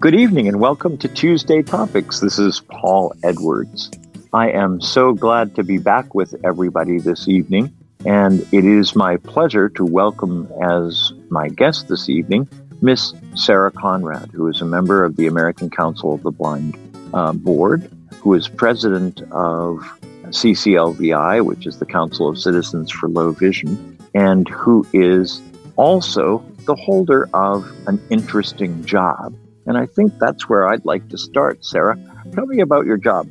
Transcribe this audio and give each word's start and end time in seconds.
Good 0.00 0.14
evening 0.14 0.48
and 0.48 0.58
welcome 0.60 0.96
to 0.96 1.08
Tuesday 1.08 1.62
Topics. 1.62 2.20
This 2.20 2.38
is 2.38 2.62
Paul 2.70 3.12
Edwards. 3.22 3.90
I 4.32 4.50
am 4.50 4.80
so 4.80 5.12
glad 5.12 5.54
to 5.56 5.62
be 5.62 5.76
back 5.76 6.14
with 6.14 6.34
everybody 6.42 6.98
this 6.98 7.28
evening, 7.28 7.70
and 8.06 8.40
it 8.50 8.64
is 8.64 8.96
my 8.96 9.18
pleasure 9.18 9.68
to 9.68 9.84
welcome 9.84 10.50
as 10.62 11.12
my 11.28 11.50
guest 11.50 11.88
this 11.88 12.08
evening 12.08 12.48
Miss 12.80 13.12
Sarah 13.34 13.70
Conrad, 13.70 14.30
who 14.32 14.46
is 14.46 14.62
a 14.62 14.64
member 14.64 15.04
of 15.04 15.16
the 15.16 15.26
American 15.26 15.68
Council 15.68 16.14
of 16.14 16.22
the 16.22 16.30
Blind 16.30 16.78
uh, 17.12 17.34
Board, 17.34 17.92
who 18.22 18.32
is 18.32 18.48
president 18.48 19.20
of 19.32 19.80
CCLVI, 20.28 21.44
which 21.44 21.66
is 21.66 21.78
the 21.78 21.84
Council 21.84 22.26
of 22.26 22.38
Citizens 22.38 22.90
for 22.90 23.10
Low 23.10 23.32
Vision, 23.32 23.98
and 24.14 24.48
who 24.48 24.86
is 24.94 25.42
also 25.76 26.42
the 26.64 26.74
holder 26.74 27.28
of 27.34 27.70
an 27.86 28.00
interesting 28.08 28.82
job. 28.86 29.36
And 29.66 29.76
I 29.76 29.86
think 29.86 30.18
that's 30.18 30.48
where 30.48 30.68
I'd 30.68 30.84
like 30.84 31.08
to 31.10 31.18
start. 31.18 31.64
Sarah, 31.64 31.98
tell 32.32 32.46
me 32.46 32.60
about 32.60 32.86
your 32.86 32.96
job. 32.96 33.28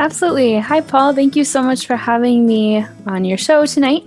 Absolutely. 0.00 0.58
Hi, 0.58 0.80
Paul. 0.80 1.14
Thank 1.14 1.36
you 1.36 1.44
so 1.44 1.62
much 1.62 1.86
for 1.86 1.94
having 1.94 2.46
me 2.46 2.86
on 3.06 3.26
your 3.26 3.36
show 3.36 3.66
tonight. 3.66 4.02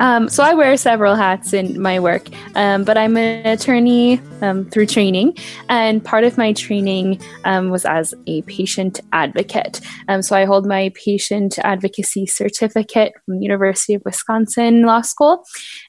Um, 0.00 0.30
so, 0.30 0.42
I 0.42 0.54
wear 0.54 0.76
several 0.78 1.14
hats 1.14 1.52
in 1.52 1.80
my 1.80 2.00
work, 2.00 2.28
um, 2.54 2.84
but 2.84 2.96
I'm 2.96 3.18
an 3.18 3.46
attorney 3.46 4.20
um, 4.40 4.64
through 4.66 4.86
training, 4.86 5.36
and 5.68 6.02
part 6.02 6.24
of 6.24 6.38
my 6.38 6.54
training 6.54 7.20
um, 7.44 7.68
was 7.68 7.84
as 7.84 8.14
a 8.26 8.42
patient 8.42 9.00
advocate. 9.12 9.80
Um, 10.08 10.22
so, 10.22 10.36
I 10.36 10.46
hold 10.46 10.66
my 10.66 10.90
patient 10.94 11.58
advocacy 11.58 12.26
certificate 12.26 13.12
from 13.24 13.42
University 13.42 13.92
of 13.92 14.02
Wisconsin 14.06 14.82
Law 14.82 15.02
School, 15.02 15.44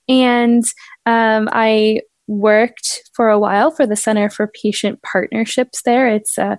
and 0.10 0.64
um, 1.06 1.48
I 1.54 2.02
worked 2.28 3.02
for 3.14 3.30
a 3.30 3.40
while 3.40 3.72
for 3.72 3.88
the 3.88 3.96
Center 3.96 4.30
for 4.30 4.52
Patient 4.62 5.02
Partnerships 5.02 5.82
there. 5.84 6.08
It's 6.08 6.38
a, 6.38 6.58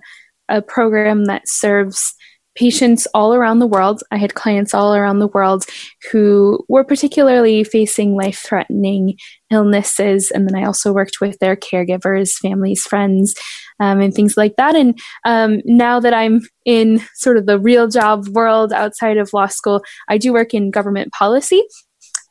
a 0.49 0.61
program 0.61 1.25
that 1.25 1.47
serves 1.47 2.13
patients 2.59 3.07
all 3.13 3.33
around 3.33 3.59
the 3.59 3.67
world. 3.67 4.03
I 4.11 4.17
had 4.17 4.33
clients 4.33 4.73
all 4.73 4.93
around 4.93 5.19
the 5.19 5.27
world 5.27 5.63
who 6.11 6.65
were 6.67 6.83
particularly 6.83 7.63
facing 7.63 8.15
life 8.15 8.39
threatening 8.39 9.17
illnesses. 9.49 10.29
And 10.29 10.45
then 10.45 10.55
I 10.55 10.65
also 10.65 10.91
worked 10.91 11.21
with 11.21 11.39
their 11.39 11.55
caregivers, 11.55 12.33
families, 12.33 12.83
friends, 12.83 13.33
um, 13.79 14.01
and 14.01 14.13
things 14.13 14.35
like 14.35 14.57
that. 14.57 14.75
And 14.75 14.99
um, 15.23 15.61
now 15.63 16.01
that 16.01 16.13
I'm 16.13 16.41
in 16.65 17.01
sort 17.15 17.37
of 17.37 17.45
the 17.45 17.59
real 17.59 17.87
job 17.87 18.27
world 18.29 18.73
outside 18.73 19.17
of 19.17 19.31
law 19.31 19.47
school, 19.47 19.81
I 20.09 20.17
do 20.17 20.33
work 20.33 20.53
in 20.53 20.69
government 20.69 21.13
policy. 21.13 21.63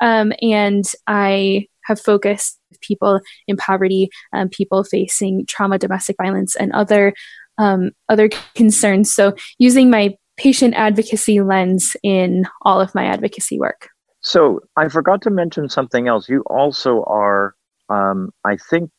Um, 0.00 0.32
and 0.42 0.84
I 1.06 1.67
have 1.88 2.00
focused 2.00 2.58
people 2.80 3.20
in 3.48 3.56
poverty, 3.56 4.08
um, 4.32 4.48
people 4.48 4.84
facing 4.84 5.44
trauma, 5.46 5.78
domestic 5.78 6.16
violence, 6.20 6.54
and 6.54 6.72
other 6.72 7.12
um, 7.58 7.90
other 8.08 8.30
concerns. 8.54 9.12
So 9.12 9.34
using 9.58 9.90
my 9.90 10.16
patient 10.36 10.74
advocacy 10.74 11.40
lens 11.40 11.96
in 12.04 12.46
all 12.62 12.80
of 12.80 12.94
my 12.94 13.04
advocacy 13.04 13.58
work. 13.58 13.88
So 14.20 14.60
I 14.76 14.88
forgot 14.88 15.22
to 15.22 15.30
mention 15.30 15.68
something 15.68 16.08
else. 16.08 16.28
You 16.28 16.42
also 16.46 17.02
are, 17.04 17.54
um, 17.88 18.30
I 18.44 18.56
think, 18.70 18.90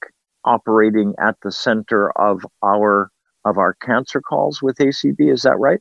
operating 0.46 1.14
at 1.22 1.36
the 1.44 1.52
center 1.52 2.12
of 2.20 2.46
our 2.64 3.12
of 3.46 3.58
our 3.58 3.74
cancer 3.76 4.22
calls 4.22 4.62
with 4.62 4.78
ACB. 4.78 5.31
Is 5.31 5.44
that 5.44 5.58
right? 5.58 5.80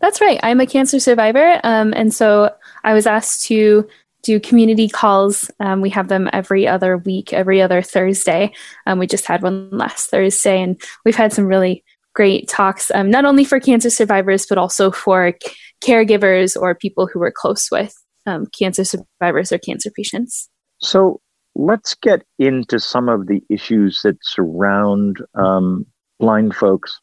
That's 0.00 0.20
right. 0.20 0.40
I'm 0.42 0.60
a 0.60 0.66
cancer 0.66 0.98
survivor, 0.98 1.60
um, 1.62 1.92
and 1.94 2.12
so 2.12 2.50
I 2.84 2.94
was 2.94 3.06
asked 3.06 3.44
to 3.46 3.86
do 4.24 4.40
community 4.40 4.88
calls. 4.88 5.50
Um, 5.60 5.80
we 5.80 5.90
have 5.90 6.08
them 6.08 6.28
every 6.32 6.66
other 6.66 6.96
week, 6.96 7.32
every 7.32 7.60
other 7.62 7.82
Thursday. 7.82 8.52
Um, 8.86 8.98
we 8.98 9.06
just 9.06 9.26
had 9.26 9.42
one 9.42 9.70
last 9.70 10.10
Thursday, 10.10 10.60
and 10.62 10.80
we've 11.04 11.16
had 11.16 11.32
some 11.32 11.46
really 11.46 11.84
great 12.14 12.48
talks, 12.48 12.90
um, 12.92 13.10
not 13.10 13.24
only 13.24 13.44
for 13.44 13.60
cancer 13.60 13.90
survivors, 13.90 14.46
but 14.46 14.58
also 14.58 14.90
for 14.90 15.34
c- 15.42 15.52
caregivers 15.82 16.60
or 16.60 16.74
people 16.74 17.06
who 17.06 17.22
are 17.22 17.32
close 17.32 17.70
with 17.70 17.94
um, 18.26 18.46
cancer 18.58 18.84
survivors 18.84 19.52
or 19.52 19.58
cancer 19.58 19.90
patients. 19.90 20.48
So 20.78 21.20
let's 21.54 21.94
get 21.94 22.22
into 22.38 22.78
some 22.78 23.08
of 23.08 23.26
the 23.26 23.42
issues 23.50 24.02
that 24.02 24.16
surround 24.22 25.18
um, 25.34 25.86
blind 26.18 26.54
folks. 26.54 27.00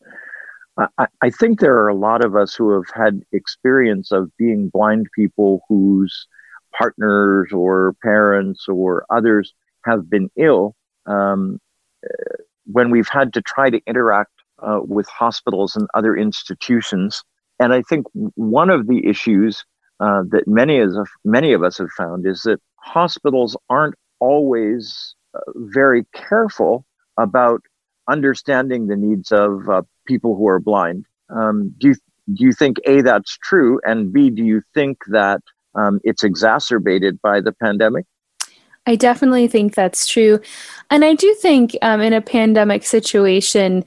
I, 0.97 1.07
I 1.21 1.29
think 1.29 1.59
there 1.59 1.75
are 1.75 1.89
a 1.89 1.95
lot 1.95 2.23
of 2.23 2.35
us 2.35 2.55
who 2.55 2.71
have 2.73 2.89
had 2.93 3.21
experience 3.33 4.11
of 4.11 4.31
being 4.37 4.69
blind 4.69 5.07
people 5.13 5.61
whose 5.67 6.27
partners 6.77 7.49
or 7.51 7.95
parents 8.03 8.67
or 8.67 9.05
others 9.09 9.53
have 9.85 10.09
been 10.09 10.29
ill, 10.35 10.75
um, 11.05 11.59
when 12.65 12.91
we've 12.91 13.09
had 13.09 13.33
to 13.33 13.41
try 13.41 13.69
to 13.69 13.81
interact 13.87 14.31
uh, 14.59 14.79
with 14.83 15.07
hospitals 15.07 15.75
and 15.75 15.87
other 15.93 16.15
institutions. 16.15 17.23
And 17.59 17.73
I 17.73 17.81
think 17.81 18.05
one 18.35 18.69
of 18.69 18.87
the 18.87 19.05
issues 19.07 19.63
uh, 19.99 20.23
that 20.29 20.47
many 20.47 20.79
of, 20.79 20.95
many 21.23 21.53
of 21.53 21.63
us 21.63 21.77
have 21.77 21.91
found 21.91 22.25
is 22.25 22.41
that 22.43 22.59
hospitals 22.75 23.55
aren't 23.69 23.95
always 24.19 25.15
uh, 25.33 25.39
very 25.55 26.05
careful 26.13 26.85
about 27.17 27.61
understanding 28.09 28.87
the 28.87 28.95
needs 28.95 29.31
of 29.31 29.69
uh, 29.69 29.81
people 30.07 30.35
who 30.35 30.47
are 30.47 30.59
blind. 30.59 31.05
Um, 31.29 31.73
do 31.77 31.89
you 31.89 31.95
do 32.33 32.45
you 32.45 32.53
think 32.53 32.77
a 32.85 33.01
that's 33.01 33.37
true, 33.37 33.79
and 33.83 34.13
b 34.13 34.29
do 34.29 34.43
you 34.43 34.61
think 34.73 34.99
that 35.07 35.41
um, 35.75 35.99
it's 36.03 36.23
exacerbated 36.23 37.21
by 37.21 37.41
the 37.41 37.51
pandemic? 37.51 38.05
I 38.87 38.95
definitely 38.95 39.47
think 39.47 39.75
that's 39.75 40.07
true. 40.07 40.39
And 40.89 41.05
I 41.05 41.13
do 41.13 41.33
think 41.35 41.77
um, 41.81 42.01
in 42.01 42.13
a 42.13 42.21
pandemic 42.21 42.83
situation, 42.83 43.85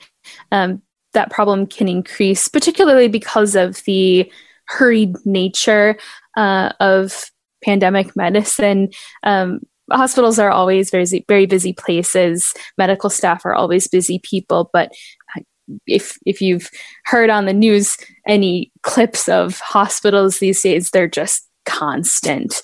um, 0.53 0.81
that 1.15 1.31
problem 1.31 1.67
can 1.67 1.89
increase, 1.89 2.49
particularly 2.49 3.09
because 3.09 3.57
of 3.57 3.83
the 3.85 4.31
hurried 4.67 5.15
nature 5.25 5.97
uh, 6.37 6.71
of 6.81 7.31
pandemic 7.65 8.15
medicine. 8.15 8.91
Um, 9.23 9.61
hospitals 9.91 10.39
are 10.39 10.51
always 10.51 10.91
very, 10.91 11.25
very 11.29 11.47
busy 11.47 11.73
places. 11.73 12.55
Medical 12.79 13.11
staff 13.11 13.45
are 13.45 13.55
always 13.55 13.89
busy 13.89 14.21
people, 14.23 14.71
but 14.73 14.93
if 15.87 16.19
if 16.27 16.41
you've 16.41 16.69
heard 17.07 17.31
on 17.31 17.47
the 17.47 17.53
news 17.53 17.97
any 18.27 18.71
clips 18.83 19.29
of 19.29 19.59
hospitals 19.61 20.39
these 20.39 20.61
days, 20.63 20.91
they're 20.91 21.09
just 21.09 21.49
constant. 21.65 22.63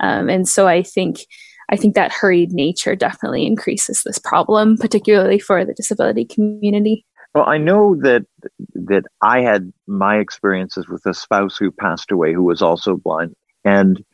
Um, 0.00 0.28
and 0.28 0.48
so 0.48 0.66
I 0.66 0.82
think 0.82 1.26
I 1.70 1.76
think 1.76 1.94
that 1.94 2.12
hurried 2.12 2.52
nature 2.52 2.94
definitely 2.94 3.46
increases 3.46 4.02
this 4.04 4.18
problem, 4.18 4.76
particularly 4.76 5.38
for 5.38 5.64
the 5.64 5.74
disability 5.74 6.24
community. 6.24 7.06
Well, 7.34 7.48
I 7.48 7.56
know 7.56 7.96
that 8.02 8.26
that 8.74 9.04
I 9.22 9.40
had 9.40 9.72
my 9.86 10.18
experiences 10.18 10.88
with 10.88 11.06
a 11.06 11.14
spouse 11.14 11.56
who 11.56 11.70
passed 11.70 12.10
away 12.10 12.32
who 12.32 12.42
was 12.42 12.60
also 12.60 12.96
blind, 12.96 13.34
and 13.64 14.04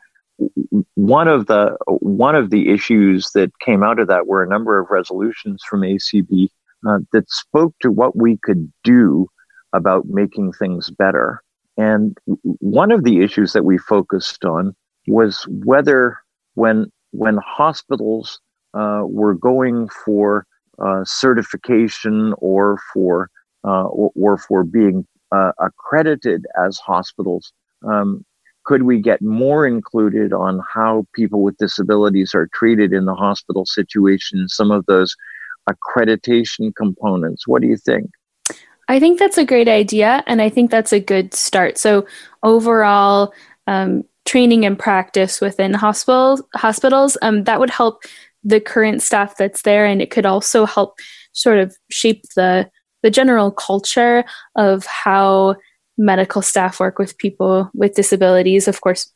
one 0.95 1.27
of 1.27 1.47
the 1.47 1.77
one 1.87 2.37
of 2.37 2.51
the 2.51 2.69
issues 2.69 3.31
that 3.33 3.59
came 3.59 3.83
out 3.83 3.99
of 3.99 4.09
that 4.09 4.27
were 4.27 4.43
a 4.43 4.49
number 4.49 4.79
of 4.79 4.91
resolutions 4.91 5.63
from 5.69 5.81
ACB 5.81 6.49
uh, 6.89 6.99
that 7.13 7.29
spoke 7.29 7.75
to 7.81 7.91
what 7.91 8.15
we 8.15 8.39
could 8.45 8.73
do 8.85 9.27
about 9.73 10.07
making 10.07 10.53
things 10.53 10.91
better. 10.91 11.43
And 11.79 12.19
one 12.43 12.91
of 12.91 13.05
the 13.05 13.23
issues 13.23 13.53
that 13.53 13.65
we 13.65 13.79
focused 13.79 14.45
on 14.45 14.75
was 15.07 15.47
whether 15.49 16.19
when 16.55 16.91
when 17.13 17.39
hospitals 17.39 18.41
uh, 18.75 19.03
were 19.05 19.35
going 19.35 19.89
for 20.05 20.45
uh, 20.79 21.03
certification 21.05 22.35
or 22.39 22.79
for 22.93 23.31
uh, 23.65 23.85
or, 23.85 24.11
or, 24.15 24.39
for 24.39 24.63
being 24.63 25.07
uh, 25.33 25.53
accredited 25.61 26.47
as 26.65 26.79
hospitals, 26.79 27.53
um, 27.87 28.25
could 28.65 28.83
we 28.83 29.01
get 29.01 29.21
more 29.23 29.67
included 29.67 30.33
on 30.33 30.61
how 30.73 31.05
people 31.15 31.43
with 31.43 31.57
disabilities 31.57 32.35
are 32.35 32.49
treated 32.53 32.93
in 32.93 33.05
the 33.05 33.15
hospital 33.15 33.67
situation? 33.67 34.49
Some 34.49 34.71
of 34.71 34.87
those 34.87 35.17
accreditation 35.69 36.75
components. 36.77 37.49
What 37.49 37.63
do 37.63 37.69
you 37.69 37.77
think? 37.77 38.11
I 38.89 38.99
think 38.99 39.19
that's 39.19 39.39
a 39.39 39.45
great 39.45 39.69
idea, 39.69 40.25
and 40.27 40.41
I 40.41 40.49
think 40.49 40.71
that's 40.71 40.93
a 40.93 41.01
good 41.01 41.35
start. 41.35 41.79
So 41.79 42.07
overall, 42.43 43.33
um, 43.67 44.05
training 44.25 44.65
and 44.65 44.79
practice 44.79 45.41
within 45.41 45.75
hospitals, 45.75 46.43
hospitals 46.55 47.17
um, 47.23 47.45
that 47.45 47.61
would 47.61 47.71
help 47.71 48.03
the 48.45 48.61
current 48.61 49.03
staff 49.03 49.37
that's 49.37 49.63
there, 49.63 49.85
and 49.85 50.01
it 50.01 50.11
could 50.11 50.27
also 50.27 50.65
help 50.65 50.99
sort 51.33 51.59
of 51.59 51.77
shape 51.91 52.23
the 52.35 52.71
the 53.03 53.11
general 53.11 53.53
culture 53.53 54.25
of 54.57 54.85
how 54.87 55.55
medical 55.97 56.43
staff 56.43 56.81
work 56.81 56.99
with 56.99 57.19
people 57.19 57.71
with 57.75 57.95
disabilities. 57.95 58.67
Of 58.67 58.81
course, 58.81 59.13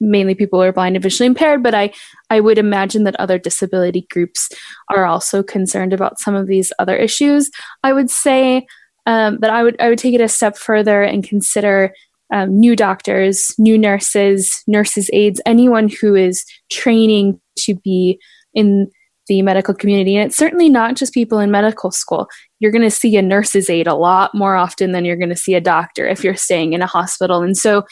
mainly 0.00 0.34
people 0.34 0.58
who 0.58 0.66
are 0.66 0.72
blind 0.72 0.96
and 0.96 1.02
visually 1.02 1.26
impaired, 1.26 1.62
but 1.62 1.74
I, 1.74 1.92
I 2.30 2.40
would 2.40 2.58
imagine 2.58 3.04
that 3.04 3.16
other 3.16 3.38
disability 3.38 4.06
groups 4.10 4.48
are 4.88 5.04
also 5.04 5.42
concerned 5.42 5.92
about 5.92 6.18
some 6.18 6.34
of 6.34 6.46
these 6.46 6.72
other 6.78 6.96
issues. 6.96 7.50
I 7.82 7.92
would 7.92 8.10
say 8.10 8.66
um, 9.06 9.38
but 9.40 9.50
I 9.50 9.62
would 9.62 9.80
I 9.80 9.88
would 9.88 9.98
take 9.98 10.14
it 10.14 10.20
a 10.20 10.28
step 10.28 10.56
further 10.56 11.02
and 11.02 11.24
consider 11.24 11.92
um, 12.32 12.58
new 12.58 12.76
doctors, 12.76 13.54
new 13.58 13.76
nurses, 13.76 14.62
nurses 14.66 15.10
aides, 15.12 15.40
anyone 15.46 15.88
who 15.88 16.14
is 16.14 16.44
training 16.70 17.40
to 17.58 17.74
be 17.74 18.20
in 18.54 18.90
the 19.26 19.42
medical 19.42 19.74
community. 19.74 20.16
And 20.16 20.26
it's 20.26 20.36
certainly 20.36 20.68
not 20.68 20.96
just 20.96 21.14
people 21.14 21.38
in 21.38 21.50
medical 21.50 21.90
school. 21.90 22.28
You're 22.58 22.72
going 22.72 22.82
to 22.82 22.90
see 22.90 23.16
a 23.16 23.22
nurse's 23.22 23.70
aide 23.70 23.86
a 23.86 23.94
lot 23.94 24.34
more 24.34 24.56
often 24.56 24.92
than 24.92 25.04
you're 25.04 25.16
going 25.16 25.28
to 25.30 25.36
see 25.36 25.54
a 25.54 25.60
doctor 25.60 26.06
if 26.06 26.24
you're 26.24 26.36
staying 26.36 26.72
in 26.72 26.82
a 26.82 26.86
hospital. 26.86 27.42
And 27.42 27.56
so, 27.56 27.84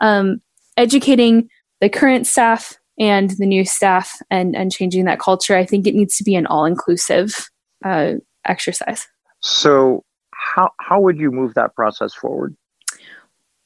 um, 0.00 0.40
educating 0.76 1.48
the 1.80 1.88
current 1.88 2.26
staff 2.26 2.78
and 2.98 3.30
the 3.38 3.46
new 3.46 3.64
staff 3.64 4.10
and, 4.30 4.56
and 4.56 4.72
changing 4.72 5.04
that 5.04 5.20
culture, 5.20 5.56
I 5.56 5.66
think 5.66 5.86
it 5.86 5.94
needs 5.94 6.16
to 6.16 6.24
be 6.24 6.34
an 6.34 6.46
all 6.46 6.64
inclusive 6.64 7.50
uh, 7.84 8.14
exercise. 8.46 9.06
So, 9.42 10.02
how, 10.36 10.70
how 10.80 11.00
would 11.00 11.18
you 11.18 11.30
move 11.30 11.54
that 11.54 11.74
process 11.74 12.14
forward? 12.14 12.56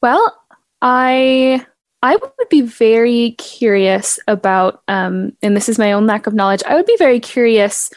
Well, 0.03 0.37
I 0.83 1.67
I 2.03 2.17
would 2.17 2.49
be 2.49 2.63
very 2.63 3.33
curious 3.33 4.19
about, 4.27 4.83
um, 4.89 5.33
and 5.43 5.55
this 5.55 5.69
is 5.69 5.79
my 5.79 5.93
own 5.93 6.07
lack 6.07 6.27
of 6.27 6.33
knowledge, 6.33 6.63
I 6.67 6.75
would 6.75 6.87
be 6.87 6.97
very 6.97 7.21
curious 7.21 7.91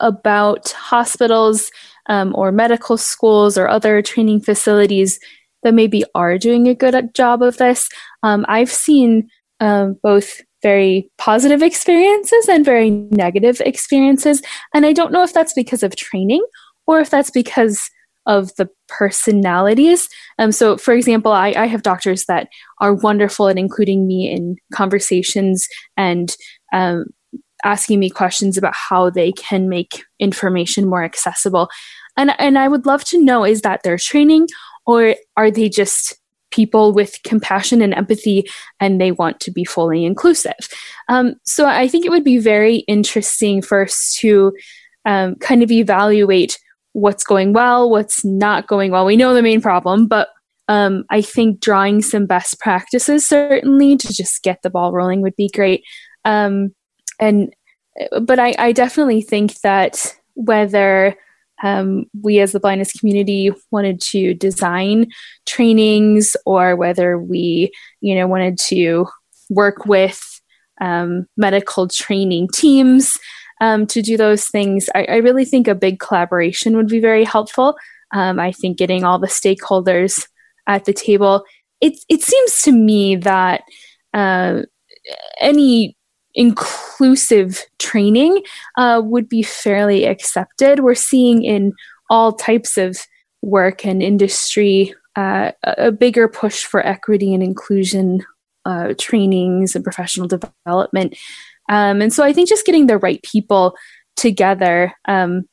about 0.00 0.70
hospitals 0.72 1.70
um, 2.10 2.34
or 2.36 2.52
medical 2.52 2.98
schools 2.98 3.56
or 3.56 3.66
other 3.66 4.02
training 4.02 4.40
facilities 4.40 5.18
that 5.62 5.72
maybe 5.72 6.04
are 6.14 6.36
doing 6.36 6.68
a 6.68 6.74
good 6.74 7.14
job 7.14 7.42
of 7.42 7.56
this. 7.56 7.88
Um, 8.22 8.44
I've 8.48 8.70
seen 8.70 9.28
um, 9.60 9.96
both 10.02 10.42
very 10.62 11.10
positive 11.18 11.62
experiences 11.62 12.48
and 12.48 12.64
very 12.64 12.90
negative 12.90 13.60
experiences. 13.64 14.42
And 14.74 14.84
I 14.84 14.92
don't 14.92 15.12
know 15.12 15.22
if 15.22 15.32
that's 15.32 15.54
because 15.54 15.82
of 15.82 15.96
training 15.96 16.44
or 16.86 17.00
if 17.00 17.10
that's 17.10 17.30
because 17.30 17.90
of 18.28 18.54
the 18.56 18.68
personalities. 18.88 20.08
Um, 20.38 20.52
so, 20.52 20.76
for 20.76 20.94
example, 20.94 21.32
I, 21.32 21.48
I 21.56 21.66
have 21.66 21.82
doctors 21.82 22.26
that 22.26 22.48
are 22.80 22.94
wonderful 22.94 23.48
at 23.48 23.58
including 23.58 24.06
me 24.06 24.30
in 24.30 24.56
conversations 24.72 25.66
and 25.96 26.36
um, 26.72 27.06
asking 27.64 27.98
me 27.98 28.10
questions 28.10 28.56
about 28.56 28.74
how 28.74 29.10
they 29.10 29.32
can 29.32 29.68
make 29.68 30.04
information 30.20 30.86
more 30.86 31.02
accessible. 31.02 31.68
And, 32.16 32.32
and 32.38 32.58
I 32.58 32.68
would 32.68 32.86
love 32.86 33.02
to 33.06 33.22
know 33.22 33.44
is 33.44 33.62
that 33.62 33.82
their 33.82 33.98
training 33.98 34.46
or 34.86 35.16
are 35.36 35.50
they 35.50 35.68
just 35.68 36.14
people 36.50 36.92
with 36.92 37.18
compassion 37.24 37.82
and 37.82 37.94
empathy 37.94 38.48
and 38.80 39.00
they 39.00 39.12
want 39.12 39.40
to 39.40 39.50
be 39.50 39.64
fully 39.64 40.04
inclusive? 40.04 40.68
Um, 41.08 41.34
so 41.44 41.66
I 41.66 41.88
think 41.88 42.04
it 42.04 42.10
would 42.10 42.24
be 42.24 42.38
very 42.38 42.76
interesting 42.88 43.62
first 43.62 44.18
to 44.20 44.52
um, 45.04 45.36
kind 45.36 45.62
of 45.62 45.70
evaluate 45.70 46.58
what's 46.98 47.24
going 47.24 47.52
well, 47.52 47.88
what's 47.88 48.24
not 48.24 48.66
going 48.66 48.90
well. 48.90 49.06
We 49.06 49.16
know 49.16 49.34
the 49.34 49.42
main 49.42 49.60
problem, 49.60 50.06
but 50.06 50.28
um, 50.68 51.04
I 51.10 51.22
think 51.22 51.60
drawing 51.60 52.02
some 52.02 52.26
best 52.26 52.58
practices 52.60 53.26
certainly 53.26 53.96
to 53.96 54.12
just 54.12 54.42
get 54.42 54.60
the 54.62 54.70
ball 54.70 54.92
rolling 54.92 55.22
would 55.22 55.36
be 55.36 55.48
great. 55.48 55.84
Um, 56.24 56.74
and 57.18 57.54
but 58.20 58.38
I, 58.38 58.54
I, 58.58 58.72
definitely 58.72 59.22
think 59.22 59.60
that 59.62 60.14
whether 60.34 61.16
um, 61.64 62.04
we 62.22 62.38
as 62.38 62.52
the 62.52 62.60
blindness 62.60 62.92
community 62.92 63.50
wanted 63.70 64.00
to 64.02 64.34
design 64.34 65.06
trainings 65.46 66.36
or 66.46 66.76
whether 66.76 67.18
we 67.18 67.72
you 68.00 68.14
know 68.14 68.28
wanted 68.28 68.58
to 68.68 69.06
work 69.50 69.86
with 69.86 70.40
um, 70.80 71.26
medical 71.36 71.88
training 71.88 72.48
teams 72.52 73.18
um, 73.60 73.86
to 73.88 74.02
do 74.02 74.16
those 74.16 74.46
things, 74.46 74.88
I, 74.94 75.04
I, 75.04 75.16
really 75.16 75.44
think 75.44 75.66
a 75.68 75.74
big 75.74 75.98
collaboration 75.98 76.76
would 76.76 76.88
be 76.88 77.00
very 77.00 77.24
helpful. 77.24 77.76
Um, 78.12 78.38
I 78.38 78.52
think 78.52 78.78
getting 78.78 79.04
all 79.04 79.18
the 79.18 79.26
stakeholders 79.26 80.26
at 80.66 80.84
the 80.84 80.92
table. 80.92 81.44
It 81.80 81.98
it 82.08 82.22
seems 82.22 82.62
to 82.62 82.72
me 82.72 83.16
that 83.16 83.62
uh, 84.14 84.62
any 85.40 85.96
inclusive 86.34 87.64
training 87.78 88.42
uh, 88.76 89.00
would 89.04 89.28
be 89.28 89.42
fairly 89.42 90.04
accepted. 90.04 90.80
We're 90.80 90.94
seeing 90.94 91.42
in 91.42 91.72
all 92.10 92.32
types 92.32 92.76
of 92.76 92.98
work 93.42 93.84
and 93.84 94.02
industry 94.02 94.94
uh, 95.16 95.52
a 95.64 95.90
bigger 95.90 96.28
push 96.28 96.64
for 96.64 96.84
equity 96.86 97.34
and 97.34 97.42
inclusion 97.42 98.24
uh, 98.64 98.94
trainings 98.98 99.74
and 99.74 99.82
professional 99.82 100.28
development. 100.28 101.16
Um, 101.68 102.00
and 102.00 102.12
so 102.12 102.24
I 102.24 102.32
think 102.32 102.48
just 102.48 102.66
getting 102.66 102.86
the 102.86 102.98
right 102.98 103.22
people 103.22 103.76
together. 104.16 104.92
Um, 105.06 105.44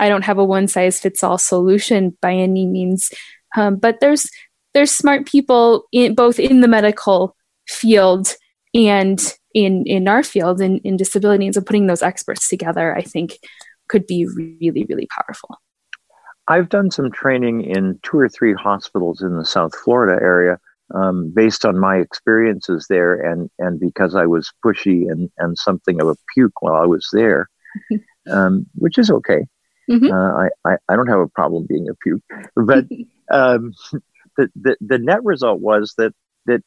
I 0.00 0.08
don't 0.08 0.24
have 0.24 0.38
a 0.38 0.44
one 0.44 0.68
size 0.68 1.00
fits 1.00 1.22
all 1.22 1.38
solution 1.38 2.16
by 2.20 2.32
any 2.32 2.66
means, 2.66 3.10
um, 3.56 3.76
but 3.76 4.00
there's 4.00 4.28
there's 4.74 4.90
smart 4.90 5.26
people 5.26 5.84
in 5.92 6.14
both 6.14 6.38
in 6.38 6.60
the 6.60 6.68
medical 6.68 7.36
field 7.68 8.34
and 8.74 9.34
in 9.54 9.84
in 9.86 10.08
our 10.08 10.22
field 10.22 10.60
in, 10.60 10.78
in 10.78 10.96
disability 10.96 11.44
and 11.46 11.54
so 11.54 11.60
putting 11.60 11.86
those 11.86 12.02
experts 12.02 12.48
together 12.48 12.96
i 12.96 13.02
think 13.02 13.38
could 13.88 14.06
be 14.06 14.26
really 14.26 14.84
really 14.88 15.06
powerful 15.14 15.56
i've 16.48 16.68
done 16.68 16.90
some 16.90 17.10
training 17.12 17.62
in 17.62 17.98
two 18.02 18.18
or 18.18 18.28
three 18.28 18.54
hospitals 18.54 19.22
in 19.22 19.36
the 19.36 19.44
south 19.44 19.74
florida 19.76 20.20
area 20.22 20.58
um, 20.94 21.32
based 21.34 21.64
on 21.64 21.78
my 21.78 21.96
experiences 21.96 22.86
there 22.88 23.14
and 23.14 23.50
and 23.58 23.80
because 23.80 24.14
I 24.14 24.26
was 24.26 24.52
pushy 24.64 25.10
and 25.10 25.30
and 25.38 25.56
something 25.56 26.00
of 26.00 26.08
a 26.08 26.16
puke 26.34 26.60
while 26.60 26.74
I 26.74 26.86
was 26.86 27.08
there, 27.12 27.48
um, 28.30 28.66
which 28.74 28.98
is 28.98 29.10
okay. 29.10 29.46
Mm-hmm. 29.90 30.12
Uh, 30.12 30.44
I, 30.44 30.48
I, 30.64 30.76
I 30.88 30.96
don't 30.96 31.08
have 31.08 31.18
a 31.18 31.28
problem 31.28 31.66
being 31.68 31.88
a 31.88 31.94
puke, 31.94 32.22
but 32.54 32.84
um, 33.32 33.72
the, 34.36 34.48
the 34.54 34.76
the 34.80 34.98
net 34.98 35.24
result 35.24 35.60
was 35.60 35.94
that 35.98 36.12
that 36.46 36.62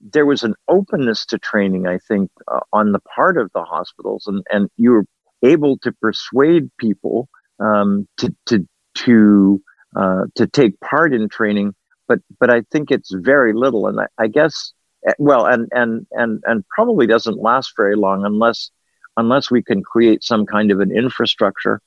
there 0.00 0.26
was 0.26 0.42
an 0.42 0.54
openness 0.68 1.26
to 1.26 1.38
training. 1.38 1.86
I 1.86 1.98
think 1.98 2.30
uh, 2.48 2.60
on 2.72 2.92
the 2.92 3.00
part 3.00 3.38
of 3.38 3.50
the 3.54 3.64
hospitals, 3.64 4.26
and 4.26 4.44
and 4.50 4.68
you 4.76 4.92
were 4.92 5.06
able 5.42 5.78
to 5.78 5.92
persuade 5.92 6.70
people 6.78 7.28
um, 7.58 8.06
to 8.18 8.34
to 8.46 8.66
to 8.94 9.62
uh, 9.96 10.24
to 10.36 10.46
take 10.46 10.78
part 10.80 11.12
in 11.12 11.28
training 11.28 11.74
but 12.08 12.20
but 12.40 12.50
I 12.50 12.62
think 12.70 12.90
it's 12.90 13.12
very 13.12 13.52
little, 13.52 13.86
and 13.86 14.00
I, 14.00 14.06
I 14.18 14.26
guess 14.26 14.72
eh, 15.06 15.12
well, 15.18 15.46
and 15.46 15.68
and 15.72 16.06
and 16.12 16.42
and 16.46 16.66
probably 16.68 17.06
doesn't 17.06 17.40
last 17.40 17.72
very 17.76 17.96
long 17.96 18.24
unless 18.24 18.70
unless 19.16 19.50
we 19.50 19.62
can 19.62 19.82
create 19.82 20.22
some 20.22 20.46
kind 20.46 20.70
of 20.70 20.80
an 20.80 20.90
infrastructure. 20.90 21.80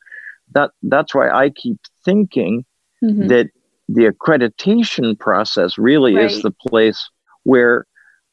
That 0.54 0.72
that's 0.84 1.14
why 1.16 1.30
I 1.30 1.50
keep 1.50 1.80
thinking 2.04 2.66
mm-hmm. 3.04 3.28
that 3.28 3.50
the 3.88 4.06
accreditation 4.06 5.18
process 5.20 5.78
really 5.78 6.16
right. 6.16 6.26
is 6.26 6.42
the 6.42 6.52
place 6.52 7.10
where 7.44 7.86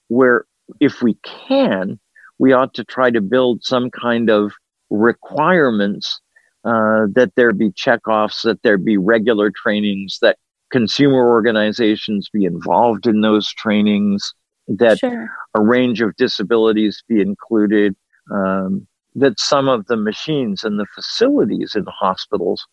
where 0.09 0.45
if 0.81 1.03
we 1.03 1.17
can, 1.49 1.99
we 2.39 2.53
ought 2.53 2.75
to 2.75 2.85
try 2.85 3.11
to 3.11 3.21
build 3.21 3.65
some 3.65 3.91
kind 3.91 4.31
of 4.31 4.53
requirements 4.91 6.21
uh, 6.65 7.07
that 7.15 7.33
there 7.35 7.53
be 7.53 7.71
checkoffs, 7.71 8.43
that 8.43 8.63
there 8.63 8.79
be 8.79 8.97
regular 8.97 9.51
trainings, 9.51 10.19
that 10.23 10.39
consumer 10.73 11.29
organizations 11.29 12.29
be 12.33 12.45
involved 12.45 13.07
in 13.07 13.21
those 13.21 13.53
trainings, 13.53 14.35
that 14.67 14.99
sure. 14.99 15.31
a 15.55 15.61
range 15.61 16.01
of 16.01 16.17
disabilities 16.17 17.05
be 17.09 17.21
included, 17.21 17.95
um, 18.33 18.87
that 19.15 19.39
some 19.39 19.69
of 19.69 19.87
the 19.87 19.97
machines 19.97 20.65
and 20.65 20.81
the 20.81 20.87
facilities 20.95 21.75
in 21.77 21.85
hospitals 21.87 22.67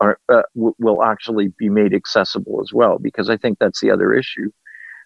are, 0.00 0.18
uh, 0.28 0.42
w- 0.54 0.74
will 0.78 1.02
actually 1.02 1.48
be 1.58 1.70
made 1.70 1.94
accessible 1.94 2.60
as 2.60 2.72
well. 2.72 2.98
Because 2.98 3.30
I 3.30 3.36
think 3.36 3.58
that's 3.58 3.80
the 3.80 3.90
other 3.90 4.12
issue 4.12 4.50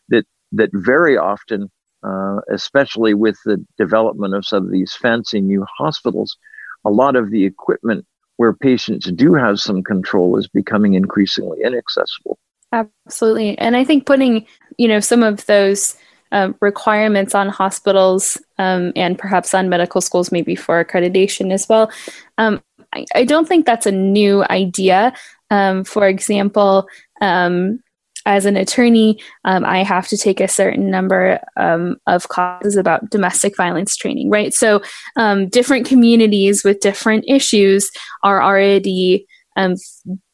that 0.09 0.27
that 0.53 0.71
very 0.73 1.17
often, 1.17 1.71
uh, 2.03 2.39
especially 2.51 3.15
with 3.15 3.39
the 3.45 3.65
development 3.79 4.35
of 4.35 4.45
some 4.45 4.67
of 4.67 4.73
these 4.73 4.95
fancy 4.95 5.41
new 5.41 5.65
hospitals, 5.79 6.37
a 6.85 6.91
lot 6.91 7.15
of 7.15 7.31
the 7.31 7.45
equipment 7.45 8.05
where 8.37 8.53
patients 8.53 9.11
do 9.13 9.35
have 9.35 9.59
some 9.59 9.83
control 9.83 10.37
is 10.37 10.47
becoming 10.47 10.95
increasingly 10.95 11.59
inaccessible. 11.63 12.39
Absolutely. 12.73 13.57
And 13.59 13.77
I 13.77 13.85
think 13.85 14.07
putting, 14.07 14.47
you 14.77 14.89
know, 14.89 15.01
some 15.01 15.23
of 15.23 15.47
those 15.47 15.97
uh, 16.33 16.53
requirements 16.61 17.35
on 17.35 17.49
hospitals 17.49 18.37
um, 18.59 18.93
and 18.97 19.19
perhaps 19.19 19.55
on 19.55 19.69
medical 19.69 20.01
schools, 20.01 20.33
maybe 20.33 20.55
for 20.55 20.85
accreditation 20.85 21.53
as 21.53 21.69
well. 21.69 21.91
Um, 22.39 22.61
I, 22.93 23.05
I, 23.15 23.25
don't 23.25 23.47
think 23.47 23.65
that's 23.65 23.87
a 23.87 23.93
new 23.93 24.45
idea. 24.51 25.13
Um, 25.51 25.85
for 25.85 26.07
example, 26.09 26.89
um, 27.21 27.81
as 28.27 28.45
an 28.45 28.57
attorney, 28.57 29.19
um, 29.45 29.65
I 29.65 29.85
have 29.85 30.09
to 30.09 30.17
take 30.17 30.41
a 30.41 30.49
certain 30.49 30.91
number 30.91 31.41
um, 31.57 31.97
of 32.09 32.29
classes 32.29 32.77
about 32.77 33.09
domestic 33.09 33.57
violence 33.57 33.97
training, 33.97 34.31
right? 34.31 34.53
So, 34.53 34.83
um, 35.17 35.49
different 35.49 35.87
communities 35.87 36.65
with 36.65 36.81
different 36.81 37.25
issues 37.29 37.89
are 38.25 38.43
already 38.43 39.27
um, 39.57 39.77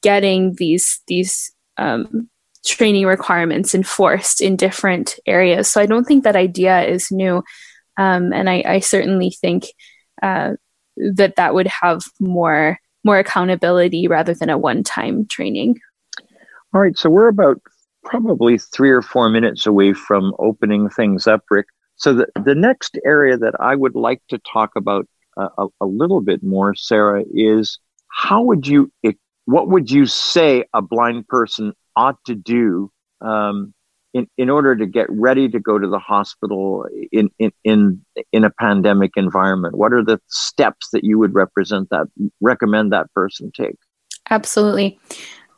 getting 0.03 0.55
these 0.57 1.01
these 1.07 1.53
um, 1.77 2.29
training 2.65 3.07
requirements 3.07 3.75
enforced 3.75 4.41
in 4.41 4.57
different 4.57 5.19
areas. 5.27 5.71
So, 5.71 5.81
I 5.81 5.87
don't 5.87 6.05
think 6.05 6.25
that 6.25 6.35
idea 6.35 6.83
is 6.85 7.13
new, 7.13 7.45
um, 7.99 8.33
and 8.33 8.49
I, 8.49 8.65
I, 8.67 8.81
certainly 8.81 9.37
think 9.41 9.67
uh, 10.23 10.53
that 10.97 11.37
that 11.37 11.55
would 11.55 11.69
have 11.69 12.03
more 12.19 12.79
more 13.05 13.19
accountability 13.19 14.09
rather 14.09 14.33
than 14.33 14.49
a 14.49 14.57
one 14.57 14.83
time 14.83 15.27
training. 15.27 15.79
All 16.75 16.81
right, 16.81 16.97
so 16.97 17.11
we're 17.11 17.29
about 17.29 17.61
probably 18.05 18.59
three 18.59 18.91
or 18.91 19.03
four 19.03 19.29
minutes 19.29 19.67
away 19.67 19.93
from 19.93 20.35
opening 20.39 20.89
things 20.89 21.27
up, 21.27 21.43
Rick. 21.51 21.67
So 21.97 22.15
the, 22.15 22.27
the 22.45 22.55
next 22.55 22.99
area 23.05 23.37
that 23.37 23.55
I 23.61 23.77
would 23.77 23.95
like 23.95 24.23
to 24.29 24.39
talk 24.39 24.71
about 24.77 25.07
a, 25.37 25.67
a 25.81 25.87
little 25.87 26.21
bit 26.21 26.43
more, 26.43 26.75
Sarah, 26.75 27.25
is 27.33 27.79
how 28.09 28.43
would 28.43 28.67
you, 28.67 28.93
what 29.47 29.69
would 29.69 29.91
you 29.91 30.07
say 30.07 30.65
a 30.75 30.83
blind 30.83 31.29
person 31.29 31.73
ought 31.97 32.23
to 32.27 32.35
do 32.35 32.91
um, 33.21 33.73
in, 34.13 34.27
in 34.37 34.51
order 34.51 34.77
to 34.77 34.87
get 34.87 35.07
ready 35.09 35.49
to 35.49 35.59
go 35.59 35.79
to 35.79 35.89
the 35.89 35.99
hospital 35.99 36.87
in, 37.13 37.31
in, 37.39 37.51
in, 37.65 38.05
in 38.33 38.45
a 38.45 38.51
pandemic 38.51 39.13
environment? 39.17 39.77
What 39.77 39.93
are 39.93 40.05
the 40.05 40.21
steps 40.29 40.91
that 40.93 41.05
you 41.05 41.19
would 41.19 41.35
represent 41.35 41.89
that, 41.91 42.09
recommend 42.41 42.93
that 42.93 43.13
person 43.15 43.51
take? 43.55 43.77
Absolutely. 44.31 44.99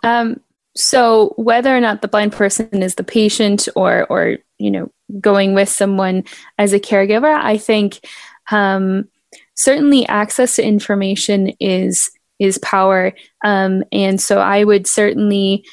Um, 0.03 0.41
so 0.77 1.35
whether 1.37 1.75
or 1.75 1.81
not 1.81 2.03
the 2.03 2.09
blind 2.09 2.33
person 2.33 2.83
is 2.83 2.97
the 2.97 3.05
patient 3.05 3.69
or, 3.77 4.07
or, 4.11 4.39
you 4.59 4.71
know, 4.71 4.91
going 5.21 5.55
with 5.55 5.69
someone 5.69 6.25
as 6.59 6.73
a 6.73 6.81
caregiver, 6.81 7.33
I 7.33 7.59
think 7.59 8.01
um, 8.51 9.09
certainly 9.55 10.07
access 10.07 10.57
to 10.57 10.65
information 10.65 11.53
is 11.61 12.11
is 12.41 12.59
power. 12.59 13.13
Um, 13.45 13.85
and 13.93 14.21
so 14.21 14.41
I 14.41 14.65
would 14.65 14.89
certainly 14.89 15.65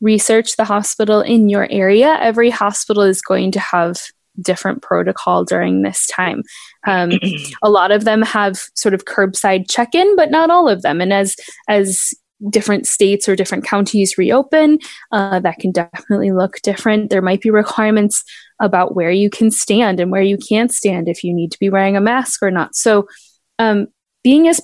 research 0.00 0.56
the 0.56 0.64
hospital 0.64 1.20
in 1.20 1.48
your 1.48 1.66
area. 1.70 2.18
Every 2.20 2.50
hospital 2.50 3.02
is 3.02 3.20
going 3.20 3.50
to 3.52 3.60
have 3.60 3.96
different 4.40 4.82
protocol 4.82 5.44
during 5.44 5.82
this 5.82 6.06
time. 6.06 6.42
Um, 6.86 7.12
a 7.62 7.70
lot 7.70 7.90
of 7.90 8.04
them 8.04 8.22
have 8.22 8.62
sort 8.74 8.94
of 8.94 9.06
curbside 9.06 9.68
check-in, 9.68 10.14
but 10.14 10.30
not 10.30 10.50
all 10.50 10.68
of 10.68 10.82
them. 10.82 11.00
And 11.00 11.12
as 11.12 11.36
as 11.68 12.14
different 12.50 12.86
states 12.86 13.28
or 13.28 13.36
different 13.36 13.64
counties 13.64 14.16
reopen, 14.18 14.78
uh, 15.12 15.40
that 15.40 15.58
can 15.58 15.72
definitely 15.72 16.32
look 16.32 16.60
different. 16.62 17.10
There 17.10 17.22
might 17.22 17.40
be 17.40 17.50
requirements 17.50 18.22
about 18.60 18.94
where 18.94 19.10
you 19.10 19.30
can 19.30 19.50
stand 19.50 20.00
and 20.00 20.10
where 20.10 20.22
you 20.22 20.38
can't 20.38 20.72
stand 20.72 21.08
if 21.08 21.24
you 21.24 21.34
need 21.34 21.50
to 21.52 21.58
be 21.58 21.70
wearing 21.70 21.96
a 21.96 22.00
mask 22.00 22.42
or 22.42 22.50
not. 22.50 22.74
So, 22.74 23.06
um, 23.58 23.88
being 24.22 24.48
as 24.48 24.60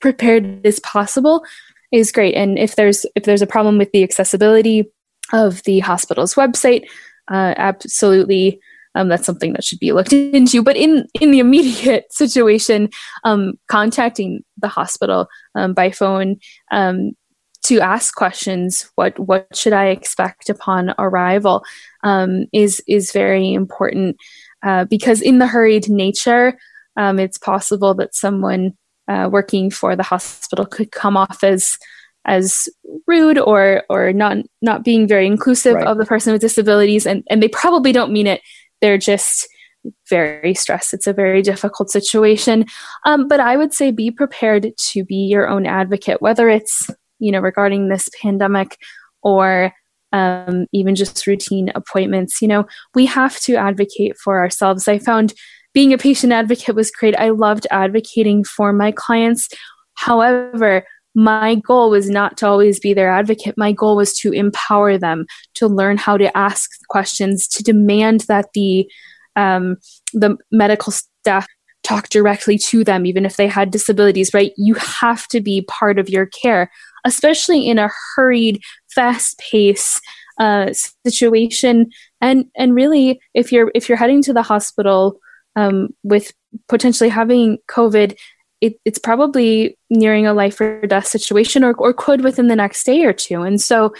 prepared 0.00 0.66
as 0.66 0.80
possible 0.80 1.44
is 1.92 2.12
great. 2.12 2.34
And 2.34 2.58
if 2.58 2.76
there's 2.76 3.04
if 3.14 3.24
there's 3.24 3.42
a 3.42 3.46
problem 3.46 3.78
with 3.78 3.92
the 3.92 4.02
accessibility 4.02 4.90
of 5.32 5.62
the 5.64 5.80
hospital's 5.80 6.34
website, 6.34 6.84
uh, 7.30 7.54
absolutely. 7.56 8.60
Um, 8.94 9.08
that's 9.08 9.24
something 9.24 9.52
that 9.54 9.64
should 9.64 9.78
be 9.78 9.92
looked 9.92 10.12
into. 10.12 10.62
But 10.62 10.76
in 10.76 11.06
in 11.20 11.30
the 11.30 11.38
immediate 11.38 12.06
situation, 12.12 12.90
um, 13.24 13.54
contacting 13.68 14.44
the 14.58 14.68
hospital 14.68 15.28
um, 15.54 15.74
by 15.74 15.90
phone 15.90 16.36
um, 16.70 17.12
to 17.64 17.80
ask 17.80 18.14
questions, 18.14 18.90
what 18.96 19.18
what 19.18 19.46
should 19.54 19.72
I 19.72 19.86
expect 19.86 20.50
upon 20.50 20.94
arrival, 20.98 21.64
um, 22.02 22.46
is 22.52 22.82
is 22.86 23.12
very 23.12 23.52
important 23.52 24.16
uh, 24.62 24.84
because 24.84 25.20
in 25.20 25.38
the 25.38 25.46
hurried 25.46 25.88
nature, 25.88 26.58
um, 26.96 27.18
it's 27.18 27.38
possible 27.38 27.94
that 27.94 28.14
someone 28.14 28.76
uh, 29.08 29.28
working 29.30 29.70
for 29.70 29.96
the 29.96 30.02
hospital 30.02 30.66
could 30.66 30.92
come 30.92 31.16
off 31.16 31.42
as 31.42 31.78
as 32.24 32.68
rude 33.06 33.38
or 33.38 33.82
or 33.88 34.12
not 34.12 34.36
not 34.60 34.84
being 34.84 35.08
very 35.08 35.26
inclusive 35.26 35.74
right. 35.74 35.86
of 35.86 35.98
the 35.98 36.06
person 36.06 36.32
with 36.32 36.40
disabilities 36.40 37.06
and 37.06 37.24
and 37.28 37.42
they 37.42 37.48
probably 37.48 37.90
don't 37.90 38.12
mean 38.12 38.26
it 38.26 38.40
they're 38.82 38.98
just 38.98 39.48
very 40.10 40.54
stressed 40.54 40.92
it's 40.92 41.06
a 41.06 41.12
very 41.12 41.40
difficult 41.40 41.90
situation 41.90 42.66
um, 43.06 43.26
but 43.26 43.40
i 43.40 43.56
would 43.56 43.72
say 43.72 43.90
be 43.90 44.10
prepared 44.10 44.70
to 44.76 45.04
be 45.04 45.16
your 45.16 45.48
own 45.48 45.66
advocate 45.66 46.20
whether 46.20 46.50
it's 46.50 46.88
you 47.18 47.32
know 47.32 47.40
regarding 47.40 47.88
this 47.88 48.08
pandemic 48.20 48.76
or 49.22 49.72
um, 50.12 50.66
even 50.72 50.94
just 50.94 51.26
routine 51.26 51.72
appointments 51.74 52.42
you 52.42 52.46
know 52.46 52.64
we 52.94 53.06
have 53.06 53.40
to 53.40 53.56
advocate 53.56 54.16
for 54.18 54.38
ourselves 54.38 54.86
i 54.86 54.98
found 54.98 55.32
being 55.74 55.92
a 55.92 55.98
patient 55.98 56.32
advocate 56.32 56.74
was 56.74 56.90
great. 56.90 57.16
I 57.16 57.30
loved 57.30 57.66
advocating 57.70 58.44
for 58.44 58.72
my 58.72 58.92
clients. 58.92 59.48
However, 59.94 60.84
my 61.14 61.56
goal 61.56 61.90
was 61.90 62.08
not 62.08 62.36
to 62.38 62.46
always 62.46 62.80
be 62.80 62.94
their 62.94 63.10
advocate. 63.10 63.54
My 63.56 63.72
goal 63.72 63.96
was 63.96 64.16
to 64.18 64.32
empower 64.32 64.96
them 64.98 65.26
to 65.54 65.66
learn 65.66 65.96
how 65.96 66.16
to 66.16 66.34
ask 66.36 66.70
questions, 66.88 67.46
to 67.48 67.62
demand 67.62 68.20
that 68.22 68.46
the 68.54 68.90
um, 69.36 69.76
the 70.12 70.36
medical 70.50 70.92
staff 70.92 71.46
talk 71.82 72.08
directly 72.10 72.58
to 72.58 72.84
them, 72.84 73.06
even 73.06 73.24
if 73.24 73.36
they 73.36 73.46
had 73.46 73.70
disabilities. 73.70 74.32
Right? 74.32 74.52
You 74.56 74.74
have 74.74 75.26
to 75.28 75.40
be 75.40 75.62
part 75.62 75.98
of 75.98 76.08
your 76.08 76.26
care, 76.26 76.70
especially 77.04 77.66
in 77.68 77.78
a 77.78 77.90
hurried, 78.14 78.62
fast 78.94 79.38
pace 79.50 80.00
uh, 80.40 80.72
situation. 81.06 81.90
And 82.20 82.46
and 82.56 82.74
really, 82.74 83.20
if 83.34 83.52
you're 83.52 83.70
if 83.74 83.88
you're 83.88 83.98
heading 83.98 84.22
to 84.22 84.32
the 84.32 84.42
hospital 84.42 85.18
um, 85.56 85.88
with 86.02 86.32
potentially 86.68 87.10
having 87.10 87.58
COVID, 87.68 88.16
it, 88.62 88.76
it's 88.84 88.98
probably 88.98 89.76
nearing 89.90 90.26
a 90.26 90.32
life 90.32 90.60
or 90.60 90.86
death 90.86 91.08
situation 91.08 91.64
or, 91.64 91.74
or 91.74 91.92
could 91.92 92.22
within 92.22 92.46
the 92.46 92.56
next 92.56 92.84
day 92.84 93.04
or 93.04 93.12
two. 93.12 93.42
And 93.42 93.60
so 93.60 93.92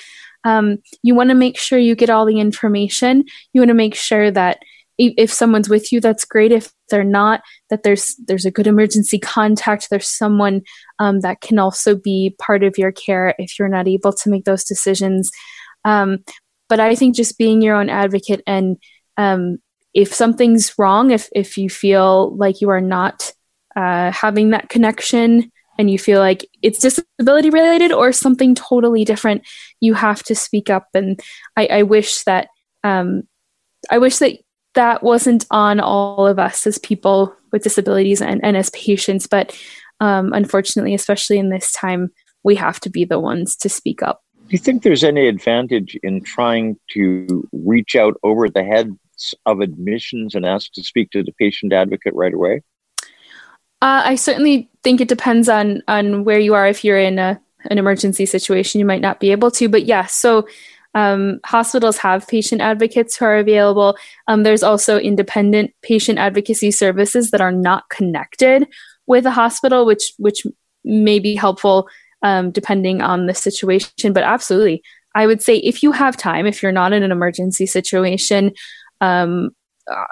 um, 0.45 0.79
you 1.03 1.17
want 1.17 1.31
to 1.31 1.35
make 1.35 1.59
sure 1.59 1.79
you 1.79 1.97
get 1.97 2.11
all 2.11 2.25
the 2.25 2.39
information. 2.39 3.25
You 3.53 3.61
want 3.61 3.71
to 3.71 3.75
make 3.75 3.97
sure 3.97 4.31
that 4.31 4.61
if, 4.99 5.15
if 5.17 5.33
someone's 5.33 5.69
with 5.69 5.91
you, 5.91 6.01
that's 6.01 6.25
great. 6.25 6.53
If 6.53 6.73
they're 6.91 7.03
not, 7.03 7.43
that 7.71 7.83
there's 7.83 8.15
there's 8.27 8.45
a 8.45 8.51
good 8.53 8.69
emergency 8.69 9.19
contact. 9.19 9.89
There's 9.91 10.09
someone 10.09 10.63
um, 11.01 11.21
that 11.21 11.41
can 11.41 11.59
also 11.59 11.97
be 11.97 12.37
part 12.39 12.63
of 12.63 12.79
your 12.79 12.93
care 12.93 13.35
if 13.39 13.59
you're 13.59 13.69
not 13.69 13.89
able 13.89 14.13
to 14.13 14.31
make 14.31 14.45
those 14.45 14.65
decisions. 14.65 15.31
Um, 15.85 16.19
but 16.69 16.79
I 16.79 16.95
think 16.95 17.17
just 17.17 17.37
being 17.37 17.63
your 17.63 17.75
own 17.75 17.91
advocate 17.91 18.43
and 18.47 18.77
um, 19.17 19.59
if 19.93 20.15
something's 20.15 20.73
wrong, 20.79 21.11
if 21.11 21.29
if 21.33 21.59
you 21.59 21.69
feel 21.69 22.37
like 22.37 22.61
you 22.61 22.71
are 22.71 22.81
not 22.81 23.33
uh, 23.77 24.11
having 24.13 24.51
that 24.51 24.69
connection 24.69 25.51
and 25.79 25.91
you 25.91 25.99
feel 25.99 26.21
like 26.21 26.47
it's 26.61 26.79
disability 26.79 27.51
related 27.51 27.93
or 27.93 28.13
something 28.13 28.55
totally 28.55 29.05
different, 29.05 29.43
you 29.81 29.95
have 29.95 30.23
to 30.25 30.35
speak 30.35 30.71
up. 30.71 30.89
And 30.95 31.19
I, 31.57 31.67
I 31.67 31.83
wish 31.83 32.25
that 32.25 32.49
um, 32.85 33.23
I 33.91 33.99
wish 33.99 34.19
that 34.19 34.39
that 34.75 35.03
wasn't 35.03 35.45
on 35.51 35.81
all 35.81 36.27
of 36.27 36.39
us 36.39 36.67
as 36.67 36.79
people 36.79 37.35
with 37.53 37.63
disabilities 37.63 38.23
and, 38.23 38.43
and 38.45 38.57
as 38.57 38.71
patients, 38.71 39.27
but 39.27 39.59
um, 40.01 40.33
unfortunately, 40.33 40.95
especially 40.95 41.39
in 41.39 41.51
this 41.51 41.71
time, 41.73 42.11
we 42.43 42.57
have 42.57 42.81
to 42.81 42.91
be 42.91 43.05
the 43.05 43.21
ones 43.21 43.55
to 43.57 43.69
speak 43.69 44.03
up. 44.03 44.23
Do 44.49 44.49
you 44.51 44.59
think 44.59 44.83
there's 44.83 45.05
any 45.05 45.29
advantage 45.29 45.97
in 46.03 46.23
trying 46.23 46.77
to 46.91 47.49
reach 47.53 47.95
out 47.95 48.15
over 48.23 48.49
the 48.49 48.65
heads 48.65 49.35
of 49.47 49.61
admissions 49.61 50.35
and 50.35 50.45
ask 50.45 50.73
to 50.73 50.83
speak 50.83 51.11
to 51.11 51.23
the 51.23 51.33
patient 51.39 51.73
advocate 51.73 52.15
right 52.15 52.35
away? 52.35 52.63
Uh, 53.83 54.01
I 54.05 54.15
certainly 54.15 54.71
think 54.85 55.01
it 55.01 55.09
depends 55.09 55.49
on 55.49 55.83
on 55.89 56.23
where 56.23 56.39
you 56.39 56.55
are. 56.55 56.69
If 56.69 56.85
you're 56.85 57.01
in 57.01 57.19
a, 57.19 57.41
an 57.69 57.79
emergency 57.79 58.27
situation, 58.27 58.79
you 58.79 58.87
might 58.87 59.01
not 59.01 59.19
be 59.19 59.33
able 59.33 59.51
to. 59.51 59.69
But 59.69 59.87
yeah, 59.87 60.07
so 60.07 60.47
um, 60.95 61.41
hospitals 61.45 61.97
have 61.99 62.29
patient 62.29 62.61
advocates 62.61 63.17
who 63.17 63.25
are 63.25 63.39
available. 63.39 63.97
Um, 64.29 64.45
there's 64.45 64.63
also 64.63 64.99
independent 64.99 65.73
patient 65.83 66.21
advocacy 66.21 66.71
services 66.71 67.33
that 67.33 67.41
are 67.41 67.51
not 67.51 67.89
connected 67.89 68.69
with 69.09 69.27
a 69.27 69.33
hospital, 69.33 69.85
which 69.85 70.13
which 70.17 70.47
may 70.85 71.19
be 71.19 71.35
helpful 71.35 71.89
um, 72.23 72.53
depending 72.53 73.03
on 73.03 73.27
the 73.27 73.35
situation. 73.35 74.13
But 74.13 74.23
absolutely, 74.23 74.81
I 75.17 75.27
would 75.27 75.43
say 75.43 75.57
if 75.57 75.83
you 75.83 75.91
have 75.91 76.17
time, 76.17 76.47
if 76.47 76.63
you're 76.63 76.71
not 76.71 76.93
in 76.93 77.03
an 77.03 77.11
emergency 77.11 77.67
situation, 77.67 78.53
um, 79.01 79.51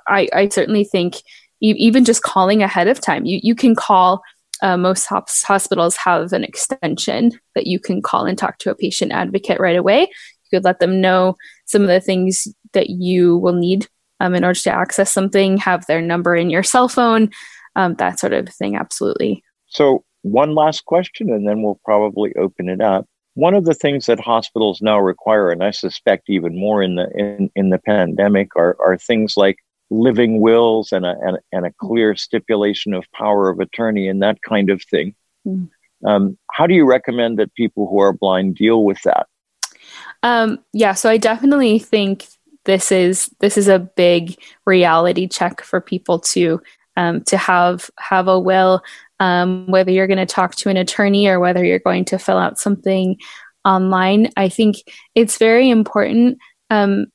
I, 0.08 0.28
I, 0.32 0.48
certainly 0.48 0.82
think 0.82 1.22
even 1.60 2.04
just 2.04 2.22
calling 2.22 2.62
ahead 2.62 2.88
of 2.88 3.00
time, 3.00 3.24
you, 3.24 3.40
you 3.42 3.54
can 3.54 3.74
call. 3.74 4.22
Uh, 4.62 4.76
most 4.76 5.06
hospitals 5.08 5.96
have 5.96 6.34
an 6.34 6.44
extension 6.44 7.32
that 7.54 7.66
you 7.66 7.80
can 7.80 8.02
call 8.02 8.26
and 8.26 8.36
talk 8.36 8.58
to 8.58 8.70
a 8.70 8.74
patient 8.74 9.10
advocate 9.10 9.58
right 9.58 9.76
away. 9.76 10.00
You 10.02 10.58
could 10.58 10.64
let 10.64 10.80
them 10.80 11.00
know 11.00 11.36
some 11.64 11.80
of 11.80 11.88
the 11.88 12.00
things 12.00 12.46
that 12.74 12.90
you 12.90 13.38
will 13.38 13.54
need 13.54 13.88
um, 14.20 14.34
in 14.34 14.44
order 14.44 14.60
to 14.60 14.70
access 14.70 15.10
something, 15.10 15.56
have 15.56 15.86
their 15.86 16.02
number 16.02 16.36
in 16.36 16.50
your 16.50 16.62
cell 16.62 16.88
phone, 16.88 17.30
um, 17.74 17.94
that 17.94 18.20
sort 18.20 18.32
of 18.32 18.48
thing. 18.50 18.76
Absolutely. 18.76 19.42
So, 19.66 20.04
one 20.22 20.54
last 20.54 20.84
question, 20.84 21.30
and 21.30 21.48
then 21.48 21.62
we'll 21.62 21.80
probably 21.84 22.34
open 22.38 22.68
it 22.68 22.82
up. 22.82 23.06
One 23.34 23.54
of 23.54 23.64
the 23.64 23.74
things 23.74 24.06
that 24.06 24.20
hospitals 24.20 24.82
now 24.82 24.98
require, 24.98 25.50
and 25.50 25.64
I 25.64 25.70
suspect 25.70 26.28
even 26.28 26.58
more 26.58 26.82
in 26.82 26.96
the 26.96 27.08
in, 27.14 27.50
in 27.56 27.70
the 27.70 27.78
pandemic, 27.78 28.54
are, 28.56 28.76
are 28.84 28.98
things 28.98 29.34
like 29.36 29.56
living 29.90 30.40
wills 30.40 30.92
and 30.92 31.04
a, 31.04 31.16
and, 31.22 31.38
and 31.52 31.66
a 31.66 31.72
clear 31.72 32.14
stipulation 32.14 32.94
of 32.94 33.04
power 33.12 33.48
of 33.48 33.60
attorney 33.60 34.08
and 34.08 34.22
that 34.22 34.40
kind 34.42 34.70
of 34.70 34.82
thing. 34.82 35.14
Mm. 35.46 35.68
Um, 36.06 36.38
how 36.52 36.66
do 36.66 36.74
you 36.74 36.86
recommend 36.86 37.38
that 37.38 37.54
people 37.54 37.88
who 37.88 37.98
are 38.00 38.12
blind 38.12 38.56
deal 38.56 38.84
with 38.84 39.02
that? 39.02 39.26
Um, 40.22 40.58
yeah, 40.72 40.94
so 40.94 41.10
I 41.10 41.16
definitely 41.16 41.78
think 41.78 42.26
this 42.64 42.92
is 42.92 43.30
this 43.40 43.56
is 43.56 43.68
a 43.68 43.78
big 43.78 44.38
reality 44.66 45.26
check 45.26 45.62
for 45.62 45.80
people 45.80 46.18
to 46.18 46.60
um, 46.96 47.22
to 47.24 47.36
have 47.36 47.90
have 47.98 48.28
a 48.28 48.38
will 48.38 48.82
um, 49.20 49.66
whether 49.66 49.90
you're 49.90 50.06
going 50.06 50.18
to 50.18 50.26
talk 50.26 50.56
to 50.56 50.70
an 50.70 50.76
attorney 50.76 51.26
or 51.26 51.38
whether 51.38 51.64
you're 51.64 51.78
going 51.78 52.06
to 52.06 52.18
fill 52.18 52.38
out 52.38 52.58
something 52.58 53.16
online. 53.64 54.30
I 54.36 54.48
think 54.48 54.76
it's 55.14 55.38
very 55.38 55.68
important. 55.68 56.38
Um, 56.70 57.06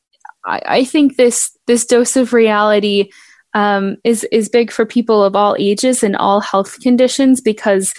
I, 0.46 0.62
I, 0.66 0.84
think 0.84 1.16
this 1.16 1.58
this 1.68 1.86
dose 1.86 2.16
of 2.16 2.34
reality 2.34 3.10
um, 3.54 3.98
is 4.04 4.24
is 4.32 4.50
big 4.50 4.72
for 4.72 4.86
people 4.86 5.24
of 5.24 5.36
all 5.36 5.56
ages 5.58 6.04
and 6.04 6.16
all 6.16 6.40
health 6.40 6.80
conditions 6.82 7.42
because 7.42 7.94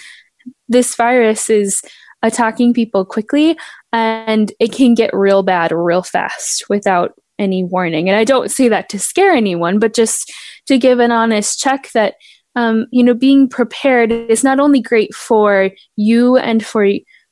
this 0.69 0.95
virus 0.95 1.49
is 1.49 1.81
attacking 2.23 2.73
people 2.73 3.05
quickly 3.05 3.57
and 3.91 4.51
it 4.59 4.71
can 4.71 4.93
get 4.93 5.13
real 5.13 5.43
bad 5.43 5.71
real 5.71 6.03
fast 6.03 6.69
without 6.69 7.13
any 7.39 7.63
warning. 7.63 8.09
And 8.09 8.17
I 8.17 8.23
don't 8.23 8.51
say 8.51 8.67
that 8.69 8.89
to 8.89 8.99
scare 8.99 9.31
anyone, 9.31 9.79
but 9.79 9.93
just 9.93 10.31
to 10.67 10.77
give 10.77 10.99
an 10.99 11.11
honest 11.11 11.59
check 11.59 11.91
that 11.93 12.15
um, 12.55 12.87
you 12.91 13.03
know 13.03 13.13
being 13.13 13.47
prepared 13.47 14.11
is 14.11 14.43
not 14.43 14.59
only 14.59 14.81
great 14.81 15.13
for 15.13 15.71
you 15.95 16.37
and 16.37 16.65
for 16.65 16.89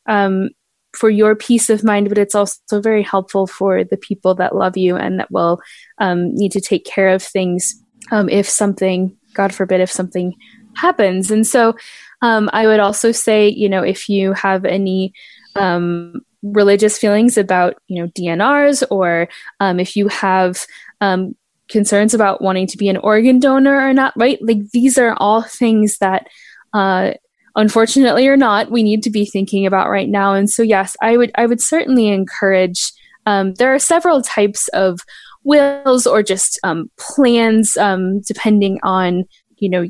um, 0.08 0.50
for 0.96 1.10
your 1.10 1.36
peace 1.36 1.70
of 1.70 1.84
mind, 1.84 2.10
but 2.10 2.18
it's 2.18 2.36
also 2.36 2.82
very 2.82 3.04
helpful 3.04 3.48
for 3.48 3.84
the 3.84 3.98
people 3.98 4.36
that 4.36 4.56
love 4.56 4.78
you 4.78 4.96
and 4.96 5.20
that 5.20 5.32
will 5.32 5.60
um, 6.00 6.34
need 6.36 6.52
to 6.54 6.62
take 6.62 6.86
care 6.86 7.10
of 7.10 7.22
things 7.22 7.75
um, 8.12 8.30
if 8.30 8.48
something, 8.48 9.16
God 9.34 9.54
forbid, 9.54 9.82
if 9.82 9.92
something 9.92 10.34
happens. 10.75 11.32
And 11.32 11.46
so 11.46 11.75
um, 12.22 12.50
I 12.54 12.68
would 12.68 12.80
also 12.80 13.12
say, 13.12 13.48
you 13.48 13.70
know, 13.70 13.84
if 13.84 14.10
you 14.10 14.34
have 14.34 14.66
any 14.66 15.14
um, 15.56 16.22
religious 16.44 16.98
feelings 16.98 17.38
about, 17.38 17.75
you 17.88 18.02
know, 18.02 18.10
DNRs 18.10 18.84
or 18.90 19.28
um, 19.60 19.80
if 19.80 19.96
you 19.96 20.08
have 20.10 20.66
um, 21.02 21.36
concerns 21.70 22.14
about 22.14 22.42
wanting 22.42 22.68
to 22.68 22.78
be 22.78 22.90
an 22.90 22.98
organ 22.98 23.40
donor 23.40 23.75
or 23.75 23.94
not, 23.94 24.14
right? 24.16 24.40
Like 24.42 24.70
these 24.72 24.98
are 24.98 25.16
all 25.18 25.42
things 25.42 25.98
that 26.00 26.28
uh, 26.74 27.14
unfortunately 27.56 28.28
or 28.28 28.38
not, 28.38 28.72
we 28.72 28.84
need 28.84 29.04
to 29.04 29.10
be 29.10 29.26
thinking 29.26 29.66
about 29.66 29.90
right 29.90 30.10
now. 30.10 30.34
And 30.34 30.50
so, 30.50 30.62
yes, 30.62 30.96
I 31.02 31.18
would 31.18 31.32
I 31.36 31.46
would 31.46 31.62
certainly 31.62 32.08
encourage. 32.10 32.92
Um, 33.28 33.56
there 33.56 33.74
are 33.74 33.80
several 33.80 34.22
types 34.22 34.68
of 34.70 35.00
wills 35.44 36.06
or 36.06 36.22
just 36.22 36.60
um, 36.64 36.92
plans, 36.98 37.76
um, 37.78 38.22
depending 38.22 38.80
on 38.84 39.24
you 39.58 39.70
know 39.70 39.88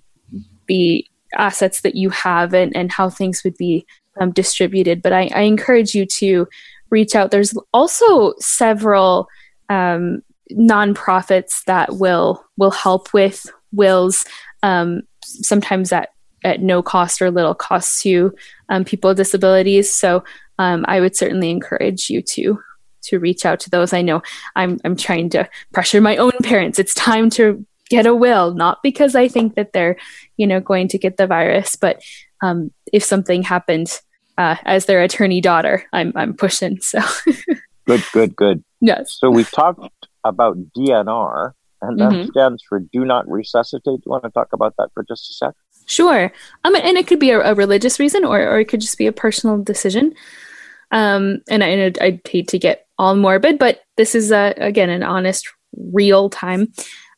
the 0.67 1.05
assets 1.35 1.81
that 1.81 1.95
you 1.95 2.09
have 2.09 2.53
and, 2.53 2.75
and 2.75 2.91
how 2.91 3.09
things 3.09 3.43
would 3.43 3.57
be 3.57 3.85
um, 4.19 4.31
distributed. 4.31 5.01
But 5.01 5.13
I, 5.13 5.29
I, 5.35 5.41
encourage 5.41 5.93
you 5.93 6.05
to 6.17 6.47
reach 6.89 7.13
out. 7.13 7.31
There's 7.31 7.53
also 7.73 8.33
several 8.39 9.27
um, 9.69 10.21
nonprofits 10.51 11.63
that 11.65 11.95
will 11.97 12.45
will 12.57 12.71
help 12.71 13.13
with 13.13 13.45
wills. 13.73 14.25
Um, 14.63 15.01
sometimes 15.23 15.91
at 15.91 16.09
at 16.45 16.61
no 16.61 16.81
cost 16.81 17.21
or 17.21 17.31
little 17.31 17.55
cost 17.55 18.01
to 18.03 18.33
um, 18.69 18.85
people 18.85 19.09
with 19.09 19.17
disabilities. 19.17 19.91
So 19.91 20.23
um, 20.59 20.85
I 20.87 21.01
would 21.01 21.15
certainly 21.15 21.49
encourage 21.49 22.09
you 22.09 22.21
to 22.21 22.59
to 23.03 23.19
reach 23.19 23.45
out 23.45 23.59
to 23.61 23.69
those. 23.69 23.91
I 23.91 24.01
know 24.01 24.21
I'm 24.55 24.79
I'm 24.85 24.95
trying 24.95 25.29
to 25.31 25.49
pressure 25.73 25.99
my 25.99 26.15
own 26.17 26.31
parents. 26.43 26.79
It's 26.79 26.93
time 26.93 27.29
to 27.31 27.65
get 27.89 28.05
a 28.05 28.15
will, 28.15 28.53
not 28.53 28.81
because 28.81 29.15
I 29.15 29.27
think 29.27 29.55
that 29.55 29.73
they're 29.73 29.97
you 30.37 30.47
know 30.47 30.59
going 30.59 30.87
to 30.89 30.97
get 30.97 31.17
the 31.17 31.27
virus, 31.27 31.75
but 31.75 32.01
um, 32.41 32.71
if 32.93 33.03
something 33.03 33.43
happened 33.43 33.99
uh, 34.37 34.55
as 34.65 34.85
their 34.85 35.01
attorney 35.01 35.41
daughter, 35.41 35.83
I'm 35.91 36.13
I'm 36.15 36.35
pushing. 36.35 36.79
So 36.81 36.99
good, 37.87 38.03
good, 38.13 38.35
good. 38.35 38.63
Yes. 38.81 39.17
So 39.19 39.29
we've 39.29 39.51
talked 39.51 40.07
about 40.23 40.57
DNR, 40.77 41.51
and 41.81 41.99
that 41.99 42.11
mm-hmm. 42.11 42.29
stands 42.29 42.63
for 42.67 42.79
Do 42.79 43.03
Not 43.05 43.29
Resuscitate. 43.29 43.83
Do 43.83 44.03
you 44.05 44.11
want 44.11 44.23
to 44.23 44.29
talk 44.29 44.49
about 44.53 44.75
that 44.77 44.89
for 44.93 45.03
just 45.03 45.29
a 45.29 45.33
sec? 45.33 45.55
Sure. 45.85 46.31
Um, 46.63 46.75
and 46.75 46.97
it 46.97 47.07
could 47.07 47.19
be 47.19 47.31
a, 47.31 47.39
a 47.41 47.53
religious 47.53 47.99
reason, 47.99 48.25
or 48.25 48.39
or 48.39 48.59
it 48.59 48.67
could 48.67 48.81
just 48.81 48.97
be 48.97 49.07
a 49.07 49.11
personal 49.11 49.61
decision. 49.61 50.13
Um, 50.91 51.41
and 51.49 51.63
I, 51.63 51.67
and 51.67 51.97
I'd 52.01 52.21
hate 52.27 52.47
to 52.49 52.59
get 52.59 52.87
all 52.97 53.15
morbid, 53.15 53.59
but 53.59 53.81
this 53.97 54.15
is 54.15 54.31
a, 54.31 54.53
again 54.57 54.89
an 54.89 55.03
honest, 55.03 55.47
real 55.77 56.29
time, 56.29 56.71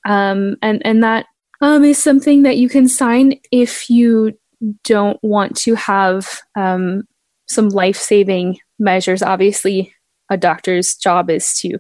um, 0.05 0.57
and 0.61 0.81
and 0.85 1.03
that 1.03 1.27
um, 1.61 1.83
is 1.83 1.97
something 1.97 2.43
that 2.43 2.57
you 2.57 2.69
can 2.69 2.87
sign 2.87 3.39
if 3.51 3.89
you 3.89 4.37
don't 4.83 5.19
want 5.23 5.55
to 5.55 5.75
have 5.75 6.41
um, 6.55 7.03
some 7.47 7.69
life 7.69 7.97
saving 7.97 8.59
measures. 8.79 9.21
Obviously, 9.21 9.93
a 10.29 10.37
doctor's 10.37 10.95
job 10.95 11.29
is 11.29 11.53
to 11.59 11.77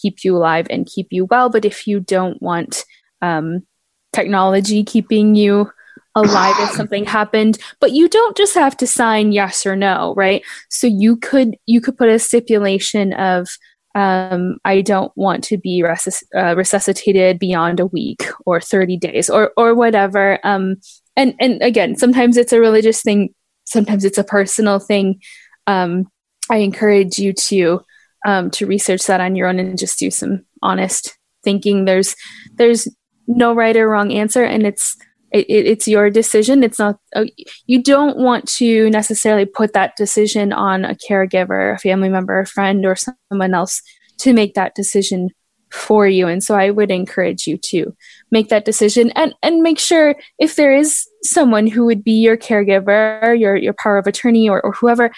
keep 0.00 0.24
you 0.24 0.36
alive 0.36 0.66
and 0.68 0.86
keep 0.86 1.08
you 1.10 1.24
well, 1.24 1.48
but 1.48 1.64
if 1.64 1.86
you 1.86 2.00
don't 2.00 2.40
want 2.42 2.84
um, 3.22 3.66
technology 4.12 4.84
keeping 4.84 5.34
you 5.34 5.70
alive 6.18 6.54
if 6.58 6.70
something 6.76 7.04
happened 7.04 7.58
but 7.80 7.92
you 7.92 8.08
don't 8.08 8.36
just 8.36 8.54
have 8.54 8.76
to 8.76 8.86
sign 8.86 9.32
yes 9.32 9.66
or 9.66 9.76
no 9.76 10.14
right? 10.16 10.42
So 10.68 10.86
you 10.86 11.16
could 11.16 11.56
you 11.66 11.80
could 11.80 11.96
put 11.96 12.08
a 12.08 12.18
stipulation 12.18 13.12
of 13.14 13.48
um, 13.94 14.58
i 14.64 14.80
don't 14.80 15.12
want 15.16 15.42
to 15.44 15.56
be 15.56 15.82
resus- 15.82 16.22
uh, 16.36 16.54
resuscitated 16.54 17.38
beyond 17.38 17.80
a 17.80 17.86
week 17.86 18.24
or 18.46 18.60
30 18.60 18.96
days 18.98 19.30
or 19.30 19.52
or 19.56 19.74
whatever. 19.74 20.38
Um, 20.44 20.76
and 21.16 21.34
and 21.40 21.62
again 21.62 21.96
sometimes 21.96 22.36
it's 22.36 22.52
a 22.52 22.60
religious 22.60 23.02
thing 23.02 23.34
sometimes 23.64 24.04
it's 24.04 24.18
a 24.18 24.24
personal 24.24 24.78
thing. 24.78 25.20
Um, 25.66 26.10
i 26.50 26.58
encourage 26.58 27.18
you 27.18 27.32
to 27.32 27.80
um, 28.26 28.50
to 28.50 28.66
research 28.66 29.06
that 29.06 29.20
on 29.20 29.36
your 29.36 29.48
own 29.48 29.58
and 29.58 29.78
just 29.78 29.98
do 29.98 30.10
some 30.10 30.44
honest 30.62 31.16
thinking. 31.44 31.84
There's 31.84 32.14
there's 32.56 32.88
no 33.26 33.54
right 33.54 33.76
or 33.76 33.88
wrong 33.88 34.12
answer 34.12 34.42
and 34.42 34.66
it's 34.66 34.96
it, 35.32 35.46
it, 35.48 35.66
it's 35.66 35.88
your 35.88 36.10
decision. 36.10 36.62
It's 36.62 36.78
not 36.78 36.98
uh, 37.14 37.26
you 37.66 37.82
don't 37.82 38.18
want 38.18 38.48
to 38.56 38.90
necessarily 38.90 39.44
put 39.46 39.72
that 39.72 39.96
decision 39.96 40.52
on 40.52 40.84
a 40.84 40.94
caregiver 40.94 41.74
a 41.74 41.78
family 41.78 42.08
member 42.08 42.38
a 42.38 42.46
friend 42.46 42.84
or 42.86 42.96
someone 42.96 43.54
else 43.54 43.82
to 44.18 44.32
make 44.32 44.54
that 44.54 44.74
decision 44.74 45.30
for 45.70 46.08
you. 46.08 46.26
And 46.26 46.42
so 46.42 46.54
i 46.54 46.70
would 46.70 46.90
encourage 46.90 47.46
you 47.46 47.58
to 47.58 47.94
make 48.30 48.48
that 48.48 48.64
decision 48.64 49.10
and 49.10 49.34
and 49.42 49.62
make 49.62 49.78
sure 49.78 50.16
if 50.38 50.56
there 50.56 50.74
is 50.74 51.06
someone 51.22 51.66
who 51.66 51.84
would 51.84 52.02
be 52.02 52.12
your 52.12 52.36
caregiver 52.36 53.38
your 53.38 53.56
your 53.56 53.74
power 53.74 53.98
of 53.98 54.06
attorney 54.06 54.48
or, 54.48 54.62
or 54.64 54.72
whoever 54.72 55.10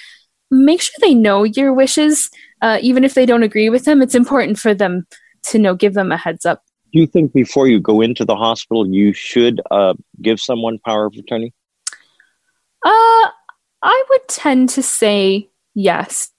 make 0.51 0.81
sure 0.83 0.95
they 1.01 1.15
know 1.15 1.45
your 1.45 1.73
wishes 1.73 2.29
uh, 2.63 2.79
even 2.83 3.05
if 3.05 3.15
they 3.15 3.27
don't 3.27 3.43
agree 3.43 3.71
with 3.71 3.85
them. 3.85 4.03
It's 4.03 4.15
important 4.15 4.59
for 4.59 4.75
them 4.75 5.07
to 5.45 5.59
know 5.59 5.75
give 5.75 5.95
them 5.95 6.13
a 6.13 6.17
heads 6.17 6.45
up 6.45 6.63
you 6.99 7.07
think 7.07 7.33
before 7.33 7.69
you 7.69 7.81
go 7.81 8.01
into 8.01 8.25
the 8.25 8.37
hospital 8.37 8.87
you 8.87 9.13
should 9.13 9.61
uh, 9.71 9.95
give 10.21 10.41
someone 10.41 10.79
power 10.79 11.07
of 11.07 11.15
attorney? 11.15 11.53
Uh 12.85 13.29
i 13.83 14.05
would 14.11 14.29
tend 14.29 14.69
to 14.71 14.83
say 14.83 15.49
yes. 15.75 16.31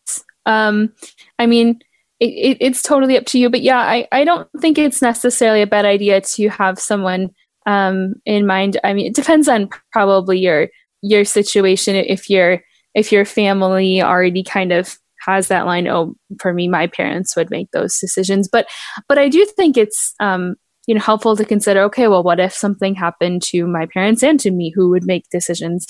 Um 0.45 0.93
i 1.39 1.45
mean 1.45 1.79
it, 2.19 2.25
it, 2.25 2.57
it's 2.59 2.81
totally 2.83 3.17
up 3.17 3.25
to 3.25 3.39
you 3.39 3.49
but 3.49 3.61
yeah 3.61 3.79
I, 3.79 4.07
I 4.11 4.23
don't 4.23 4.47
think 4.59 4.77
it's 4.77 5.01
necessarily 5.01 5.61
a 5.61 5.67
bad 5.67 5.85
idea 5.85 6.21
to 6.21 6.49
have 6.49 6.79
someone 6.79 7.31
um 7.65 8.15
in 8.25 8.47
mind. 8.47 8.79
I 8.83 8.93
mean 8.93 9.07
it 9.07 9.15
depends 9.15 9.47
on 9.47 9.69
probably 9.91 10.39
your 10.39 10.69
your 11.01 11.25
situation 11.25 11.95
if 11.95 12.29
your 12.29 12.63
if 12.93 13.11
your 13.11 13.25
family 13.25 14.01
already 14.01 14.43
kind 14.43 14.71
of 14.71 14.97
has 15.25 15.47
that 15.47 15.65
line 15.65 15.87
oh 15.87 16.13
for 16.39 16.53
me 16.53 16.67
my 16.67 16.87
parents 16.87 17.35
would 17.35 17.49
make 17.49 17.71
those 17.71 17.97
decisions. 17.99 18.47
But 18.51 18.67
but 19.07 19.17
i 19.17 19.29
do 19.29 19.45
think 19.45 19.77
it's 19.77 20.13
um 20.19 20.55
you 20.87 20.95
know 20.95 21.01
helpful 21.01 21.35
to 21.35 21.45
consider 21.45 21.81
okay 21.83 22.07
well 22.07 22.23
what 22.23 22.39
if 22.39 22.53
something 22.53 22.95
happened 22.95 23.41
to 23.43 23.65
my 23.67 23.85
parents 23.93 24.23
and 24.23 24.39
to 24.39 24.51
me 24.51 24.71
who 24.75 24.89
would 24.89 25.05
make 25.05 25.25
decisions 25.31 25.85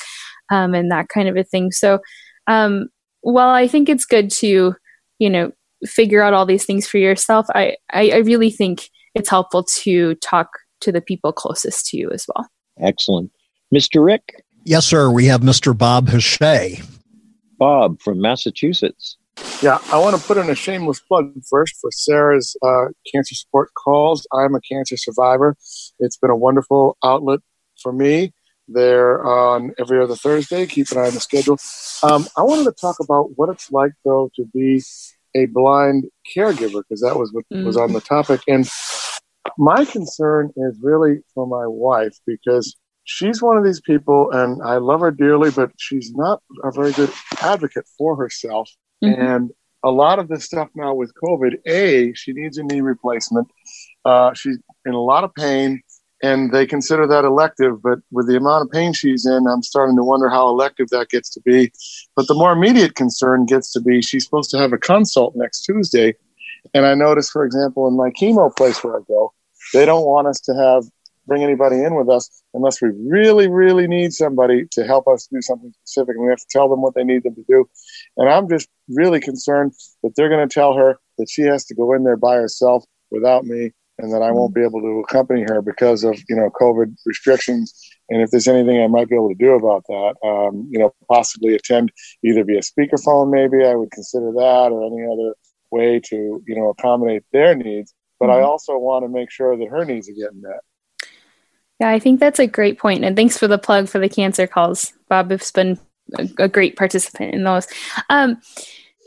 um 0.52 0.74
and 0.74 0.92
that 0.92 1.08
kind 1.10 1.28
of 1.30 1.38
a 1.38 1.44
thing. 1.44 1.72
So 1.72 2.00
um 2.48 2.88
while 3.22 3.50
i 3.50 3.68
think 3.68 3.88
it's 3.90 4.06
good 4.06 4.30
to 4.32 4.74
you 5.20 5.30
know 5.30 5.52
figure 5.86 6.22
out 6.22 6.34
all 6.34 6.46
these 6.46 6.66
things 6.66 6.88
for 6.88 6.98
yourself 6.98 7.46
i 7.56 7.76
i, 7.94 8.10
I 8.10 8.18
really 8.18 8.52
think 8.52 8.90
it's 9.16 9.30
helpful 9.30 9.64
to 9.84 10.16
talk 10.16 10.48
to 10.82 10.92
the 10.92 11.02
people 11.02 11.32
closest 11.34 11.86
to 11.88 11.98
you 11.98 12.10
as 12.12 12.26
well. 12.28 12.48
Excellent. 12.80 13.30
Mr 13.74 14.04
rick? 14.04 14.44
Yes 14.66 14.86
sir. 14.86 15.12
We 15.12 15.26
have 15.26 15.42
mr 15.42 15.78
bob 15.78 16.08
Hachey. 16.08 16.84
bob 17.58 18.02
from 18.02 18.20
massachusetts 18.20 19.18
yeah, 19.62 19.80
I 19.92 19.98
want 20.00 20.16
to 20.16 20.22
put 20.22 20.38
in 20.38 20.50
a 20.50 20.56
shameless 20.56 21.00
plug 21.00 21.34
first 21.50 21.76
for 21.80 21.92
Sarah's 21.92 22.56
uh, 22.64 22.86
cancer 23.12 23.36
support 23.36 23.70
calls. 23.76 24.26
I'm 24.34 24.56
a 24.56 24.62
cancer 24.62 24.98
survivor. 24.98 25.56
It's 26.00 26.18
been 26.18 26.32
a 26.32 26.36
wonderful 26.36 26.98
outlet 27.04 27.42
for 27.82 27.94
me. 27.94 28.34
They're 28.68 29.24
on 29.26 29.74
every 29.80 30.02
other 30.02 30.16
Thursday. 30.16 30.66
Keep 30.66 30.92
an 30.92 31.00
eye 31.00 31.08
on 31.08 31.14
the 31.14 31.20
schedule. 31.20 31.58
Um, 32.04 32.28
I 32.38 32.42
wanted 32.42 32.66
to 32.66 32.72
talk 32.72 32.98
about 33.00 33.38
what 33.38 33.50
it's 33.50 33.72
like, 33.72 33.92
though, 34.06 34.32
to 34.36 34.46
be 34.54 34.82
a 35.36 35.46
blind 35.46 36.06
caregiver, 36.36 36.82
because 36.82 37.02
that 37.02 37.18
was 37.18 37.32
what 37.34 37.46
mm-hmm. 37.54 37.66
was 37.66 37.78
on 37.78 37.94
the 37.94 38.02
topic. 38.02 38.42
And 38.48 38.70
my 39.58 39.86
concern 39.86 40.52
is 40.56 40.78
really 40.82 41.20
for 41.34 41.46
my 41.46 41.68
wife, 41.68 42.18
because 42.26 42.76
she's 43.04 43.42
one 43.42 43.58
of 43.58 43.64
these 43.64 43.82
people, 43.82 44.32
and 44.32 44.62
I 44.64 44.78
love 44.78 45.02
her 45.02 45.12
dearly, 45.12 45.52
but 45.52 45.72
she's 45.78 46.14
not 46.14 46.42
a 46.64 46.72
very 46.72 46.94
good 46.94 47.12
advocate 47.42 47.86
for 47.98 48.16
herself. 48.16 48.70
Mm-hmm. 49.04 49.22
And 49.22 49.52
a 49.84 49.92
lot 49.92 50.20
of 50.20 50.28
this 50.28 50.46
stuff 50.46 50.70
now 50.76 50.94
with 50.94 51.12
COVID, 51.24 51.56
A, 51.66 52.14
she 52.14 52.34
needs 52.34 52.58
a 52.58 52.64
knee 52.64 52.82
replacement. 52.82 53.48
Uh, 54.06 54.34
she's 54.34 54.58
in 54.86 54.94
a 54.94 55.02
lot 55.02 55.24
of 55.24 55.34
pain, 55.34 55.82
and 56.22 56.52
they 56.52 56.68
consider 56.68 57.08
that 57.08 57.26
elective. 57.26 57.82
But 57.82 58.00
with 58.12 58.28
the 58.28 58.38
amount 58.38 58.64
of 58.64 58.72
pain 58.72 58.94
she's 58.94 59.26
in, 59.26 59.48
I'm 59.48 59.64
starting 59.64 59.96
to 59.98 60.04
wonder 60.04 60.30
how 60.30 60.48
elective 60.50 60.90
that 60.90 61.10
gets 61.10 61.30
to 61.32 61.42
be. 61.42 61.72
But 62.16 62.28
the 62.28 62.36
more 62.36 62.52
immediate 62.52 62.96
concern 62.96 63.46
gets 63.46 63.72
to 63.74 63.82
be 63.82 64.02
she's 64.02 64.24
supposed 64.24 64.52
to 64.52 64.58
have 64.58 64.74
a 64.74 64.78
consult 64.78 65.36
next 65.36 65.64
Tuesday. 65.64 66.16
And 66.74 66.86
I 66.86 66.94
notice, 66.94 67.30
for 67.30 67.44
example, 67.44 67.88
in 67.88 67.98
my 67.98 68.12
chemo 68.12 68.56
place 68.56 68.84
where 68.84 68.98
I 68.98 69.00
go, 69.08 69.34
they 69.74 69.86
don't 69.86 70.06
want 70.06 70.28
us 70.28 70.40
to 70.42 70.54
have 70.54 70.84
bring 71.28 71.44
anybody 71.44 71.84
in 71.84 71.96
with 71.96 72.10
us 72.10 72.44
unless 72.54 72.82
we 72.82 72.90
really, 73.08 73.48
really 73.48 73.88
need 73.88 74.14
somebody 74.14 74.66
to 74.72 74.86
help 74.86 75.08
us 75.08 75.28
do 75.32 75.42
something 75.42 75.74
specific. 75.84 76.16
And 76.16 76.26
we 76.26 76.30
have 76.30 76.40
to 76.40 76.46
tell 76.50 76.70
them 76.70 76.82
what 76.82 76.96
they 76.96 77.04
need 77.04 77.24
them 77.24 77.36
to 77.36 77.46
do. 77.48 77.66
And 78.18 78.30
I'm 78.30 78.50
just 78.50 78.68
really 78.90 79.20
concerned 79.20 79.74
that 80.04 80.16
they're 80.16 80.30
going 80.30 80.48
to 80.48 80.54
tell 80.54 80.74
her 80.74 81.00
that 81.18 81.30
she 81.30 81.44
has 81.44 81.66
to 81.66 81.76
go 81.76 81.94
in 81.94 82.04
there 82.04 82.18
by 82.18 82.36
herself 82.36 82.84
without 83.12 83.46
me 83.46 83.72
and 84.02 84.12
that 84.12 84.22
I 84.22 84.32
won't 84.32 84.56
be 84.56 84.64
able 84.64 84.82
to 84.82 85.04
accompany 85.08 85.44
her 85.44 85.62
because 85.62 86.04
of, 86.04 86.20
you 86.28 86.36
know, 86.36 86.50
COVID 86.60 86.96
restrictions. 87.06 87.74
And 88.10 88.22
if 88.22 88.32
there's 88.32 88.48
anything 88.48 88.82
I 88.82 88.88
might 88.88 89.10
be 89.10 89.16
able 89.16 89.30
to 89.30 89.36
do 89.36 89.52
about 89.52 89.84
that, 89.88 90.16
um, 90.26 90.68
you 90.72 90.80
know, 90.80 90.94
possibly 91.08 91.56
attend 91.56 91.92
either 92.24 92.44
via 92.44 92.62
speakerphone, 92.62 93.32
maybe 93.32 93.64
I 93.66 93.76
would 93.76 93.92
consider 93.92 94.32
that 94.32 94.70
or 94.72 94.86
any 94.86 95.06
other 95.06 95.36
way 95.72 96.02
to, 96.06 96.44
you 96.46 96.56
know, 96.56 96.70
accommodate 96.70 97.24
their 97.32 97.56
needs. 97.56 97.94
But 98.20 98.28
mm-hmm. 98.28 98.40
I 98.40 98.42
also 98.42 98.78
want 98.78 99.06
to 99.06 99.10
make 99.10 99.32
sure 99.32 99.56
that 99.56 99.70
her 99.70 99.86
needs 99.86 100.10
are 100.10 100.14
getting 100.14 100.42
met. 100.42 100.62
Yeah, 101.82 101.90
I 101.90 101.98
think 101.98 102.20
that's 102.20 102.38
a 102.38 102.46
great 102.46 102.78
point. 102.78 103.04
And 103.04 103.16
thanks 103.16 103.40
for 103.40 103.48
the 103.48 103.58
plug 103.58 103.90
for 103.90 103.98
the 103.98 104.08
cancer 104.08 104.46
calls. 104.46 104.94
Bob 105.10 105.32
has 105.32 105.50
been 105.50 105.80
a, 106.38 106.48
great 106.48 106.76
participant 106.76 107.34
in 107.34 107.44
those. 107.44 107.68
Um, 108.12 108.40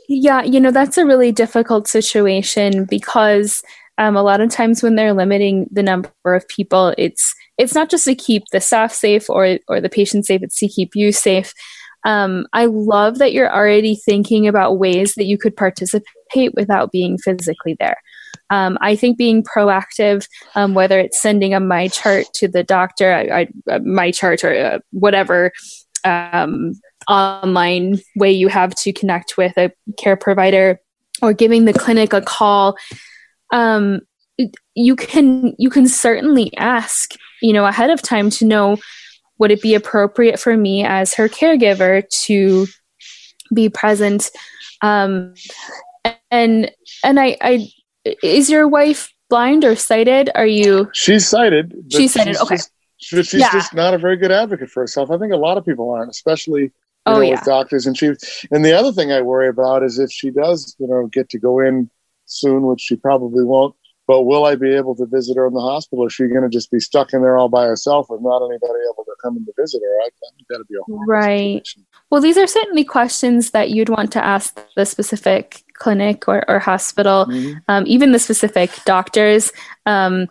yeah, 0.09 0.43
you 0.43 0.59
know, 0.59 0.71
that's 0.71 0.97
a 0.97 1.05
really 1.05 1.31
difficult 1.31 1.87
situation 1.87 2.83
because 2.83 3.63
um, 3.97 4.17
a 4.17 4.23
lot 4.23 4.41
of 4.41 4.49
times 4.49 4.83
when 4.83 4.95
they're 4.95 5.13
limiting 5.13 5.69
the 5.71 5.83
number 5.83 6.11
of 6.25 6.45
people, 6.49 6.93
it's 6.97 7.33
it's 7.57 7.73
not 7.73 7.89
just 7.89 8.03
to 8.05 8.13
keep 8.13 8.43
the 8.51 8.59
staff 8.59 8.91
safe 8.91 9.29
or 9.29 9.57
or 9.69 9.79
the 9.79 9.87
patient 9.87 10.25
safe; 10.25 10.43
it's 10.43 10.59
to 10.59 10.67
keep 10.67 10.95
you 10.95 11.13
safe. 11.13 11.53
Um, 12.03 12.45
I 12.51 12.65
love 12.65 13.19
that 13.19 13.31
you're 13.31 13.55
already 13.55 13.95
thinking 13.95 14.49
about 14.49 14.79
ways 14.79 15.15
that 15.15 15.27
you 15.27 15.37
could 15.37 15.55
participate 15.55 16.53
without 16.53 16.91
being 16.91 17.17
physically 17.17 17.77
there. 17.79 17.95
Um, 18.49 18.77
I 18.81 18.95
think 18.95 19.17
being 19.17 19.43
proactive, 19.43 20.27
um, 20.55 20.73
whether 20.73 20.99
it's 20.99 21.21
sending 21.21 21.53
a 21.53 21.59
MyChart 21.59 22.25
to 22.35 22.47
the 22.47 22.63
doctor, 22.63 23.13
I, 23.13 23.21
I, 23.21 23.41
uh, 23.71 23.79
MyChart 23.79 24.43
or 24.43 24.53
uh, 24.53 24.79
whatever 24.91 25.51
um, 26.03 26.73
online 27.09 27.99
way 28.15 28.31
you 28.31 28.47
have 28.47 28.73
to 28.75 28.93
connect 28.93 29.37
with 29.37 29.57
a 29.57 29.71
care 29.97 30.15
provider, 30.15 30.79
or 31.21 31.33
giving 31.33 31.65
the 31.65 31.73
clinic 31.73 32.13
a 32.13 32.21
call. 32.21 32.77
Um, 33.51 34.01
you 34.75 34.95
can 34.95 35.55
you 35.57 35.69
can 35.69 35.87
certainly 35.87 36.55
ask 36.57 37.13
you 37.41 37.53
know 37.53 37.65
ahead 37.65 37.89
of 37.89 38.01
time 38.01 38.29
to 38.29 38.45
know 38.45 38.77
would 39.37 39.51
it 39.51 39.61
be 39.61 39.75
appropriate 39.75 40.39
for 40.39 40.57
me 40.57 40.83
as 40.83 41.13
her 41.13 41.29
caregiver 41.29 42.03
to 42.09 42.67
be 43.53 43.69
present 43.69 44.29
um, 44.81 45.33
and 46.31 46.71
and 47.03 47.19
I, 47.19 47.37
I 47.41 47.67
is 48.23 48.49
your 48.49 48.67
wife 48.67 49.13
blind 49.29 49.65
or 49.65 49.75
sighted? 49.75 50.29
Are 50.35 50.47
you? 50.47 50.89
She's 50.93 51.27
sighted. 51.27 51.73
She's 51.91 52.13
sighted. 52.13 52.35
She's 52.35 52.43
okay. 52.43 52.57
Just, 52.99 53.31
she's 53.31 53.41
yeah. 53.41 53.51
just 53.51 53.73
not 53.73 53.93
a 53.93 53.97
very 53.97 54.17
good 54.17 54.31
advocate 54.31 54.69
for 54.69 54.81
herself. 54.81 55.11
I 55.11 55.17
think 55.17 55.33
a 55.33 55.37
lot 55.37 55.57
of 55.57 55.65
people 55.65 55.91
aren't, 55.91 56.11
especially 56.11 56.71
oh, 57.05 57.15
know, 57.15 57.21
yeah. 57.21 57.31
with 57.31 57.43
doctors. 57.43 57.85
And 57.85 57.97
she, 57.97 58.13
and 58.51 58.63
the 58.63 58.77
other 58.77 58.91
thing 58.91 59.11
I 59.11 59.21
worry 59.21 59.49
about 59.49 59.83
is 59.83 59.99
if 59.99 60.11
she 60.11 60.31
does, 60.31 60.75
you 60.79 60.87
know, 60.87 61.07
get 61.07 61.29
to 61.29 61.39
go 61.39 61.59
in 61.59 61.89
soon, 62.25 62.65
which 62.65 62.81
she 62.81 62.95
probably 62.95 63.43
won't. 63.43 63.75
But 64.07 64.23
will 64.23 64.45
I 64.45 64.55
be 64.55 64.73
able 64.73 64.95
to 64.97 65.05
visit 65.07 65.35
her 65.35 65.47
in 65.47 65.53
the 65.53 65.61
hospital? 65.61 66.03
Or 66.03 66.07
is 66.07 66.13
she 66.13 66.27
going 66.27 66.43
to 66.43 66.49
just 66.49 66.69
be 66.69 66.79
stuck 66.79 67.13
in 67.13 67.21
there 67.21 67.37
all 67.37 67.49
by 67.49 67.65
herself 67.65 68.07
with 68.09 68.21
not 68.21 68.45
anybody 68.45 68.79
able 68.93 69.03
to 69.03 69.15
come 69.21 69.37
in 69.37 69.45
to 69.45 69.53
visit 69.59 69.81
her? 69.83 70.01
I, 70.03 70.07
I 70.07 70.29
think 70.35 70.47
that'd 70.47 70.67
be 70.67 70.75
a 70.75 70.93
right. 71.07 71.65
Situation. 71.65 71.85
Well, 72.11 72.21
these 72.21 72.37
are 72.37 72.47
certainly 72.47 72.83
questions 72.83 73.51
that 73.51 73.71
you'd 73.71 73.89
want 73.89 74.11
to 74.11 74.23
ask 74.23 74.59
the 74.75 74.85
specific 74.85 75.63
clinic 75.73 76.27
or, 76.27 76.47
or 76.49 76.59
hospital, 76.59 77.25
mm-hmm. 77.25 77.57
um, 77.67 77.83
even 77.87 78.11
the 78.11 78.19
specific 78.19 78.71
doctors. 78.85 79.51
Um, 79.85 80.27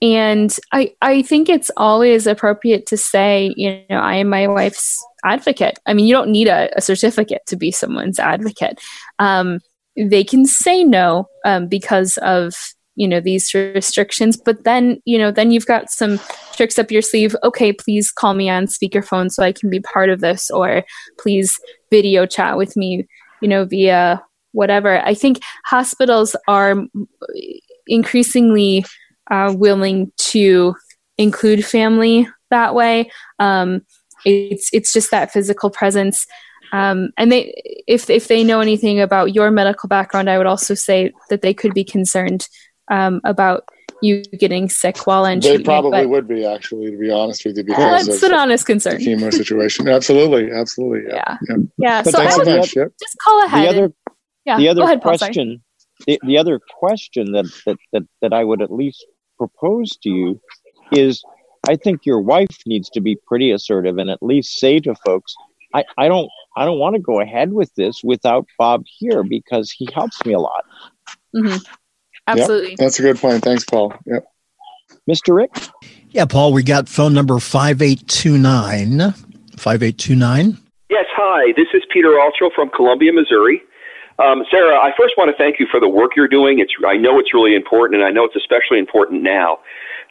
and 0.00 0.56
I, 0.72 0.94
I 1.00 1.22
think 1.22 1.48
it's 1.48 1.70
always 1.76 2.26
appropriate 2.26 2.86
to 2.86 2.96
say, 2.96 3.54
you 3.56 3.82
know, 3.88 3.98
I 3.98 4.16
am 4.16 4.28
my 4.28 4.48
wife's 4.48 5.04
advocate. 5.24 5.78
I 5.86 5.94
mean, 5.94 6.06
you 6.06 6.14
don't 6.14 6.30
need 6.30 6.48
a, 6.48 6.76
a 6.76 6.80
certificate 6.80 7.42
to 7.46 7.56
be 7.56 7.70
someone's 7.70 8.18
advocate. 8.18 8.80
Um, 9.20 9.60
they 9.96 10.24
can 10.24 10.44
say 10.44 10.82
no 10.82 11.28
um, 11.44 11.68
because 11.68 12.16
of 12.18 12.54
you 12.94 13.08
know 13.08 13.20
these 13.20 13.54
restrictions 13.54 14.36
but 14.36 14.64
then 14.64 15.00
you 15.04 15.16
know 15.16 15.30
then 15.30 15.50
you've 15.50 15.66
got 15.66 15.90
some 15.90 16.20
tricks 16.54 16.78
up 16.78 16.90
your 16.90 17.02
sleeve 17.02 17.34
okay 17.42 17.72
please 17.72 18.10
call 18.10 18.34
me 18.34 18.50
on 18.50 18.66
speakerphone 18.66 19.30
so 19.30 19.42
i 19.42 19.50
can 19.50 19.70
be 19.70 19.80
part 19.80 20.10
of 20.10 20.20
this 20.20 20.50
or 20.50 20.84
please 21.18 21.58
video 21.90 22.26
chat 22.26 22.58
with 22.58 22.76
me 22.76 23.06
you 23.40 23.48
know 23.48 23.64
via 23.64 24.22
whatever. 24.52 25.00
I 25.00 25.14
think 25.14 25.40
hospitals 25.64 26.36
are 26.46 26.76
increasingly 27.86 28.84
uh, 29.30 29.52
willing 29.56 30.12
to 30.18 30.74
include 31.18 31.64
family 31.64 32.28
that 32.50 32.74
way. 32.74 33.10
Um, 33.38 33.82
it's 34.24 34.70
it's 34.72 34.92
just 34.92 35.10
that 35.10 35.32
physical 35.32 35.70
presence. 35.70 36.26
Um, 36.72 37.10
and 37.18 37.32
they, 37.32 37.52
if 37.86 38.08
if 38.08 38.28
they 38.28 38.44
know 38.44 38.60
anything 38.60 39.00
about 39.00 39.34
your 39.34 39.50
medical 39.50 39.88
background, 39.88 40.30
I 40.30 40.38
would 40.38 40.46
also 40.46 40.74
say 40.74 41.12
that 41.28 41.42
they 41.42 41.52
could 41.52 41.74
be 41.74 41.84
concerned 41.84 42.46
um, 42.90 43.20
about 43.24 43.68
you 44.02 44.22
getting 44.22 44.68
sick 44.68 45.06
while 45.06 45.24
in 45.24 45.38
they 45.40 45.48
treatment. 45.48 45.64
probably 45.64 46.02
but, 46.02 46.08
would 46.08 46.28
be 46.28 46.44
actually, 46.44 46.90
to 46.90 46.98
be 46.98 47.10
honest 47.10 47.44
with 47.44 47.56
you, 47.56 47.64
because 47.64 47.78
well, 47.78 48.04
that's 48.04 48.22
an 48.22 48.34
honest 48.34 48.66
concern. 48.66 48.98
The 48.98 49.06
chemo 49.06 49.32
situation. 49.32 49.88
absolutely, 49.88 50.50
absolutely. 50.50 51.02
Yeah, 51.08 51.38
yeah. 51.48 51.56
yeah. 51.56 51.56
yeah. 51.78 52.02
So 52.02 52.20
I 52.20 52.36
would 52.36 52.46
much, 52.46 52.76
yep. 52.76 52.92
just 53.00 53.16
call 53.22 53.44
ahead. 53.46 53.64
The 53.64 53.68
other, 53.68 53.84
and, 53.84 53.94
yeah, 54.44 54.56
the 54.58 54.68
other 54.68 54.82
ahead, 54.82 55.02
Paul, 55.02 55.18
question, 55.18 55.62
the, 56.06 56.20
the 56.24 56.36
other 56.36 56.60
question 56.78 57.32
that, 57.32 57.46
that 57.64 57.76
that 57.92 58.02
that 58.22 58.32
I 58.32 58.42
would 58.44 58.60
at 58.60 58.72
least 58.72 59.06
propose 59.38 59.96
to 59.98 60.10
you 60.10 60.40
is, 60.90 61.22
I 61.68 61.76
think 61.76 62.04
your 62.04 62.20
wife 62.20 62.58
needs 62.66 62.90
to 62.90 63.00
be 63.00 63.16
pretty 63.26 63.52
assertive 63.52 63.98
and 63.98 64.10
at 64.10 64.22
least 64.22 64.58
say 64.58 64.80
to 64.80 64.94
folks, 65.06 65.32
I, 65.74 65.84
I 65.96 66.08
don't 66.08 66.28
I 66.56 66.64
don't 66.64 66.78
want 66.78 66.96
to 66.96 67.00
go 67.00 67.20
ahead 67.20 67.52
with 67.52 67.72
this 67.76 68.02
without 68.02 68.46
Bob 68.58 68.84
here 68.98 69.22
because 69.22 69.70
he 69.70 69.88
helps 69.94 70.24
me 70.24 70.32
a 70.32 70.38
lot. 70.38 70.64
Mm-hmm. 71.34 71.56
Absolutely. 72.26 72.70
Yep, 72.70 72.78
that's 72.78 72.98
a 72.98 73.02
good 73.02 73.18
point. 73.18 73.42
Thanks, 73.42 73.64
Paul. 73.64 73.94
Yep. 74.06 74.24
Mr. 75.10 75.34
Rick? 75.34 75.50
Yeah, 76.10 76.26
Paul, 76.26 76.52
we 76.52 76.62
got 76.62 76.88
phone 76.88 77.14
number 77.14 77.38
5829. 77.38 79.12
5829. 79.56 80.58
Yes, 80.90 81.06
hi. 81.10 81.52
This 81.56 81.68
is 81.74 81.82
Peter 81.92 82.10
Altschul 82.10 82.50
from 82.54 82.70
Columbia, 82.70 83.12
Missouri. 83.12 83.62
Um, 84.18 84.44
Sarah, 84.50 84.76
I 84.76 84.90
first 84.96 85.14
want 85.16 85.30
to 85.30 85.36
thank 85.42 85.58
you 85.58 85.66
for 85.70 85.80
the 85.80 85.88
work 85.88 86.12
you're 86.16 86.28
doing. 86.28 86.60
It's, 86.60 86.72
I 86.86 86.96
know 86.96 87.18
it's 87.18 87.32
really 87.32 87.56
important, 87.56 88.00
and 88.00 88.06
I 88.06 88.10
know 88.10 88.24
it's 88.24 88.36
especially 88.36 88.78
important 88.78 89.22
now. 89.22 89.58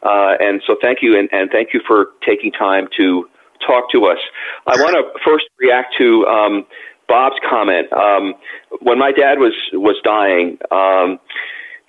Uh, 0.03 0.33
and 0.39 0.61
so 0.65 0.75
thank 0.81 0.99
you, 1.01 1.17
and, 1.17 1.29
and 1.31 1.49
thank 1.51 1.69
you 1.73 1.81
for 1.85 2.07
taking 2.25 2.51
time 2.51 2.87
to 2.97 3.29
talk 3.65 3.91
to 3.91 4.05
us. 4.05 4.17
I 4.65 4.75
want 4.81 4.97
to 4.97 5.19
first 5.23 5.45
react 5.59 5.93
to 5.99 6.25
um, 6.25 6.65
Bob's 7.07 7.35
comment. 7.47 7.91
Um, 7.93 8.33
when 8.81 8.97
my 8.97 9.11
dad 9.11 9.37
was 9.37 9.53
was 9.73 9.97
dying, 10.03 10.57
um, 10.71 11.19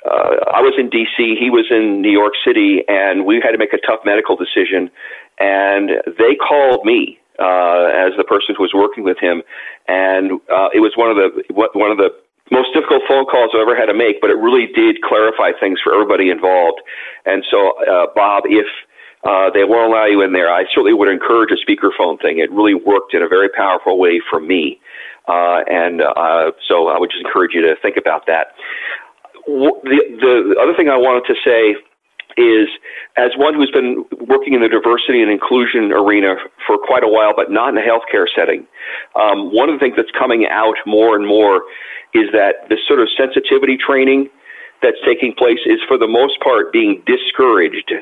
uh, 0.05 0.51
I 0.51 0.61
was 0.61 0.75
in 0.79 0.91
D.C., 0.91 1.37
he 1.39 1.51
was 1.51 1.67
in 1.71 2.03
New 2.03 2.11
York 2.11 2.35
City, 2.45 2.83
and 2.89 3.25
we 3.25 3.41
had 3.43 3.53
to 3.53 3.59
make 3.59 3.73
a 3.73 3.79
tough 3.87 4.01
medical 4.05 4.37
decision. 4.37 4.91
And 5.39 6.03
they 6.19 6.35
called 6.35 6.85
me 6.85 7.19
uh, 7.39 7.91
as 7.95 8.13
the 8.17 8.25
person 8.27 8.55
who 8.57 8.63
was 8.63 8.75
working 8.75 9.05
with 9.05 9.19
him, 9.19 9.43
and 9.89 10.41
uh, 10.51 10.69
it 10.75 10.81
was 10.81 10.93
one 10.97 11.11
of 11.11 11.17
the 11.17 11.31
one 11.55 11.91
of 11.91 11.99
the 11.99 12.11
most 12.51 12.75
difficult 12.75 13.03
phone 13.09 13.25
calls 13.25 13.51
I've 13.55 13.63
ever 13.63 13.77
had 13.77 13.87
to 13.87 13.95
make. 13.95 14.21
But 14.21 14.31
it 14.31 14.37
really 14.37 14.67
did 14.75 15.01
clarify 15.03 15.53
things 15.59 15.79
for 15.83 15.95
everybody 15.95 16.31
involved. 16.31 16.83
And 17.25 17.45
so, 17.51 17.79
uh, 17.87 18.07
Bob, 18.15 18.45
if 18.47 18.67
uh, 19.25 19.51
they 19.55 19.65
won't 19.65 19.91
allow 19.91 20.07
you 20.07 20.23
in 20.23 20.33
there, 20.33 20.53
I 20.53 20.65
certainly 20.75 20.93
would 20.93 21.09
encourage 21.09 21.55
a 21.55 21.59
speakerphone 21.63 22.21
thing. 22.21 22.39
It 22.39 22.51
really 22.51 22.75
worked 22.75 23.15
in 23.15 23.23
a 23.23 23.29
very 23.29 23.49
powerful 23.49 23.99
way 23.99 24.21
for 24.29 24.41
me. 24.41 24.81
Uh, 25.29 25.63
and 25.71 26.03
uh, 26.03 26.51
so 26.67 26.89
I 26.89 26.99
would 26.99 27.11
just 27.11 27.25
encourage 27.25 27.55
you 27.55 27.63
to 27.63 27.77
think 27.81 27.97
about 27.97 28.27
that 28.27 28.59
the, 29.47 30.55
the 30.55 30.57
other 30.61 30.75
thing 30.77 30.89
I 30.89 30.97
wanted 30.97 31.27
to 31.33 31.35
say 31.45 31.77
is 32.37 32.69
as 33.17 33.31
one 33.37 33.55
who's 33.55 33.71
been 33.71 34.05
working 34.27 34.55
in 34.55 34.63
the 34.63 34.69
diversity 34.69 35.21
and 35.21 35.31
inclusion 35.31 35.93
arena 35.93 36.37
for 36.67 36.79
quite 36.79 37.05
a 37.05 37.09
while, 37.09 37.35
but 37.37 37.51
not 37.51 37.69
in 37.71 37.79
a 37.79 37.85
healthcare 37.85 38.27
setting, 38.35 38.67
um, 39.17 39.53
one 39.53 39.69
of 39.69 39.77
the 39.77 39.81
things 39.81 39.95
that's 39.97 40.13
coming 40.19 40.47
out 40.49 40.77
more 40.87 41.17
and 41.17 41.27
more 41.27 41.63
is 42.15 42.31
that 42.33 42.69
this 42.69 42.79
sort 42.87 43.01
of 43.01 43.09
sensitivity 43.17 43.77
training 43.77 44.29
that's 44.81 44.99
taking 45.05 45.35
place 45.35 45.61
is 45.67 45.79
for 45.87 45.99
the 45.99 46.09
most 46.09 46.41
part 46.41 46.73
being 46.73 47.03
discouraged. 47.07 47.93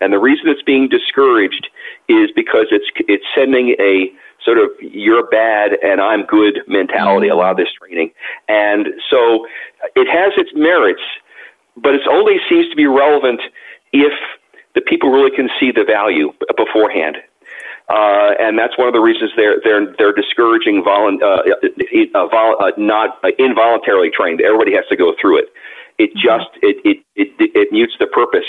And 0.00 0.12
the 0.12 0.18
reason 0.18 0.48
it's 0.48 0.62
being 0.62 0.88
discouraged 0.88 1.68
is 2.08 2.30
because 2.34 2.66
it's 2.70 2.86
it's 3.08 3.24
sending 3.34 3.74
a 3.80 4.12
sort 4.46 4.58
of 4.58 4.70
you're 4.80 5.26
bad 5.26 5.72
and 5.82 6.00
I'm 6.00 6.24
good 6.24 6.60
mentality, 6.68 7.28
a 7.28 7.34
lot 7.34 7.50
of 7.50 7.56
this 7.58 7.68
training. 7.78 8.12
And 8.48 8.86
so 9.10 9.46
it 9.94 10.06
has 10.06 10.32
its 10.38 10.50
merits, 10.54 11.02
but 11.76 11.94
it 11.94 12.02
only 12.08 12.36
seems 12.48 12.70
to 12.70 12.76
be 12.76 12.86
relevant 12.86 13.40
if 13.92 14.14
the 14.74 14.80
people 14.80 15.10
really 15.10 15.34
can 15.34 15.50
see 15.58 15.72
the 15.72 15.84
value 15.84 16.32
beforehand. 16.56 17.18
Uh, 17.88 18.34
and 18.40 18.58
that's 18.58 18.76
one 18.78 18.88
of 18.88 18.94
the 18.94 19.00
reasons 19.00 19.30
they're 19.36 19.60
they're 19.62 19.94
they're 19.96 20.12
discouraging 20.12 20.82
volun, 20.82 21.22
uh, 21.22 21.42
uh, 22.18 22.26
vol, 22.26 22.56
uh, 22.58 22.72
not 22.76 23.18
uh, 23.22 23.28
involuntarily 23.38 24.10
trained. 24.10 24.40
Everybody 24.40 24.74
has 24.74 24.84
to 24.90 24.96
go 24.96 25.14
through 25.20 25.38
it. 25.38 25.46
It 25.98 26.10
mm-hmm. 26.10 26.18
just 26.18 26.50
it, 26.62 26.76
it 26.84 26.98
it 27.14 27.30
it 27.38 27.68
mutes 27.70 27.94
the 28.00 28.08
purpose. 28.08 28.46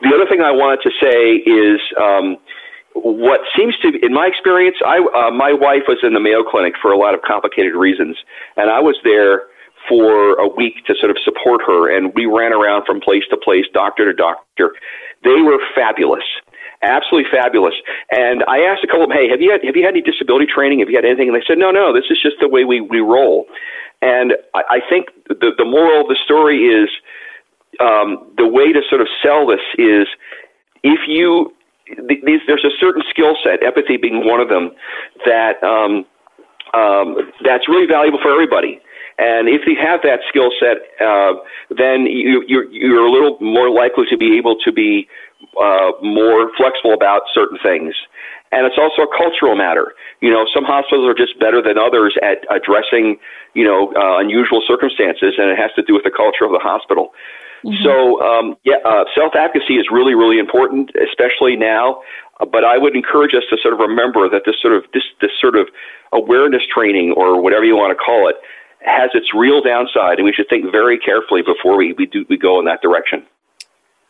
the 0.00 0.14
other 0.14 0.26
thing 0.30 0.40
I 0.40 0.50
wanted 0.50 0.80
to 0.88 0.90
say 0.96 1.44
is 1.44 1.78
um, 2.00 2.38
what 2.94 3.40
seems 3.56 3.76
to, 3.82 3.88
in 4.02 4.12
my 4.12 4.26
experience, 4.26 4.76
I 4.84 4.98
uh, 4.98 5.30
my 5.30 5.52
wife 5.52 5.84
was 5.86 5.98
in 6.02 6.14
the 6.14 6.20
Mayo 6.20 6.42
Clinic 6.42 6.74
for 6.80 6.92
a 6.92 6.98
lot 6.98 7.14
of 7.14 7.22
complicated 7.22 7.74
reasons, 7.74 8.16
and 8.56 8.70
I 8.70 8.80
was 8.80 8.96
there 9.04 9.42
for 9.88 10.34
a 10.38 10.48
week 10.48 10.84
to 10.86 10.94
sort 10.98 11.10
of 11.10 11.16
support 11.24 11.62
her, 11.66 11.94
and 11.94 12.12
we 12.14 12.26
ran 12.26 12.52
around 12.52 12.84
from 12.84 13.00
place 13.00 13.24
to 13.30 13.36
place, 13.36 13.64
doctor 13.72 14.04
to 14.04 14.12
doctor. 14.12 14.74
They 15.24 15.40
were 15.42 15.58
fabulous 15.74 16.24
absolutely 16.82 17.30
fabulous. 17.30 17.74
And 18.10 18.44
I 18.46 18.60
asked 18.60 18.84
a 18.84 18.86
couple 18.86 19.04
of 19.04 19.08
them, 19.08 19.18
hey, 19.18 19.28
have 19.28 19.40
you 19.40 19.50
had 19.50 19.64
have 19.64 19.76
you 19.76 19.84
had 19.84 19.94
any 19.94 20.02
disability 20.02 20.46
training? 20.46 20.80
Have 20.80 20.88
you 20.88 20.96
had 20.96 21.04
anything? 21.04 21.28
And 21.28 21.36
they 21.36 21.44
said, 21.46 21.58
no, 21.58 21.70
no, 21.70 21.92
this 21.92 22.04
is 22.10 22.18
just 22.22 22.36
the 22.40 22.48
way 22.48 22.64
we 22.64 22.80
we 22.80 23.00
roll. 23.00 23.46
And 24.00 24.34
I, 24.54 24.78
I 24.78 24.80
think 24.88 25.08
the 25.28 25.52
the 25.56 25.64
moral 25.64 26.02
of 26.02 26.08
the 26.08 26.16
story 26.24 26.66
is 26.66 26.88
um, 27.80 28.30
the 28.36 28.46
way 28.46 28.72
to 28.72 28.80
sort 28.88 29.00
of 29.00 29.08
sell 29.22 29.46
this 29.46 29.62
is 29.76 30.06
if 30.82 31.00
you 31.08 31.52
these, 32.24 32.40
there's 32.46 32.64
a 32.64 32.74
certain 32.80 33.02
skill 33.10 33.36
set, 33.42 33.62
empathy 33.62 33.96
being 33.96 34.26
one 34.26 34.40
of 34.40 34.48
them, 34.48 34.72
that 35.24 35.62
um, 35.62 36.04
um, 36.74 37.32
that's 37.44 37.68
really 37.68 37.86
valuable 37.86 38.18
for 38.22 38.32
everybody. 38.32 38.80
And 39.18 39.48
if 39.48 39.62
you 39.66 39.74
have 39.82 40.00
that 40.02 40.20
skill 40.28 40.50
set, 40.60 40.78
uh, 41.02 41.34
then 41.70 42.06
you, 42.06 42.44
you're, 42.46 42.70
you're 42.70 43.04
a 43.04 43.10
little 43.10 43.36
more 43.40 43.68
likely 43.68 44.04
to 44.10 44.16
be 44.16 44.38
able 44.38 44.56
to 44.64 44.70
be 44.72 45.08
uh, 45.60 45.90
more 46.02 46.50
flexible 46.56 46.94
about 46.94 47.22
certain 47.34 47.58
things. 47.62 47.94
And 48.52 48.64
it's 48.64 48.78
also 48.78 49.02
a 49.02 49.10
cultural 49.16 49.56
matter. 49.56 49.92
You 50.20 50.30
know, 50.30 50.46
some 50.54 50.64
hospitals 50.64 51.04
are 51.04 51.14
just 51.14 51.38
better 51.38 51.60
than 51.60 51.76
others 51.76 52.16
at 52.22 52.46
addressing, 52.48 53.18
you 53.54 53.64
know, 53.64 53.92
uh, 53.92 54.20
unusual 54.20 54.62
circumstances, 54.66 55.34
and 55.36 55.50
it 55.50 55.58
has 55.58 55.70
to 55.76 55.82
do 55.82 55.94
with 55.94 56.04
the 56.04 56.14
culture 56.14 56.44
of 56.44 56.52
the 56.52 56.62
hospital. 56.62 57.12
Mm-hmm. 57.64 57.84
So, 57.84 58.22
um, 58.22 58.56
yeah, 58.64 58.76
uh, 58.84 59.04
self 59.14 59.34
advocacy 59.34 59.74
is 59.74 59.86
really, 59.90 60.14
really 60.14 60.38
important, 60.38 60.90
especially 60.94 61.56
now. 61.56 62.02
Uh, 62.40 62.46
but 62.46 62.64
I 62.64 62.78
would 62.78 62.94
encourage 62.94 63.34
us 63.34 63.42
to 63.50 63.58
sort 63.60 63.74
of 63.74 63.80
remember 63.80 64.28
that 64.28 64.42
this 64.46 64.56
sort 64.60 64.74
of 64.74 64.84
this 64.94 65.04
this 65.20 65.32
sort 65.40 65.56
of 65.56 65.68
awareness 66.12 66.62
training, 66.72 67.14
or 67.16 67.40
whatever 67.40 67.64
you 67.64 67.76
want 67.76 67.90
to 67.90 68.02
call 68.02 68.28
it, 68.28 68.36
has 68.80 69.10
its 69.14 69.34
real 69.34 69.60
downside, 69.60 70.18
and 70.18 70.24
we 70.24 70.32
should 70.32 70.48
think 70.48 70.70
very 70.70 70.98
carefully 70.98 71.42
before 71.42 71.76
we 71.76 71.94
we 71.94 72.06
do 72.06 72.24
we 72.28 72.36
go 72.36 72.58
in 72.58 72.64
that 72.66 72.80
direction. 72.80 73.24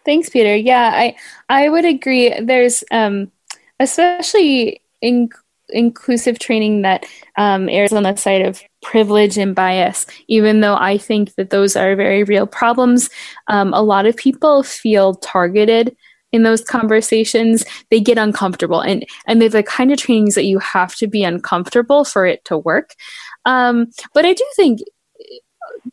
Thanks, 0.04 0.28
Peter. 0.28 0.54
Yeah, 0.54 0.90
I 0.94 1.16
I 1.48 1.68
would 1.68 1.84
agree. 1.84 2.38
There's 2.40 2.84
um, 2.90 3.30
especially 3.80 4.80
in 5.00 5.30
inclusive 5.70 6.38
training 6.38 6.82
that 6.82 7.04
um, 7.36 7.68
errs 7.68 7.92
on 7.92 8.02
the 8.02 8.16
side 8.16 8.42
of 8.42 8.62
privilege 8.82 9.36
and 9.36 9.54
bias, 9.54 10.06
even 10.28 10.60
though 10.60 10.76
I 10.76 10.98
think 10.98 11.34
that 11.34 11.50
those 11.50 11.76
are 11.76 11.96
very 11.96 12.24
real 12.24 12.46
problems. 12.46 13.10
Um, 13.48 13.72
a 13.74 13.82
lot 13.82 14.06
of 14.06 14.16
people 14.16 14.62
feel 14.62 15.14
targeted 15.14 15.96
in 16.32 16.42
those 16.42 16.62
conversations. 16.62 17.64
They 17.90 18.00
get 18.00 18.18
uncomfortable, 18.18 18.80
and 18.80 19.04
and 19.26 19.40
they're 19.40 19.48
the 19.48 19.62
kind 19.62 19.92
of 19.92 19.98
trainings 19.98 20.34
that 20.34 20.44
you 20.44 20.58
have 20.58 20.94
to 20.96 21.06
be 21.06 21.24
uncomfortable 21.24 22.04
for 22.04 22.26
it 22.26 22.44
to 22.46 22.58
work. 22.58 22.94
Um, 23.44 23.86
but 24.14 24.24
I 24.24 24.34
do 24.34 24.44
think 24.56 24.80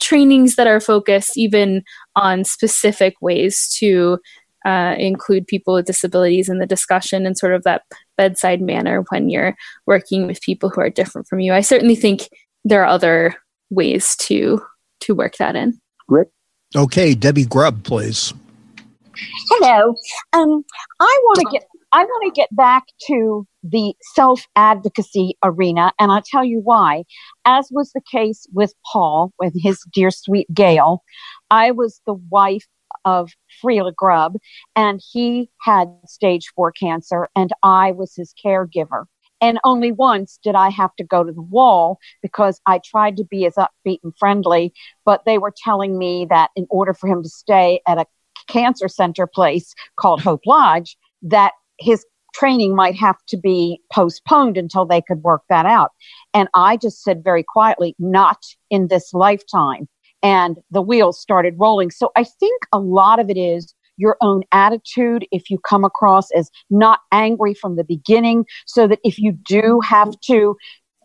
trainings 0.02 0.56
that 0.56 0.68
are 0.68 0.80
focused 0.80 1.38
even 1.38 1.84
on 2.16 2.44
specific 2.44 3.16
ways 3.22 3.74
to 3.80 4.20
uh, 4.66 4.96
include 4.98 5.46
people 5.46 5.76
with 5.76 5.86
disabilities 5.86 6.50
in 6.50 6.58
the 6.58 6.66
discussion 6.66 7.26
and 7.26 7.38
sort 7.38 7.54
of 7.54 7.64
that 7.64 7.84
bedside 8.18 8.62
manner 8.62 9.06
when 9.10 9.30
you're 9.30 9.56
working 9.86 10.26
with 10.26 10.42
people 10.42 10.70
who 10.70 10.82
are 10.82 10.90
different 10.90 11.28
from 11.28 11.40
you. 11.40 11.54
I 11.54 11.62
certainly 11.62 11.96
think 11.96 12.30
there 12.66 12.82
are 12.82 12.88
other 12.88 13.36
ways 13.70 14.16
to 14.18 14.62
to 15.02 15.16
work 15.16 15.36
that 15.38 15.56
in. 15.56 15.80
Great. 16.10 16.28
Okay, 16.76 17.14
Debbie 17.14 17.46
Grubb, 17.46 17.84
please. 17.84 18.34
Hello. 19.50 19.96
Um, 20.34 20.66
I 21.00 21.20
want 21.24 21.40
to 21.40 21.48
get 21.52 21.64
I 21.94 22.04
want 22.04 22.36
to 22.36 22.38
get 22.38 22.54
back 22.54 22.84
to 23.08 23.48
the 23.64 23.94
self 24.16 24.46
advocacy 24.56 25.38
arena, 25.44 25.94
and 26.00 26.12
I'll 26.12 26.24
tell 26.30 26.44
you 26.44 26.60
why. 26.62 27.04
As 27.46 27.70
was 27.72 27.92
the 27.94 28.02
case 28.12 28.48
with 28.52 28.74
Paul, 28.92 29.32
with 29.40 29.54
his 29.56 29.80
dear 29.94 30.12
sweet 30.12 30.48
Gail, 30.54 31.04
I 31.50 31.72
was 31.72 32.02
the 32.06 32.16
wife 32.30 32.66
of 33.06 33.32
Freela 33.64 33.94
Grubb, 33.96 34.38
and 34.76 35.00
he 35.12 35.50
had 35.62 35.88
stage 36.06 36.52
four 36.56 36.72
cancer, 36.72 37.30
and 37.36 37.52
I 37.64 37.92
was 37.92 38.14
his 38.16 38.34
caregiver. 38.44 39.06
And 39.46 39.60
only 39.64 39.92
once 39.92 40.40
did 40.42 40.56
I 40.56 40.70
have 40.72 40.96
to 40.96 41.04
go 41.04 41.24
to 41.24 41.32
the 41.32 41.40
wall 41.40 42.00
because 42.24 42.60
I 42.66 42.80
tried 42.84 43.16
to 43.18 43.24
be 43.24 43.46
as 43.46 43.54
upbeat 43.54 44.00
and 44.04 44.12
friendly, 44.18 44.74
but 45.06 45.24
they 45.26 45.38
were 45.38 45.54
telling 45.56 46.00
me 46.00 46.26
that 46.32 46.50
in 46.56 46.66
order 46.72 46.96
for 46.96 47.08
him 47.08 47.22
to 47.22 47.30
stay 47.30 47.80
at 47.88 48.00
a 48.00 48.08
cancer 48.48 48.88
center 48.88 49.28
place 49.28 49.76
called 50.00 50.20
Hope 50.20 50.42
Lodge, 50.48 50.98
that 51.22 51.54
his 51.80 52.04
training 52.34 52.76
might 52.76 52.96
have 52.96 53.18
to 53.28 53.38
be 53.38 53.80
postponed 53.94 54.58
until 54.58 54.84
they 54.84 55.00
could 55.00 55.22
work 55.22 55.44
that 55.50 55.68
out. 55.68 55.92
And 56.34 56.50
I 56.56 56.76
just 56.76 57.04
said 57.04 57.24
very 57.24 57.44
quietly, 57.44 57.94
not 58.00 58.40
in 58.72 58.88
this 58.88 59.14
lifetime. 59.14 59.88
And 60.24 60.58
the 60.72 60.82
wheels 60.82 61.22
started 61.22 61.54
rolling. 61.60 61.92
So 61.92 62.12
I 62.16 62.24
think 62.24 62.64
a 62.74 62.80
lot 62.80 63.20
of 63.20 63.30
it 63.30 63.38
is 63.38 63.76
your 63.98 64.18
own 64.22 64.44
attitude 64.52 65.26
if 65.32 65.50
you 65.50 65.58
come 65.60 65.84
across 65.84 66.32
as 66.32 66.50
not 66.70 67.00
angry 67.12 67.54
from 67.54 67.76
the 67.76 67.84
beginning, 67.84 68.46
so 68.66 68.88
that 68.88 69.00
if 69.04 69.18
you 69.20 69.32
do 69.32 69.80
have 69.82 70.20
to 70.22 70.56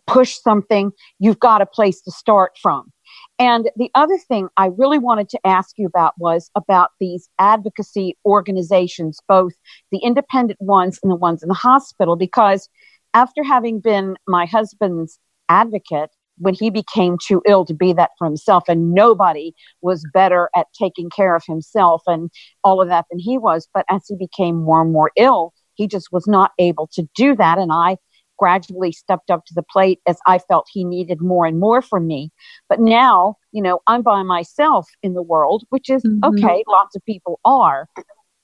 push 0.07 0.37
something, 0.37 0.91
you've 1.19 1.39
got 1.39 1.61
a 1.61 1.65
place 1.65 2.01
to 2.01 2.11
start 2.11 2.53
from. 2.61 2.91
And 3.39 3.69
the 3.75 3.89
other 3.95 4.17
thing 4.17 4.49
I 4.57 4.67
really 4.67 4.99
wanted 4.99 5.29
to 5.29 5.39
ask 5.45 5.77
you 5.77 5.87
about 5.87 6.13
was 6.17 6.49
about 6.55 6.91
these 6.99 7.29
advocacy 7.39 8.17
organizations, 8.25 9.19
both 9.27 9.53
the 9.91 9.99
independent 9.99 10.61
ones 10.61 10.99
and 11.01 11.11
the 11.11 11.15
ones 11.15 11.41
in 11.41 11.49
the 11.49 11.55
hospital, 11.55 12.15
because 12.15 12.69
after 13.13 13.43
having 13.43 13.79
been 13.79 14.15
my 14.27 14.45
husband's 14.45 15.19
advocate, 15.49 16.11
when 16.41 16.53
he 16.53 16.69
became 16.69 17.17
too 17.25 17.41
ill 17.45 17.65
to 17.65 17.73
be 17.73 17.93
that 17.93 18.11
for 18.17 18.25
himself, 18.25 18.63
and 18.67 18.93
nobody 18.93 19.53
was 19.81 20.05
better 20.13 20.49
at 20.55 20.67
taking 20.77 21.09
care 21.09 21.35
of 21.35 21.43
himself 21.47 22.01
and 22.07 22.29
all 22.63 22.81
of 22.81 22.89
that 22.89 23.05
than 23.09 23.19
he 23.19 23.37
was. 23.37 23.67
But 23.73 23.85
as 23.89 24.05
he 24.07 24.15
became 24.15 24.63
more 24.63 24.81
and 24.81 24.91
more 24.91 25.11
ill, 25.15 25.53
he 25.75 25.87
just 25.87 26.11
was 26.11 26.27
not 26.27 26.51
able 26.59 26.89
to 26.93 27.07
do 27.15 27.35
that. 27.35 27.57
And 27.57 27.71
I 27.71 27.97
gradually 28.37 28.91
stepped 28.91 29.29
up 29.29 29.45
to 29.45 29.53
the 29.53 29.63
plate 29.63 29.99
as 30.07 30.17
I 30.25 30.39
felt 30.39 30.65
he 30.71 30.83
needed 30.83 31.21
more 31.21 31.45
and 31.45 31.59
more 31.59 31.81
from 31.81 32.07
me. 32.07 32.31
But 32.67 32.79
now, 32.79 33.35
you 33.51 33.61
know, 33.61 33.81
I'm 33.85 34.01
by 34.01 34.23
myself 34.23 34.89
in 35.03 35.13
the 35.13 35.21
world, 35.21 35.63
which 35.69 35.91
is 35.91 36.01
mm-hmm. 36.03 36.23
okay, 36.23 36.63
lots 36.67 36.95
of 36.95 37.05
people 37.05 37.39
are. 37.45 37.87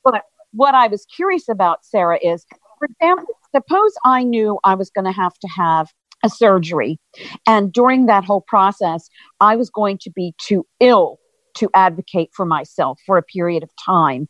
But 0.04 0.22
what 0.52 0.76
I 0.76 0.88
was 0.88 1.06
curious 1.16 1.50
about, 1.50 1.84
Sarah, 1.84 2.20
is 2.22 2.46
for 2.78 2.86
example, 2.86 3.34
suppose 3.56 3.94
I 4.06 4.24
knew 4.24 4.60
I 4.64 4.76
was 4.76 4.92
going 4.92 5.06
to 5.06 5.12
have 5.12 5.34
to 5.40 5.48
have 5.48 5.90
a 6.24 6.30
surgery. 6.30 7.00
And 7.46 7.72
during 7.72 8.06
that 8.08 8.26
whole 8.26 8.42
process, 8.42 9.10
I 9.40 9.56
was 9.56 9.70
going 9.70 9.98
to 10.00 10.12
be 10.12 10.34
too 10.38 10.66
ill 10.80 11.20
to 11.56 11.70
advocate 11.74 12.30
for 12.34 12.46
myself 12.46 13.00
for 13.06 13.18
a 13.18 13.24
period 13.24 13.64
of 13.64 13.70
time 13.84 14.28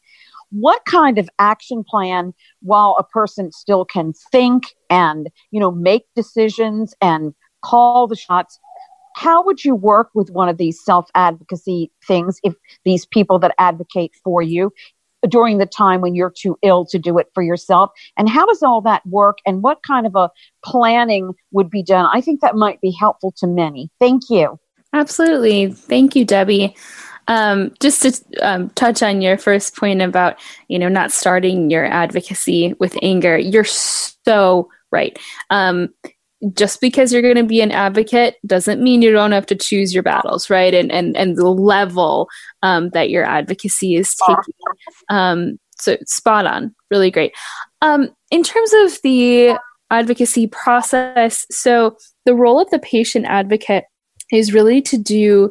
what 0.49 0.85
kind 0.85 1.17
of 1.17 1.29
action 1.39 1.83
plan 1.83 2.33
while 2.61 2.95
a 2.97 3.03
person 3.03 3.51
still 3.51 3.83
can 3.83 4.13
think 4.31 4.75
and 4.89 5.27
you 5.51 5.59
know 5.59 5.71
make 5.71 6.03
decisions 6.15 6.93
and 7.01 7.33
call 7.63 8.07
the 8.07 8.15
shots 8.15 8.59
how 9.15 9.43
would 9.43 9.65
you 9.65 9.73
work 9.73 10.09
with 10.13 10.29
one 10.29 10.47
of 10.47 10.57
these 10.57 10.83
self 10.83 11.09
advocacy 11.15 11.91
things 12.07 12.39
if 12.43 12.53
these 12.85 13.05
people 13.05 13.39
that 13.39 13.53
advocate 13.57 14.11
for 14.23 14.41
you 14.41 14.71
during 15.29 15.57
the 15.57 15.65
time 15.65 16.01
when 16.01 16.15
you're 16.15 16.33
too 16.35 16.57
ill 16.61 16.85
to 16.85 16.99
do 16.99 17.17
it 17.17 17.27
for 17.33 17.43
yourself? 17.43 17.91
And 18.17 18.29
how 18.29 18.45
does 18.45 18.63
all 18.63 18.81
that 18.81 19.05
work? 19.05 19.39
And 19.45 19.63
what 19.63 19.83
kind 19.83 20.05
of 20.05 20.15
a 20.15 20.29
planning 20.63 21.33
would 21.51 21.69
be 21.69 21.83
done? 21.83 22.09
I 22.13 22.21
think 22.21 22.41
that 22.41 22.55
might 22.55 22.81
be 22.81 22.91
helpful 22.91 23.33
to 23.37 23.47
many. 23.47 23.89
Thank 23.99 24.29
you. 24.29 24.59
Absolutely. 24.93 25.71
Thank 25.71 26.15
you 26.15 26.25
debbie. 26.25 26.75
Um, 27.27 27.73
just 27.81 28.03
to 28.03 28.21
um, 28.41 28.69
touch 28.69 29.03
on 29.03 29.21
your 29.21 29.37
first 29.37 29.75
point 29.75 30.01
about 30.01 30.37
you 30.69 30.79
know 30.79 30.87
not 30.87 31.11
starting 31.11 31.69
your 31.69 31.83
advocacy 31.83 32.73
with 32.79 32.97
anger, 33.01 33.37
you're 33.37 33.65
so 33.65 34.69
right. 34.91 35.19
Um, 35.49 35.93
just 36.53 36.81
because 36.81 37.11
you're 37.11 37.21
going 37.21 37.35
to 37.35 37.43
be 37.43 37.61
an 37.61 37.71
advocate 37.71 38.35
doesn't 38.45 38.81
mean 38.81 39.01
you 39.01 39.11
don't 39.11 39.31
have 39.31 39.45
to 39.47 39.55
choose 39.55 39.93
your 39.93 40.03
battles, 40.03 40.49
right? 40.49 40.73
And 40.73 40.91
and 40.91 41.17
and 41.17 41.35
the 41.35 41.49
level 41.49 42.29
um, 42.63 42.89
that 42.89 43.09
your 43.09 43.23
advocacy 43.23 43.95
is 43.95 44.15
taking. 44.25 44.53
Um, 45.09 45.59
so 45.79 45.97
spot 46.05 46.45
on, 46.45 46.75
really 46.89 47.11
great. 47.11 47.33
Um, 47.81 48.09
in 48.31 48.43
terms 48.43 48.71
of 48.73 48.99
the 49.03 49.57
advocacy 49.89 50.47
process, 50.47 51.45
so 51.51 51.97
the 52.25 52.35
role 52.35 52.59
of 52.59 52.69
the 52.71 52.79
patient 52.79 53.25
advocate 53.25 53.85
is 54.31 54.53
really 54.53 54.81
to 54.81 54.97
do 54.97 55.49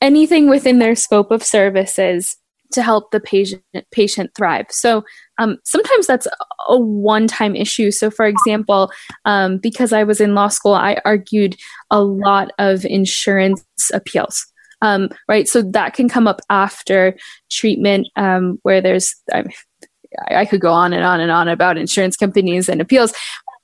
anything 0.00 0.48
within 0.48 0.78
their 0.78 0.94
scope 0.94 1.30
of 1.30 1.42
services 1.42 2.36
to 2.72 2.82
help 2.82 3.10
the 3.10 3.20
patient 3.20 3.62
patient 3.90 4.30
thrive. 4.36 4.66
So 4.70 5.04
um, 5.38 5.58
sometimes 5.64 6.06
that's 6.06 6.26
a 6.68 6.78
one-time 6.78 7.56
issue. 7.56 7.90
So, 7.90 8.10
for 8.10 8.26
example, 8.26 8.90
um, 9.24 9.58
because 9.58 9.92
I 9.92 10.04
was 10.04 10.20
in 10.20 10.34
law 10.34 10.48
school, 10.48 10.74
I 10.74 10.98
argued 11.04 11.56
a 11.90 12.02
lot 12.02 12.50
of 12.58 12.84
insurance 12.84 13.64
appeals. 13.92 14.46
Um, 14.82 15.10
right, 15.28 15.46
so 15.46 15.62
that 15.62 15.94
can 15.94 16.08
come 16.08 16.26
up 16.26 16.40
after 16.50 17.16
treatment, 17.50 18.08
um, 18.16 18.58
where 18.62 18.80
there's 18.80 19.14
I 20.28 20.44
could 20.44 20.60
go 20.60 20.72
on 20.72 20.92
and 20.92 21.04
on 21.04 21.20
and 21.20 21.30
on 21.30 21.48
about 21.48 21.78
insurance 21.78 22.16
companies 22.16 22.68
and 22.68 22.80
appeals, 22.80 23.14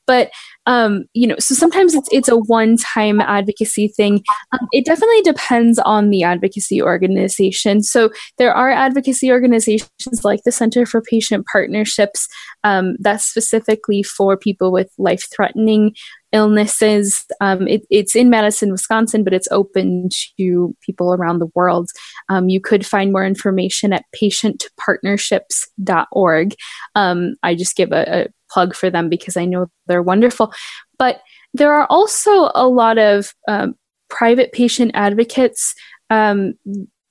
but 0.06 0.30
um, 0.68 1.06
you 1.14 1.26
know, 1.26 1.34
so 1.38 1.54
sometimes 1.54 1.94
it's 1.94 2.10
it's 2.12 2.28
a 2.28 2.36
one-time 2.36 3.22
advocacy 3.22 3.88
thing. 3.88 4.22
Um, 4.52 4.68
it 4.70 4.84
definitely 4.84 5.22
depends 5.22 5.78
on 5.78 6.10
the 6.10 6.22
advocacy 6.22 6.82
organization. 6.82 7.82
So 7.82 8.10
there 8.36 8.52
are 8.52 8.70
advocacy 8.70 9.32
organizations 9.32 10.24
like 10.24 10.42
the 10.44 10.52
Center 10.52 10.84
for 10.84 11.00
Patient 11.00 11.46
Partnerships 11.50 12.28
um, 12.64 12.96
that's 13.00 13.24
specifically 13.24 14.02
for 14.02 14.36
people 14.36 14.70
with 14.70 14.92
life-threatening 14.98 15.94
illnesses. 16.32 17.24
Um, 17.40 17.66
it, 17.66 17.86
it's 17.88 18.14
in 18.14 18.28
Madison, 18.28 18.70
Wisconsin, 18.70 19.24
but 19.24 19.32
it's 19.32 19.48
open 19.50 20.10
to 20.38 20.76
people 20.82 21.14
around 21.14 21.38
the 21.38 21.48
world. 21.54 21.88
Um, 22.28 22.50
you 22.50 22.60
could 22.60 22.84
find 22.84 23.10
more 23.10 23.24
information 23.24 23.94
at 23.94 24.04
patientpartnerships.org. 24.14 26.54
Um, 26.94 27.36
I 27.42 27.54
just 27.54 27.76
give 27.76 27.92
a, 27.92 28.24
a 28.24 28.26
plug 28.50 28.74
for 28.74 28.90
them 28.90 29.08
because 29.08 29.36
I 29.36 29.44
know 29.44 29.66
they're 29.86 30.02
wonderful. 30.02 30.52
But 30.98 31.20
there 31.54 31.72
are 31.74 31.86
also 31.88 32.50
a 32.54 32.68
lot 32.68 32.98
of 32.98 33.34
um, 33.46 33.74
private 34.08 34.52
patient 34.52 34.92
advocates. 34.94 35.74
Um, 36.10 36.54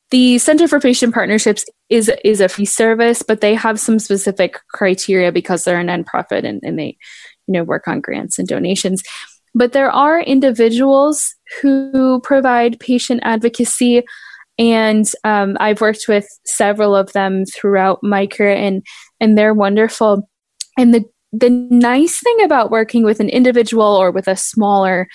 the 0.10 0.38
Center 0.38 0.67
for 0.67 0.80
Patient 0.80 1.13
Partnerships 1.13 1.65
is 1.89 2.12
is 2.23 2.39
a 2.39 2.50
free 2.50 2.65
service, 2.65 3.21
but 3.21 3.41
they 3.41 3.56
have 3.56 3.80
some 3.80 4.00
specific 4.00 4.60
criteria 4.69 5.32
because 5.32 5.63
they're 5.63 5.80
a 5.80 5.84
nonprofit 5.84 6.45
and, 6.45 6.62
and 6.63 6.80
they, 6.80 6.97
you 7.47 7.54
know, 7.54 7.63
work 7.63 7.88
on 7.88 8.02
grants 8.02 8.39
and 8.39 8.47
donations. 8.47 9.04
But 9.54 9.73
there 9.73 9.91
are 9.91 10.21
individuals 10.21 11.36
who 11.62 12.21
provide 12.21 12.80
patient 12.80 13.21
advocacy, 13.23 14.04
and 14.58 15.10
um, 15.23 15.58
I've 15.60 15.82
worked 15.82 16.06
with 16.08 16.28
several 16.45 16.95
of 16.95 17.12
them 17.13 17.45
throughout 17.45 18.00
my 18.02 18.28
career, 18.28 18.56
and 18.56 18.86
and 19.19 19.38
they're 19.38 19.54
wonderful. 19.54 20.30
And 20.78 20.93
the 20.93 21.04
the 21.32 21.50
nice 21.50 22.20
thing 22.20 22.44
about 22.44 22.72
working 22.72 23.04
with 23.04 23.20
an 23.20 23.30
individual 23.30 23.96
or 23.96 24.12
with 24.12 24.28
a 24.28 24.36
smaller 24.36 25.08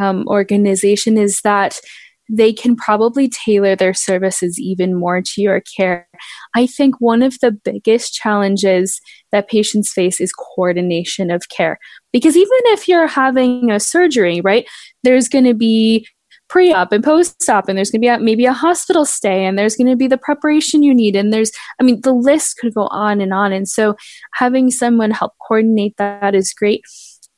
um, 0.00 0.24
organization 0.28 1.18
is 1.18 1.40
that 1.42 1.80
they 2.28 2.52
can 2.52 2.74
probably 2.74 3.28
tailor 3.28 3.76
their 3.76 3.94
services 3.94 4.58
even 4.58 4.98
more 4.98 5.22
to 5.22 5.40
your 5.40 5.62
care. 5.76 6.08
I 6.54 6.66
think 6.66 7.00
one 7.00 7.22
of 7.22 7.38
the 7.40 7.52
biggest 7.52 8.14
challenges 8.14 9.00
that 9.30 9.48
patients 9.48 9.92
face 9.92 10.20
is 10.20 10.32
coordination 10.32 11.30
of 11.30 11.48
care. 11.48 11.78
Because 12.12 12.36
even 12.36 12.58
if 12.64 12.88
you're 12.88 13.06
having 13.06 13.70
a 13.70 13.78
surgery, 13.78 14.40
right, 14.40 14.66
there's 15.04 15.28
going 15.28 15.44
to 15.44 15.54
be 15.54 16.06
pre-op 16.48 16.92
and 16.92 17.02
post-op 17.02 17.68
and 17.68 17.76
there's 17.76 17.90
going 17.90 18.00
to 18.00 18.04
be 18.04 18.08
a, 18.08 18.18
maybe 18.18 18.44
a 18.44 18.52
hospital 18.52 19.04
stay 19.04 19.44
and 19.44 19.58
there's 19.58 19.76
going 19.76 19.88
to 19.88 19.96
be 19.96 20.06
the 20.06 20.18
preparation 20.18 20.82
you 20.82 20.94
need 20.94 21.16
and 21.16 21.32
there's 21.32 21.50
i 21.80 21.82
mean 21.82 22.00
the 22.02 22.12
list 22.12 22.56
could 22.58 22.72
go 22.72 22.86
on 22.90 23.20
and 23.20 23.32
on 23.32 23.52
and 23.52 23.68
so 23.68 23.96
having 24.34 24.70
someone 24.70 25.10
help 25.10 25.32
coordinate 25.46 25.96
that 25.96 26.34
is 26.34 26.52
great. 26.52 26.82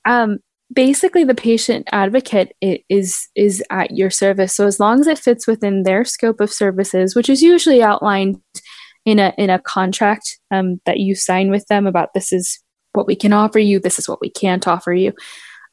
Um, 0.05 0.39
basically 0.73 1.25
the 1.25 1.35
patient 1.35 1.89
advocate 1.93 2.53
is 2.61 3.29
is 3.35 3.63
at 3.71 3.93
your 3.93 4.11
service 4.11 4.55
so 4.55 4.67
as 4.67 4.79
long 4.79 5.01
as 5.01 5.07
it 5.07 5.19
fits 5.19 5.47
within 5.47 5.83
their 5.83 6.05
scope 6.05 6.41
of 6.41 6.53
services 6.53 7.15
which 7.15 7.31
is 7.31 7.43
usually 7.43 7.83
outlined 7.83 8.39
in 9.07 9.19
a 9.19 9.33
in 9.39 9.49
a 9.49 9.59
contract 9.59 10.39
um, 10.51 10.81
that 10.85 10.99
you 10.99 11.15
sign 11.15 11.51
with 11.51 11.67
them 11.69 11.87
about 11.87 12.11
this 12.15 12.33
is 12.33 12.63
what 12.93 13.07
we 13.07 13.17
can 13.17 13.33
offer 13.33 13.59
you 13.59 13.81
this 13.81 13.99
is 13.99 14.09
what 14.09 14.21
we 14.21 14.29
can't 14.29 14.69
offer 14.69 14.93
you 14.93 15.13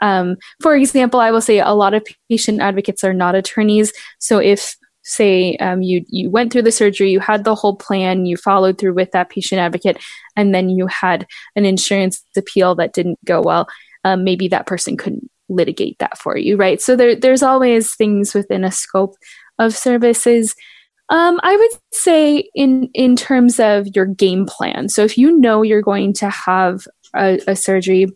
um, 0.01 0.37
for 0.61 0.75
example, 0.75 1.19
I 1.19 1.31
will 1.31 1.41
say 1.41 1.59
a 1.59 1.71
lot 1.71 1.93
of 1.93 2.05
patient 2.29 2.61
advocates 2.61 3.03
are 3.03 3.13
not 3.13 3.35
attorneys. 3.35 3.91
So 4.19 4.39
if 4.39 4.75
say 5.05 5.55
um, 5.57 5.81
you 5.83 6.03
you 6.09 6.29
went 6.29 6.51
through 6.51 6.63
the 6.63 6.71
surgery, 6.71 7.11
you 7.11 7.19
had 7.19 7.43
the 7.43 7.55
whole 7.55 7.75
plan, 7.75 8.25
you 8.25 8.37
followed 8.37 8.77
through 8.77 8.93
with 8.93 9.11
that 9.11 9.29
patient 9.29 9.59
advocate, 9.59 9.97
and 10.35 10.53
then 10.53 10.69
you 10.69 10.87
had 10.87 11.27
an 11.55 11.65
insurance 11.65 12.23
appeal 12.35 12.75
that 12.75 12.93
didn't 12.93 13.23
go 13.23 13.41
well, 13.41 13.67
um, 14.03 14.23
maybe 14.23 14.47
that 14.47 14.65
person 14.65 14.97
couldn't 14.97 15.29
litigate 15.47 15.97
that 15.99 16.17
for 16.17 16.37
you, 16.37 16.57
right? 16.57 16.81
So 16.81 16.95
there 16.95 17.15
there's 17.15 17.43
always 17.43 17.93
things 17.95 18.33
within 18.33 18.63
a 18.63 18.71
scope 18.71 19.15
of 19.59 19.75
services. 19.75 20.55
Um, 21.09 21.39
I 21.43 21.55
would 21.55 21.71
say 21.93 22.49
in 22.55 22.89
in 22.95 23.15
terms 23.15 23.59
of 23.59 23.87
your 23.95 24.07
game 24.07 24.47
plan. 24.47 24.89
So 24.89 25.03
if 25.03 25.17
you 25.17 25.37
know 25.37 25.61
you're 25.61 25.83
going 25.83 26.13
to 26.13 26.29
have 26.29 26.87
a, 27.15 27.39
a 27.47 27.55
surgery 27.55 28.07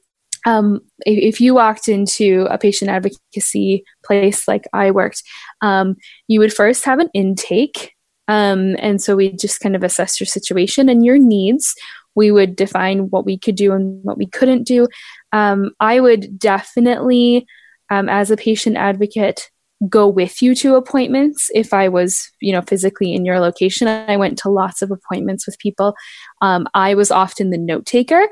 um, 0.46 0.82
if, 1.06 1.36
if, 1.36 1.42
you 1.42 1.54
walked 1.54 1.88
into 1.88 2.48
a 2.50 2.58
patient 2.58 2.90
advocacy 2.90 3.84
place 4.06 4.48
like 4.48 4.66
I 4.74 4.92
worked, 4.92 5.24
um, 5.62 5.96
you 6.28 6.40
would 6.40 6.54
first 6.54 6.86
have 6.86 7.00
an 7.00 7.10
intake. 7.14 7.94
Um, 8.28 8.76
and 8.80 9.02
so 9.02 9.16
we 9.16 9.32
just 9.32 9.60
kind 9.60 9.76
of 9.76 9.84
assess 9.84 10.20
your 10.20 10.28
situation 10.28 10.88
and 10.88 11.04
your 11.04 11.18
needs. 11.18 11.74
We 12.16 12.32
would 12.32 12.56
define 12.56 13.10
what 13.10 13.26
we 13.26 13.38
could 13.38 13.56
do 13.56 13.74
and 13.74 14.04
what 14.04 14.18
we 14.18 14.28
couldn't 14.28 14.64
do. 14.64 14.88
Um, 15.32 15.72
I 15.80 16.00
would 16.00 16.38
definitely, 16.38 17.46
um, 17.90 18.08
as 18.10 18.32
a 18.32 18.38
patient 18.38 18.78
advocate, 18.78 19.50
go 19.88 20.08
with 20.08 20.42
you 20.42 20.54
to 20.56 20.76
appointments 20.76 21.50
if 21.54 21.74
I 21.74 21.88
was, 21.88 22.30
you 22.42 22.52
know, 22.52 22.62
physically 22.62 23.14
in 23.14 23.24
your 23.24 23.40
location. 23.40 23.88
I 23.88 24.18
went 24.18 24.38
to 24.40 24.50
lots 24.50 24.82
of 24.82 24.92
appointments 24.92 25.46
with 25.46 25.58
people. 25.60 25.96
Um, 26.42 26.68
I 26.74 26.96
was 26.96 27.12
often 27.12 27.50
the 27.50 27.58
note 27.58 27.86
taker. 27.86 28.28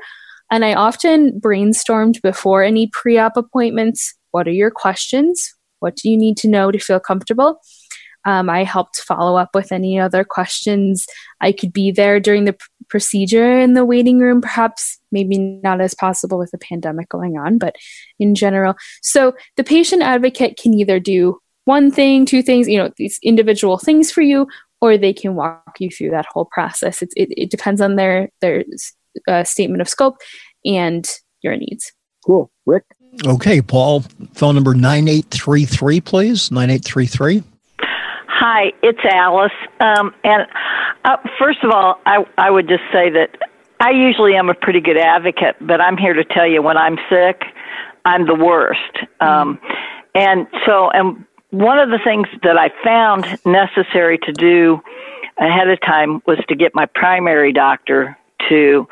And 0.50 0.64
I 0.64 0.74
often 0.74 1.40
brainstormed 1.40 2.22
before 2.22 2.62
any 2.62 2.90
pre 2.92 3.18
op 3.18 3.36
appointments 3.36 4.14
what 4.30 4.46
are 4.46 4.52
your 4.52 4.70
questions? 4.70 5.54
What 5.80 5.96
do 5.96 6.10
you 6.10 6.16
need 6.16 6.36
to 6.38 6.48
know 6.48 6.70
to 6.70 6.78
feel 6.78 7.00
comfortable? 7.00 7.60
Um, 8.24 8.50
I 8.50 8.64
helped 8.64 8.96
follow 9.00 9.36
up 9.36 9.50
with 9.54 9.72
any 9.72 9.98
other 9.98 10.24
questions. 10.24 11.06
I 11.40 11.52
could 11.52 11.72
be 11.72 11.90
there 11.90 12.20
during 12.20 12.44
the 12.44 12.56
procedure 12.88 13.58
in 13.58 13.74
the 13.74 13.84
waiting 13.84 14.18
room, 14.18 14.40
perhaps 14.40 14.98
maybe 15.12 15.38
not 15.38 15.80
as 15.80 15.94
possible 15.94 16.38
with 16.38 16.50
the 16.50 16.58
pandemic 16.58 17.08
going 17.08 17.38
on, 17.38 17.58
but 17.58 17.76
in 18.18 18.34
general. 18.34 18.74
So 19.02 19.34
the 19.56 19.64
patient 19.64 20.02
advocate 20.02 20.58
can 20.60 20.74
either 20.74 20.98
do 21.00 21.38
one 21.64 21.90
thing, 21.90 22.26
two 22.26 22.42
things, 22.42 22.68
you 22.68 22.78
know, 22.78 22.90
these 22.96 23.18
individual 23.22 23.78
things 23.78 24.10
for 24.10 24.22
you, 24.22 24.46
or 24.80 24.96
they 24.96 25.12
can 25.12 25.34
walk 25.34 25.76
you 25.78 25.90
through 25.90 26.10
that 26.10 26.26
whole 26.26 26.46
process. 26.46 27.02
It's, 27.02 27.14
it, 27.16 27.28
it 27.30 27.50
depends 27.50 27.80
on 27.80 27.96
their 27.96 28.30
their 28.40 28.64
uh, 29.26 29.44
statement 29.44 29.80
of 29.80 29.88
scope 29.88 30.16
and 30.64 31.08
your 31.42 31.56
needs. 31.56 31.92
Cool. 32.24 32.50
Rick? 32.66 32.84
Okay, 33.26 33.62
Paul, 33.62 34.04
phone 34.34 34.54
number 34.54 34.74
9833, 34.74 36.00
please. 36.00 36.50
9833. 36.50 37.42
Hi, 38.28 38.72
it's 38.82 39.00
Alice. 39.04 39.52
Um, 39.80 40.14
and 40.22 40.46
uh, 41.04 41.16
first 41.38 41.64
of 41.64 41.70
all, 41.70 42.00
I, 42.06 42.24
I 42.36 42.50
would 42.50 42.68
just 42.68 42.84
say 42.92 43.10
that 43.10 43.36
I 43.80 43.90
usually 43.90 44.34
am 44.34 44.48
a 44.48 44.54
pretty 44.54 44.80
good 44.80 44.96
advocate, 44.96 45.56
but 45.60 45.80
I'm 45.80 45.96
here 45.96 46.14
to 46.14 46.24
tell 46.24 46.46
you 46.46 46.62
when 46.62 46.76
I'm 46.76 46.98
sick, 47.10 47.42
I'm 48.04 48.26
the 48.26 48.34
worst. 48.34 48.98
Um, 49.20 49.58
and 50.14 50.46
so, 50.66 50.90
and 50.90 51.24
one 51.50 51.78
of 51.78 51.90
the 51.90 51.98
things 52.02 52.28
that 52.42 52.56
I 52.56 52.70
found 52.84 53.24
necessary 53.44 54.18
to 54.18 54.32
do 54.32 54.80
ahead 55.38 55.68
of 55.68 55.80
time 55.80 56.22
was 56.26 56.38
to 56.48 56.56
get 56.56 56.74
my 56.74 56.86
primary 56.86 57.52
doctor 57.52 58.16
to 58.48 58.86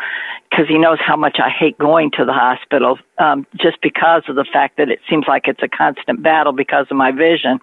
because 0.51 0.69
he 0.69 0.79
knows 0.79 0.99
how 1.05 1.17
much 1.17 1.39
I 1.43 1.51
hate 1.51 1.77
going 1.79 2.11
to 2.13 2.25
the 2.25 2.33
hospital 2.33 2.99
um, 3.19 3.47
just 3.57 3.81
because 3.83 4.23
of 4.29 4.37
the 4.37 4.47
fact 4.51 4.77
that 4.77 4.89
it 4.89 5.01
seems 5.11 5.25
like 5.27 5.49
it's 5.49 5.63
a 5.63 5.69
constant 5.69 6.23
battle 6.23 6.53
because 6.53 6.87
of 6.91 6.97
my 6.97 7.11
vision. 7.11 7.61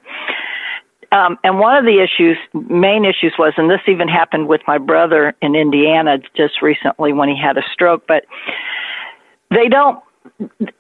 Um, 1.14 1.38
and 1.44 1.60
one 1.60 1.78
of 1.78 1.86
the 1.86 2.02
issues, 2.02 2.38
main 2.54 3.06
issues 3.06 3.34
was, 3.38 3.54
and 3.58 3.70
this 3.70 3.82
even 3.88 4.08
happened 4.08 4.48
with 4.48 4.62
my 4.68 4.80
brother 4.80 5.34
in 5.42 5.56
Indiana 5.56 6.18
just 6.36 6.62
recently 6.62 7.14
when 7.14 7.30
he 7.30 7.40
had 7.40 7.58
a 7.58 7.64
stroke, 7.72 8.06
but 8.08 8.26
they 9.52 9.70
don't 9.70 10.04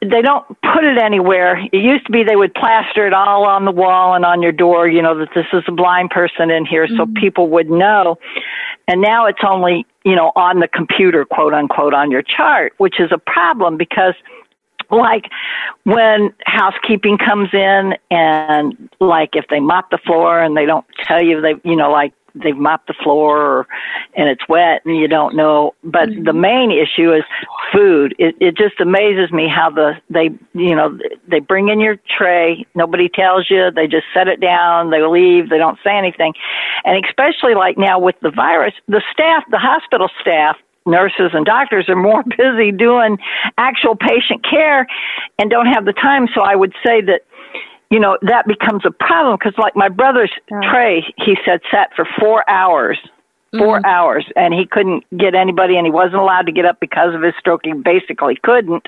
they 0.01 0.21
don't 0.21 0.47
put 0.61 0.83
it 0.83 0.97
anywhere. 0.97 1.59
It 1.71 1.83
used 1.83 2.05
to 2.05 2.11
be 2.11 2.23
they 2.23 2.35
would 2.35 2.53
plaster 2.53 3.05
it 3.05 3.13
all 3.13 3.45
on 3.45 3.65
the 3.65 3.71
wall 3.71 4.15
and 4.15 4.25
on 4.25 4.41
your 4.41 4.51
door, 4.51 4.87
you 4.87 5.01
know, 5.01 5.17
that 5.19 5.29
this 5.35 5.45
is 5.53 5.63
a 5.67 5.71
blind 5.71 6.09
person 6.09 6.49
in 6.49 6.65
here 6.65 6.87
mm-hmm. 6.87 6.97
so 6.97 7.21
people 7.21 7.49
would 7.49 7.69
know. 7.69 8.17
And 8.87 9.01
now 9.01 9.27
it's 9.27 9.39
only, 9.45 9.85
you 10.03 10.15
know, 10.15 10.31
on 10.35 10.59
the 10.59 10.67
computer, 10.67 11.25
quote 11.25 11.53
unquote, 11.53 11.93
on 11.93 12.11
your 12.11 12.21
chart, 12.21 12.73
which 12.77 12.99
is 12.99 13.11
a 13.11 13.17
problem 13.17 13.77
because 13.77 14.15
like 14.91 15.25
when 15.83 16.33
housekeeping 16.45 17.17
comes 17.17 17.49
in 17.53 17.95
and 18.11 18.89
like 18.99 19.31
if 19.33 19.45
they 19.49 19.59
mop 19.59 19.89
the 19.89 19.97
floor 19.97 20.39
and 20.41 20.55
they 20.55 20.65
don't 20.65 20.85
tell 21.03 21.23
you 21.23 21.41
they 21.41 21.55
you 21.63 21.75
know 21.75 21.89
like 21.89 22.13
they've 22.35 22.57
mopped 22.57 22.87
the 22.87 22.93
floor 22.93 23.37
or, 23.37 23.67
and 24.15 24.29
it's 24.29 24.47
wet 24.47 24.85
and 24.85 24.97
you 24.97 25.07
don't 25.07 25.35
know. 25.35 25.73
But 25.83 26.09
mm-hmm. 26.09 26.23
the 26.23 26.33
main 26.33 26.71
issue 26.71 27.13
is 27.13 27.23
food. 27.71 28.15
It, 28.19 28.35
it 28.39 28.57
just 28.57 28.79
amazes 28.79 29.31
me 29.31 29.47
how 29.47 29.69
the 29.69 29.93
they 30.09 30.29
you 30.53 30.75
know 30.75 30.97
they 31.27 31.39
bring 31.39 31.69
in 31.69 31.79
your 31.79 31.97
tray. 32.17 32.65
Nobody 32.75 33.09
tells 33.09 33.49
you. 33.49 33.71
They 33.71 33.87
just 33.87 34.05
set 34.13 34.27
it 34.27 34.39
down. 34.39 34.89
They 34.89 35.01
leave. 35.01 35.49
They 35.49 35.57
don't 35.57 35.79
say 35.83 35.95
anything. 35.95 36.33
And 36.85 37.03
especially 37.05 37.55
like 37.55 37.77
now 37.77 37.99
with 37.99 38.15
the 38.21 38.31
virus, 38.31 38.73
the 38.87 39.01
staff, 39.11 39.43
the 39.49 39.59
hospital 39.59 40.09
staff 40.21 40.57
nurses 40.85 41.31
and 41.33 41.45
doctors 41.45 41.87
are 41.89 41.95
more 41.95 42.23
busy 42.37 42.71
doing 42.71 43.17
actual 43.57 43.95
patient 43.95 44.43
care 44.43 44.87
and 45.39 45.49
don't 45.49 45.67
have 45.67 45.85
the 45.85 45.93
time. 45.93 46.27
So 46.33 46.41
I 46.41 46.55
would 46.55 46.73
say 46.85 47.01
that 47.01 47.21
you 47.93 47.99
know, 47.99 48.17
that 48.23 48.47
becomes 48.47 48.83
a 48.87 48.91
problem 48.91 49.37
because, 49.37 49.53
like 49.59 49.75
my 49.75 49.87
brother's 49.87 50.31
yeah. 50.49 50.61
tray, 50.71 51.13
he 51.15 51.37
said 51.45 51.61
sat 51.69 51.91
for 51.95 52.07
four 52.19 52.43
hours 52.49 52.97
4 53.55 53.81
Mhm. 53.81 53.85
hours 53.85 54.25
and 54.35 54.51
he 54.51 54.65
couldn't 54.65 55.03
get 55.15 55.35
anybody 55.35 55.77
and 55.77 55.85
he 55.85 55.91
wasn't 55.91 56.15
allowed 56.15 56.47
to 56.47 56.51
get 56.51 56.65
up 56.65 56.79
because 56.79 57.13
of 57.13 57.21
his 57.21 57.35
stroke 57.39 57.61
he 57.63 57.73
basically 57.73 58.35
couldn't 58.41 58.87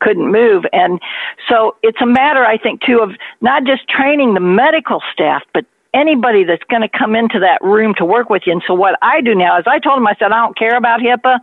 couldn't 0.00 0.32
move 0.32 0.64
and 0.72 1.00
so 1.48 1.76
it's 1.84 2.00
a 2.02 2.06
matter 2.06 2.44
i 2.44 2.58
think 2.58 2.80
too 2.82 2.98
of 2.98 3.12
not 3.40 3.62
just 3.62 3.86
training 3.88 4.34
the 4.34 4.40
medical 4.40 5.00
staff 5.12 5.42
but 5.54 5.64
anybody 5.94 6.44
that's 6.44 6.62
going 6.70 6.82
to 6.82 6.88
come 6.88 7.16
into 7.16 7.38
that 7.40 7.60
room 7.62 7.94
to 7.98 8.04
work 8.04 8.30
with 8.30 8.42
you 8.46 8.52
and 8.52 8.62
so 8.66 8.74
what 8.74 8.98
i 9.02 9.20
do 9.20 9.34
now 9.34 9.58
is 9.58 9.64
i 9.66 9.78
told 9.78 9.98
him 9.98 10.06
i 10.06 10.14
said 10.18 10.32
i 10.32 10.40
don't 10.44 10.58
care 10.58 10.76
about 10.76 11.00
hipaa 11.00 11.38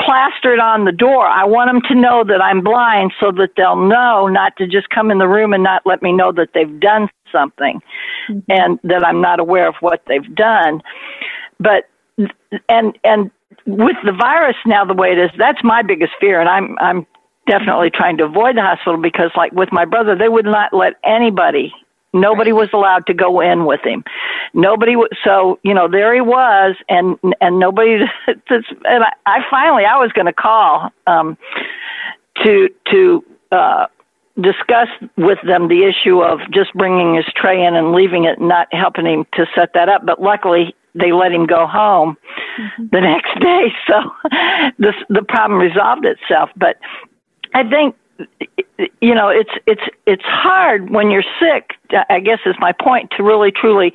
plaster 0.00 0.54
it 0.54 0.60
on 0.60 0.84
the 0.84 0.92
door 0.92 1.26
i 1.26 1.44
want 1.44 1.68
them 1.70 1.80
to 1.88 1.94
know 1.94 2.24
that 2.24 2.42
i'm 2.42 2.62
blind 2.62 3.12
so 3.20 3.30
that 3.32 3.50
they'll 3.56 3.76
know 3.76 4.28
not 4.28 4.56
to 4.56 4.66
just 4.66 4.88
come 4.90 5.10
in 5.10 5.18
the 5.18 5.28
room 5.28 5.52
and 5.52 5.62
not 5.62 5.82
let 5.86 6.02
me 6.02 6.12
know 6.12 6.32
that 6.32 6.48
they've 6.54 6.80
done 6.80 7.08
something 7.32 7.80
Mhm. 8.30 8.44
and 8.48 8.78
that 8.84 9.06
I'm 9.06 9.20
not 9.20 9.40
aware 9.40 9.68
of 9.68 9.76
what 9.80 10.02
they've 10.06 10.34
done. 10.34 10.82
But 11.60 11.88
and 12.68 12.98
and 13.04 13.30
with 13.66 13.96
the 14.04 14.12
virus 14.12 14.56
now 14.66 14.84
the 14.84 14.94
way 14.94 15.12
it 15.12 15.18
is, 15.18 15.30
that's 15.38 15.62
my 15.64 15.82
biggest 15.82 16.12
fear, 16.20 16.40
and 16.40 16.48
I'm 16.48 16.76
I'm 16.80 17.06
definitely 17.48 17.90
trying 17.90 18.18
to 18.18 18.24
avoid 18.24 18.56
the 18.56 18.62
hospital 18.62 19.00
because 19.00 19.30
like 19.36 19.52
with 19.52 19.72
my 19.72 19.84
brother, 19.84 20.16
they 20.16 20.28
would 20.28 20.46
not 20.46 20.72
let 20.72 20.94
anybody. 21.04 21.72
Nobody 22.12 22.52
was 22.52 22.68
allowed 22.72 23.06
to 23.06 23.14
go 23.14 23.40
in 23.40 23.64
with 23.64 23.80
him. 23.84 24.04
Nobody. 24.54 24.92
w- 24.92 25.08
So 25.24 25.58
you 25.62 25.74
know, 25.74 25.88
there 25.88 26.14
he 26.14 26.20
was, 26.20 26.76
and 26.88 27.18
and 27.40 27.58
nobody. 27.58 28.04
And 28.84 29.04
I, 29.04 29.12
I 29.26 29.38
finally, 29.50 29.84
I 29.84 29.96
was 29.98 30.12
going 30.12 30.26
to 30.26 30.32
call 30.32 30.90
um, 31.06 31.38
to 32.42 32.68
to 32.90 33.24
uh, 33.50 33.86
discuss 34.40 34.88
with 35.16 35.38
them 35.46 35.68
the 35.68 35.84
issue 35.84 36.22
of 36.22 36.40
just 36.52 36.72
bringing 36.74 37.14
his 37.14 37.26
tray 37.34 37.64
in 37.64 37.74
and 37.76 37.92
leaving 37.92 38.24
it, 38.24 38.38
and 38.38 38.48
not 38.48 38.72
helping 38.72 39.06
him 39.06 39.26
to 39.34 39.46
set 39.54 39.72
that 39.74 39.88
up. 39.88 40.04
But 40.04 40.20
luckily, 40.20 40.74
they 40.94 41.12
let 41.12 41.32
him 41.32 41.46
go 41.46 41.66
home 41.66 42.16
the 42.78 43.00
next 43.12 43.38
day, 43.40 43.72
so 43.86 43.94
the 44.78 44.92
the 45.08 45.22
problem 45.22 45.60
resolved 45.60 46.04
itself. 46.04 46.50
But 46.56 46.76
I 47.54 47.62
think 47.68 47.96
you 49.00 49.14
know 49.14 49.28
it's 49.28 49.50
it's 49.66 49.82
it's 50.06 50.24
hard 50.24 50.90
when 50.90 51.10
you're 51.10 51.24
sick. 51.40 51.72
I 52.08 52.20
guess 52.20 52.38
is 52.46 52.56
my 52.58 52.72
point 52.72 53.12
to 53.16 53.22
really 53.22 53.50
truly 53.52 53.92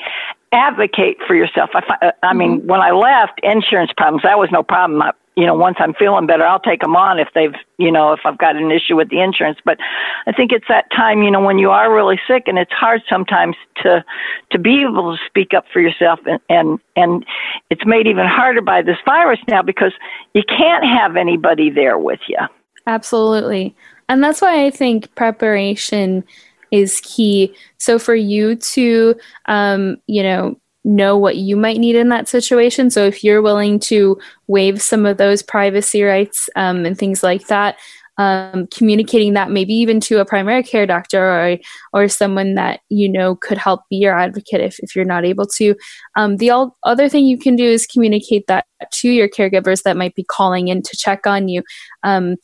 advocate 0.51 1.17
for 1.25 1.35
yourself. 1.35 1.71
I 1.73 1.81
fi- 1.81 2.13
I 2.23 2.33
mean, 2.33 2.59
mm-hmm. 2.59 2.67
when 2.67 2.81
I 2.81 2.91
left, 2.91 3.39
insurance 3.43 3.91
problems 3.95 4.23
that 4.23 4.37
was 4.37 4.49
no 4.51 4.63
problem. 4.63 5.01
I, 5.01 5.11
you 5.35 5.45
know, 5.45 5.53
once 5.53 5.77
I'm 5.79 5.93
feeling 5.93 6.25
better, 6.25 6.43
I'll 6.43 6.59
take 6.59 6.81
them 6.81 6.95
on 6.95 7.19
if 7.19 7.27
they've, 7.35 7.53
you 7.77 7.91
know, 7.91 8.11
if 8.11 8.21
I've 8.25 8.39
got 8.39 8.55
an 8.55 8.71
issue 8.71 8.95
with 8.95 9.09
the 9.09 9.21
insurance. 9.21 9.59
But 9.63 9.77
I 10.25 10.31
think 10.31 10.51
it's 10.51 10.65
that 10.67 10.89
time, 10.89 11.21
you 11.21 11.29
know, 11.29 11.41
when 11.41 11.59
you 11.59 11.69
are 11.69 11.93
really 11.93 12.19
sick, 12.27 12.43
and 12.47 12.57
it's 12.57 12.71
hard 12.71 13.01
sometimes 13.07 13.55
to 13.83 14.03
to 14.51 14.57
be 14.59 14.81
able 14.81 15.15
to 15.15 15.23
speak 15.27 15.53
up 15.53 15.65
for 15.71 15.79
yourself, 15.79 16.19
and 16.25 16.39
and 16.49 16.79
and 16.95 17.25
it's 17.69 17.85
made 17.85 18.07
even 18.07 18.25
harder 18.25 18.61
by 18.61 18.81
this 18.81 18.97
virus 19.05 19.39
now 19.47 19.61
because 19.61 19.93
you 20.33 20.41
can't 20.47 20.83
have 20.83 21.15
anybody 21.15 21.69
there 21.69 21.99
with 21.99 22.21
you. 22.27 22.39
Absolutely. 22.87 23.75
And 24.09 24.23
that's 24.23 24.41
why 24.41 24.65
I 24.65 24.71
think 24.71 25.13
preparation 25.15 26.23
is 26.71 27.01
key. 27.03 27.53
So 27.77 27.99
for 27.99 28.15
you 28.15 28.55
to, 28.55 29.15
um, 29.45 29.97
you 30.07 30.23
know, 30.23 30.59
know 30.85 31.17
what 31.17 31.35
you 31.35 31.57
might 31.57 31.79
need 31.79 31.97
in 31.97 32.07
that 32.09 32.29
situation. 32.29 32.89
So 32.89 33.05
if 33.05 33.23
you're 33.23 33.41
willing 33.41 33.77
to 33.81 34.17
waive 34.47 34.81
some 34.81 35.05
of 35.05 35.17
those 35.17 35.43
privacy 35.43 36.01
rights 36.01 36.49
um, 36.55 36.85
and 36.85 36.97
things 36.97 37.23
like 37.23 37.47
that, 37.47 37.75
um, 38.17 38.67
communicating 38.67 39.33
that 39.33 39.51
maybe 39.51 39.73
even 39.73 39.99
to 40.01 40.19
a 40.19 40.25
primary 40.25 40.63
care 40.63 40.87
doctor 40.87 41.23
or 41.23 41.57
or 41.93 42.07
someone 42.07 42.55
that 42.55 42.79
you 42.89 43.07
know 43.07 43.35
could 43.35 43.59
help 43.59 43.81
be 43.91 43.97
your 43.97 44.17
advocate 44.17 44.61
if, 44.61 44.79
if 44.79 44.95
you're 44.95 45.05
not 45.05 45.25
able 45.25 45.45
to. 45.57 45.75
Um, 46.15 46.37
the 46.37 46.71
other 46.83 47.09
thing 47.09 47.25
you 47.25 47.37
can 47.37 47.55
do 47.55 47.65
is 47.65 47.85
communicate 47.85 48.47
that 48.47 48.65
to 48.93 49.09
your 49.09 49.29
caregivers 49.29 49.83
that 49.83 49.97
might 49.97 50.15
be 50.15 50.23
calling 50.23 50.67
in 50.67 50.81
to 50.81 50.97
check 50.97 51.27
on 51.27 51.47
you. 51.47 51.61
Um, 52.03 52.37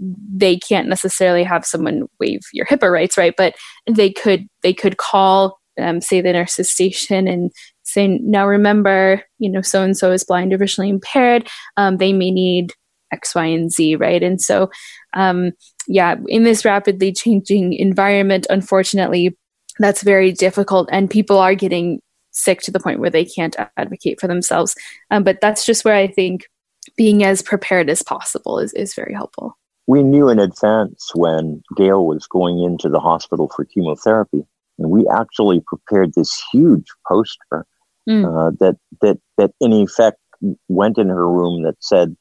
they 0.00 0.56
can't 0.56 0.88
necessarily 0.88 1.44
have 1.44 1.64
someone 1.64 2.06
waive 2.20 2.40
your 2.52 2.66
HIPAA 2.66 2.92
rights, 2.92 3.16
right? 3.16 3.34
But 3.36 3.54
they 3.90 4.10
could 4.10 4.46
they 4.62 4.72
could 4.72 4.96
call, 4.96 5.58
um, 5.78 6.00
say 6.00 6.20
the 6.20 6.32
nurse's 6.32 6.70
station 6.70 7.26
and 7.26 7.50
say, 7.82 8.06
now 8.06 8.46
remember, 8.46 9.22
you 9.38 9.50
know, 9.50 9.62
so 9.62 9.82
and 9.82 9.96
so 9.96 10.12
is 10.12 10.24
blind 10.24 10.52
or 10.52 10.58
visually 10.58 10.88
impaired. 10.88 11.48
Um, 11.76 11.96
they 11.96 12.12
may 12.12 12.30
need 12.30 12.72
X, 13.12 13.34
Y, 13.34 13.46
and 13.46 13.72
Z, 13.72 13.96
right? 13.96 14.22
And 14.22 14.40
so, 14.40 14.70
um, 15.14 15.52
yeah, 15.86 16.16
in 16.26 16.44
this 16.44 16.64
rapidly 16.64 17.12
changing 17.12 17.72
environment, 17.72 18.46
unfortunately, 18.50 19.36
that's 19.78 20.02
very 20.02 20.32
difficult, 20.32 20.88
and 20.92 21.08
people 21.08 21.38
are 21.38 21.54
getting 21.54 22.00
sick 22.30 22.60
to 22.60 22.70
the 22.70 22.80
point 22.80 23.00
where 23.00 23.10
they 23.10 23.24
can't 23.24 23.56
advocate 23.76 24.20
for 24.20 24.26
themselves. 24.28 24.74
Um, 25.10 25.24
but 25.24 25.40
that's 25.40 25.64
just 25.64 25.84
where 25.84 25.94
I 25.94 26.06
think 26.06 26.46
being 26.96 27.24
as 27.24 27.42
prepared 27.42 27.88
as 27.90 28.02
possible 28.02 28.58
is, 28.58 28.72
is 28.74 28.94
very 28.94 29.14
helpful. 29.14 29.56
We 29.88 30.04
knew 30.04 30.28
in 30.28 30.38
advance 30.38 31.10
when 31.14 31.62
Gail 31.76 32.06
was 32.06 32.28
going 32.28 32.60
into 32.62 32.88
the 32.88 33.00
hospital 33.00 33.50
for 33.54 33.64
chemotherapy, 33.64 34.44
and 34.78 34.90
we 34.90 35.08
actually 35.08 35.60
prepared 35.66 36.14
this 36.14 36.40
huge 36.52 36.86
poster 37.08 37.66
Mm. 38.08 38.24
uh, 38.24 38.50
that 38.60 38.76
that 39.02 39.18
that 39.36 39.50
in 39.60 39.72
effect 39.72 40.18
went 40.68 40.98
in 40.98 41.08
her 41.08 41.28
room 41.28 41.62
that 41.64 41.76
said, 41.80 42.16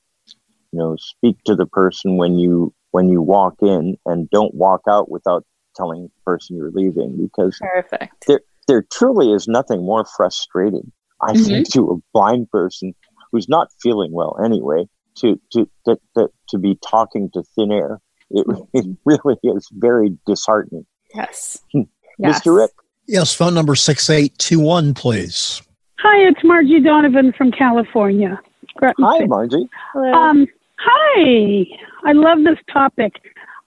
you 0.72 0.80
know, 0.80 0.96
speak 0.98 1.38
to 1.46 1.56
the 1.56 1.66
person 1.66 2.18
when 2.18 2.38
you 2.38 2.74
when 2.92 3.08
you 3.08 3.22
walk 3.22 3.56
in, 3.62 3.96
and 4.06 4.30
don't 4.30 4.54
walk 4.54 4.82
out 4.90 5.10
without 5.10 5.46
telling 5.76 6.04
the 6.04 6.12
person 6.26 6.58
you're 6.58 6.72
leaving, 6.72 7.16
because 7.16 7.58
Perfect. 7.62 8.26
there 8.28 8.42
there 8.68 8.86
truly 8.92 9.32
is 9.32 9.48
nothing 9.48 9.86
more 9.86 10.04
frustrating, 10.04 10.92
I 11.22 11.36
think, 11.36 11.70
to 11.72 11.92
a 11.92 11.98
blind 12.14 12.52
person 12.52 12.94
who's 13.32 13.48
not 13.48 13.70
feeling 13.82 14.12
well 14.12 14.38
anyway, 14.44 14.90
to 15.18 15.40
to 15.52 15.70
to, 15.86 15.98
to, 16.16 16.30
to 16.50 16.58
be 16.58 16.78
talking 16.88 17.30
to 17.32 17.44
thin 17.56 17.72
air. 17.72 18.00
It, 18.30 18.46
it 18.74 18.86
really 19.06 19.38
is 19.44 19.70
very 19.72 20.18
disheartening. 20.26 20.86
Yes. 21.14 21.60
Hmm. 21.72 21.82
yes. 22.18 22.42
Mr. 22.42 22.56
Rick, 22.56 22.72
Yes, 23.08 23.34
phone 23.34 23.54
number 23.54 23.74
6821, 23.74 24.94
please. 24.94 25.62
Hi, 26.00 26.28
it's 26.28 26.44
Margie 26.44 26.82
Donovan 26.82 27.32
from 27.32 27.52
California. 27.52 28.40
Hi, 28.82 29.18
City. 29.18 29.28
Margie. 29.28 29.70
Um, 29.96 30.46
hi. 30.78 31.66
I 32.04 32.12
love 32.12 32.40
this 32.44 32.60
topic. 32.72 33.14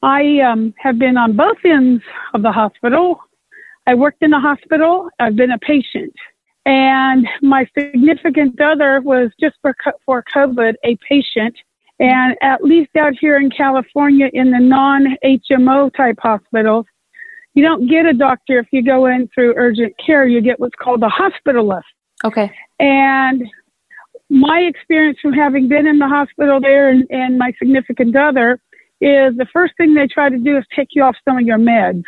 I 0.03 0.41
um, 0.41 0.75
have 0.79 0.99
been 0.99 1.17
on 1.17 1.37
both 1.37 1.57
ends 1.65 2.03
of 2.35 2.43
the 2.43 2.53
hospital. 2.53 3.21
I 3.87 3.95
worked 3.95 4.23
in 4.23 4.31
the 4.31 4.39
hospital. 4.39 5.09
I've 5.19 5.37
been 5.37 5.51
a 5.51 5.59
patient. 5.59 6.13
And 6.67 7.27
my 7.43 7.67
significant 7.77 8.61
other 8.61 9.01
was 9.01 9.31
just 9.41 9.57
for, 9.63 9.75
for 10.05 10.25
COVID 10.35 10.75
a 10.85 10.97
patient. 11.09 11.57
And 11.99 12.37
at 12.43 12.63
least 12.63 12.91
out 12.97 13.15
here 13.19 13.37
in 13.37 13.51
California, 13.51 14.31
in 14.33 14.51
the 14.51 14.59
non 14.59 15.17
HMO 15.25 15.95
type 15.95 16.17
hospitals, 16.21 16.87
you 17.55 17.63
don't 17.63 17.89
get 17.89 18.07
a 18.07 18.13
doctor 18.13 18.59
if 18.59 18.67
you 18.73 18.83
go 18.83 19.07
in 19.07 19.29
through 19.35 19.55
urgent 19.57 19.95
care. 20.05 20.27
You 20.27 20.41
get 20.41 20.61
what's 20.61 20.77
called 20.81 21.03
a 21.03 21.09
hospitalist. 21.09 21.83
Okay. 22.25 22.51
And 22.79 23.43
my 24.29 24.61
experience 24.61 25.19
from 25.21 25.33
having 25.33 25.69
been 25.69 25.87
in 25.87 25.99
the 25.99 26.07
hospital 26.07 26.61
there 26.61 26.89
and, 26.89 27.05
and 27.11 27.37
my 27.39 27.53
significant 27.59 28.17
other 28.17 28.61
is 29.01 29.37
the 29.37 29.47
first 29.53 29.75
thing 29.77 29.95
they 29.95 30.07
try 30.07 30.29
to 30.29 30.39
do 30.39 30.57
is 30.57 30.65
take 30.75 30.89
you 30.93 31.03
off 31.03 31.17
some 31.27 31.39
of 31.39 31.43
your 31.43 31.59
meds. 31.59 32.05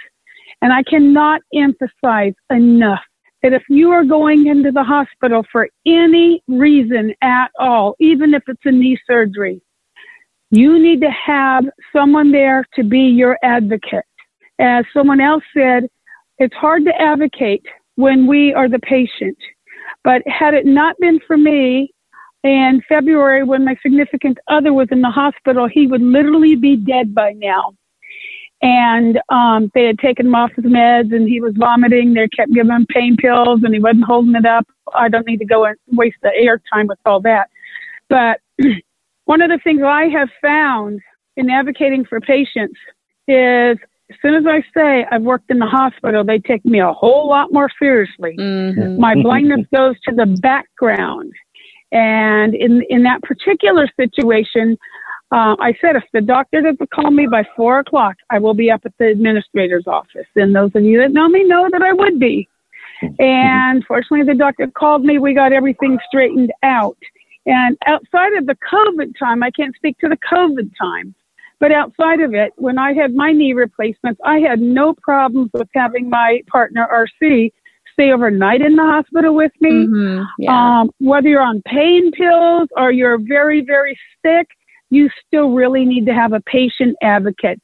And 0.60 0.72
I 0.72 0.82
cannot 0.84 1.40
emphasize 1.52 2.34
enough 2.50 3.02
that 3.42 3.52
if 3.52 3.62
you 3.68 3.90
are 3.90 4.04
going 4.04 4.46
into 4.46 4.70
the 4.70 4.84
hospital 4.84 5.44
for 5.50 5.68
any 5.86 6.42
reason 6.46 7.12
at 7.22 7.50
all, 7.58 7.96
even 7.98 8.34
if 8.34 8.42
it's 8.46 8.60
a 8.64 8.70
knee 8.70 8.98
surgery, 9.06 9.60
you 10.50 10.78
need 10.78 11.00
to 11.00 11.10
have 11.10 11.64
someone 11.94 12.30
there 12.30 12.64
to 12.74 12.84
be 12.84 13.00
your 13.00 13.38
advocate. 13.42 14.04
As 14.58 14.84
someone 14.94 15.20
else 15.20 15.42
said, 15.56 15.88
it's 16.38 16.54
hard 16.54 16.84
to 16.84 16.92
advocate 17.00 17.64
when 17.96 18.26
we 18.26 18.52
are 18.54 18.68
the 18.68 18.78
patient. 18.80 19.36
But 20.04 20.22
had 20.26 20.54
it 20.54 20.66
not 20.66 20.96
been 21.00 21.18
for 21.26 21.36
me, 21.36 21.92
in 22.44 22.82
February, 22.88 23.44
when 23.44 23.64
my 23.64 23.76
significant 23.82 24.38
other 24.48 24.72
was 24.72 24.88
in 24.90 25.00
the 25.00 25.10
hospital, 25.10 25.68
he 25.72 25.86
would 25.86 26.02
literally 26.02 26.56
be 26.56 26.76
dead 26.76 27.14
by 27.14 27.32
now. 27.36 27.72
And 28.62 29.20
um, 29.28 29.70
they 29.74 29.84
had 29.86 29.98
taken 29.98 30.26
him 30.26 30.34
off 30.36 30.52
his 30.54 30.64
meds, 30.64 31.14
and 31.14 31.28
he 31.28 31.40
was 31.40 31.52
vomiting. 31.56 32.14
They 32.14 32.28
kept 32.28 32.52
giving 32.52 32.70
him 32.70 32.86
pain 32.88 33.16
pills, 33.16 33.60
and 33.64 33.74
he 33.74 33.80
wasn't 33.80 34.04
holding 34.04 34.36
it 34.36 34.46
up. 34.46 34.66
I 34.94 35.08
don't 35.08 35.26
need 35.26 35.38
to 35.38 35.44
go 35.44 35.64
and 35.64 35.76
waste 35.88 36.18
the 36.22 36.30
air 36.34 36.62
time 36.72 36.86
with 36.86 36.98
all 37.04 37.20
that. 37.22 37.50
But 38.08 38.40
one 39.24 39.42
of 39.42 39.50
the 39.50 39.58
things 39.64 39.82
I 39.84 40.04
have 40.08 40.28
found 40.40 41.00
in 41.36 41.50
advocating 41.50 42.04
for 42.04 42.20
patients 42.20 42.78
is 43.26 43.78
as 44.10 44.16
soon 44.20 44.34
as 44.34 44.44
I 44.46 44.62
say 44.76 45.06
I've 45.10 45.22
worked 45.22 45.50
in 45.50 45.58
the 45.58 45.66
hospital, 45.66 46.22
they 46.22 46.38
take 46.38 46.64
me 46.64 46.80
a 46.80 46.92
whole 46.92 47.28
lot 47.28 47.52
more 47.52 47.68
seriously 47.80 48.36
Mhm. 48.38 48.98
my 48.98 49.14
blindness 49.14 49.66
goes 49.74 49.98
to 50.06 50.14
the 50.14 50.26
background. 50.42 51.32
And 51.92 52.54
in 52.54 52.82
in 52.90 53.02
that 53.04 53.22
particular 53.22 53.86
situation, 53.98 54.76
uh, 55.32 55.56
I 55.58 55.74
said 55.80 55.96
if 55.96 56.04
the 56.12 56.20
doctor 56.20 56.60
doesn't 56.60 56.90
call 56.90 57.10
me 57.10 57.26
by 57.26 57.44
four 57.56 57.78
o'clock, 57.78 58.16
I 58.30 58.38
will 58.38 58.54
be 58.54 58.70
up 58.70 58.82
at 58.84 58.92
the 58.98 59.06
administrator's 59.06 59.86
office. 59.86 60.26
And 60.36 60.54
those 60.54 60.70
of 60.74 60.84
you 60.84 61.00
that 61.00 61.12
know 61.12 61.28
me 61.28 61.42
know 61.44 61.68
that 61.72 61.80
I 61.80 61.92
would 61.92 62.20
be. 62.20 62.48
And 63.18 63.84
fortunately, 63.86 64.26
the 64.26 64.38
doctor 64.38 64.66
called 64.68 65.04
me. 65.04 65.18
We 65.18 65.34
got 65.34 65.52
everything 65.52 65.98
straightened 66.06 66.52
out. 66.62 66.98
And 67.46 67.76
outside 67.86 68.34
of 68.34 68.46
the 68.46 68.56
COVID 68.70 69.18
time, 69.18 69.42
I 69.42 69.50
can't 69.50 69.74
speak 69.74 69.98
to 69.98 70.08
the 70.08 70.18
COVID 70.30 70.70
time, 70.78 71.14
but 71.58 71.72
outside 71.72 72.20
of 72.20 72.34
it, 72.34 72.52
when 72.56 72.78
I 72.78 72.92
had 72.92 73.14
my 73.14 73.32
knee 73.32 73.54
replacements, 73.54 74.20
I 74.24 74.38
had 74.38 74.60
no 74.60 74.94
problems 74.94 75.50
with 75.52 75.68
having 75.74 76.08
my 76.08 76.42
partner 76.46 76.86
RC 76.92 77.52
stay 77.94 78.12
overnight 78.12 78.60
in 78.60 78.76
the 78.76 78.82
hospital 78.82 79.34
with 79.34 79.52
me. 79.60 79.86
Mm-hmm. 79.86 80.22
Yeah. 80.38 80.80
Um, 80.80 80.90
whether 80.98 81.28
you're 81.28 81.42
on 81.42 81.62
pain 81.62 82.10
pills 82.12 82.68
or 82.76 82.92
you're 82.92 83.18
very, 83.18 83.64
very 83.64 83.98
sick, 84.24 84.48
you 84.92 85.08
still 85.26 85.50
really 85.52 85.86
need 85.86 86.04
to 86.04 86.12
have 86.12 86.34
a 86.34 86.40
patient 86.42 86.94
advocate 87.02 87.58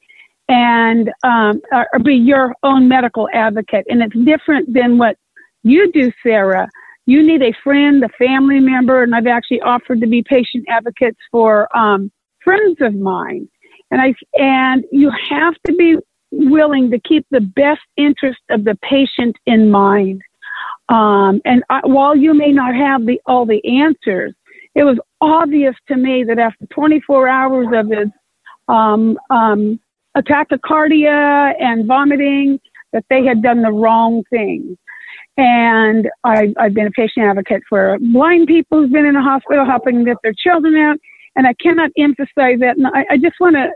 and 0.47 1.11
um, 1.23 1.61
or 1.71 1.99
be 2.03 2.15
your 2.15 2.55
own 2.63 2.87
medical 2.87 3.29
advocate. 3.33 3.85
And 3.87 4.01
it's 4.01 4.15
different 4.25 4.73
than 4.73 4.97
what 4.97 5.15
you 5.61 5.91
do, 5.91 6.11
Sarah. 6.23 6.67
You 7.05 7.21
need 7.21 7.43
a 7.43 7.53
friend, 7.63 8.03
a 8.03 8.09
family 8.17 8.59
member, 8.59 9.03
and 9.03 9.13
I've 9.13 9.27
actually 9.27 9.61
offered 9.61 10.01
to 10.01 10.07
be 10.07 10.23
patient 10.23 10.65
advocates 10.69 11.19
for 11.31 11.75
um, 11.77 12.11
friends 12.43 12.77
of 12.81 12.95
mine. 12.95 13.47
And 13.91 14.01
I 14.01 14.15
and 14.33 14.83
you 14.91 15.11
have 15.29 15.53
to 15.67 15.73
be 15.75 15.97
willing 16.31 16.89
to 16.89 16.99
keep 16.99 17.27
the 17.29 17.41
best 17.41 17.81
interest 17.95 18.39
of 18.49 18.63
the 18.63 18.75
patient 18.81 19.35
in 19.45 19.69
mind. 19.69 20.23
Um, 20.89 21.41
and 21.45 21.63
I, 21.69 21.81
while 21.83 22.15
you 22.15 22.33
may 22.33 22.51
not 22.51 22.73
have 22.73 23.05
the 23.05 23.21
all 23.27 23.45
the 23.45 23.63
answers, 23.65 24.33
it 24.79 24.83
was 24.83 24.97
obvious 25.19 25.75
to 25.89 25.97
me 25.97 26.23
that 26.23 26.39
after 26.39 26.65
24 26.67 27.27
hours 27.27 27.67
of 27.73 27.89
his 27.89 28.07
um, 28.69 29.19
um, 29.29 29.77
tachycardia 30.17 31.53
and 31.59 31.85
vomiting, 31.85 32.57
that 32.93 33.03
they 33.09 33.25
had 33.25 33.43
done 33.43 33.61
the 33.61 33.71
wrong 33.71 34.23
thing. 34.29 34.77
And 35.35 36.07
I, 36.23 36.53
I've 36.57 36.73
been 36.73 36.87
a 36.87 36.91
patient 36.91 37.25
advocate 37.25 37.61
for 37.67 37.97
blind 38.13 38.47
people 38.47 38.79
who've 38.79 38.91
been 38.91 39.05
in 39.05 39.17
a 39.17 39.21
hospital 39.21 39.65
helping 39.65 40.05
get 40.05 40.15
their 40.23 40.33
children 40.33 40.77
out. 40.77 40.95
And 41.35 41.45
I 41.45 41.55
cannot 41.61 41.91
emphasize 41.97 42.59
that. 42.61 42.77
And 42.77 42.87
I, 42.87 43.05
I 43.11 43.17
just 43.17 43.35
want 43.41 43.57
to 43.57 43.67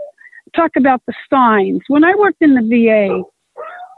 talk 0.55 0.71
about 0.77 1.01
the 1.05 1.13
signs. 1.29 1.81
When 1.89 2.05
I 2.05 2.15
worked 2.15 2.41
in 2.41 2.53
the 2.53 2.61
VA, 2.61 3.23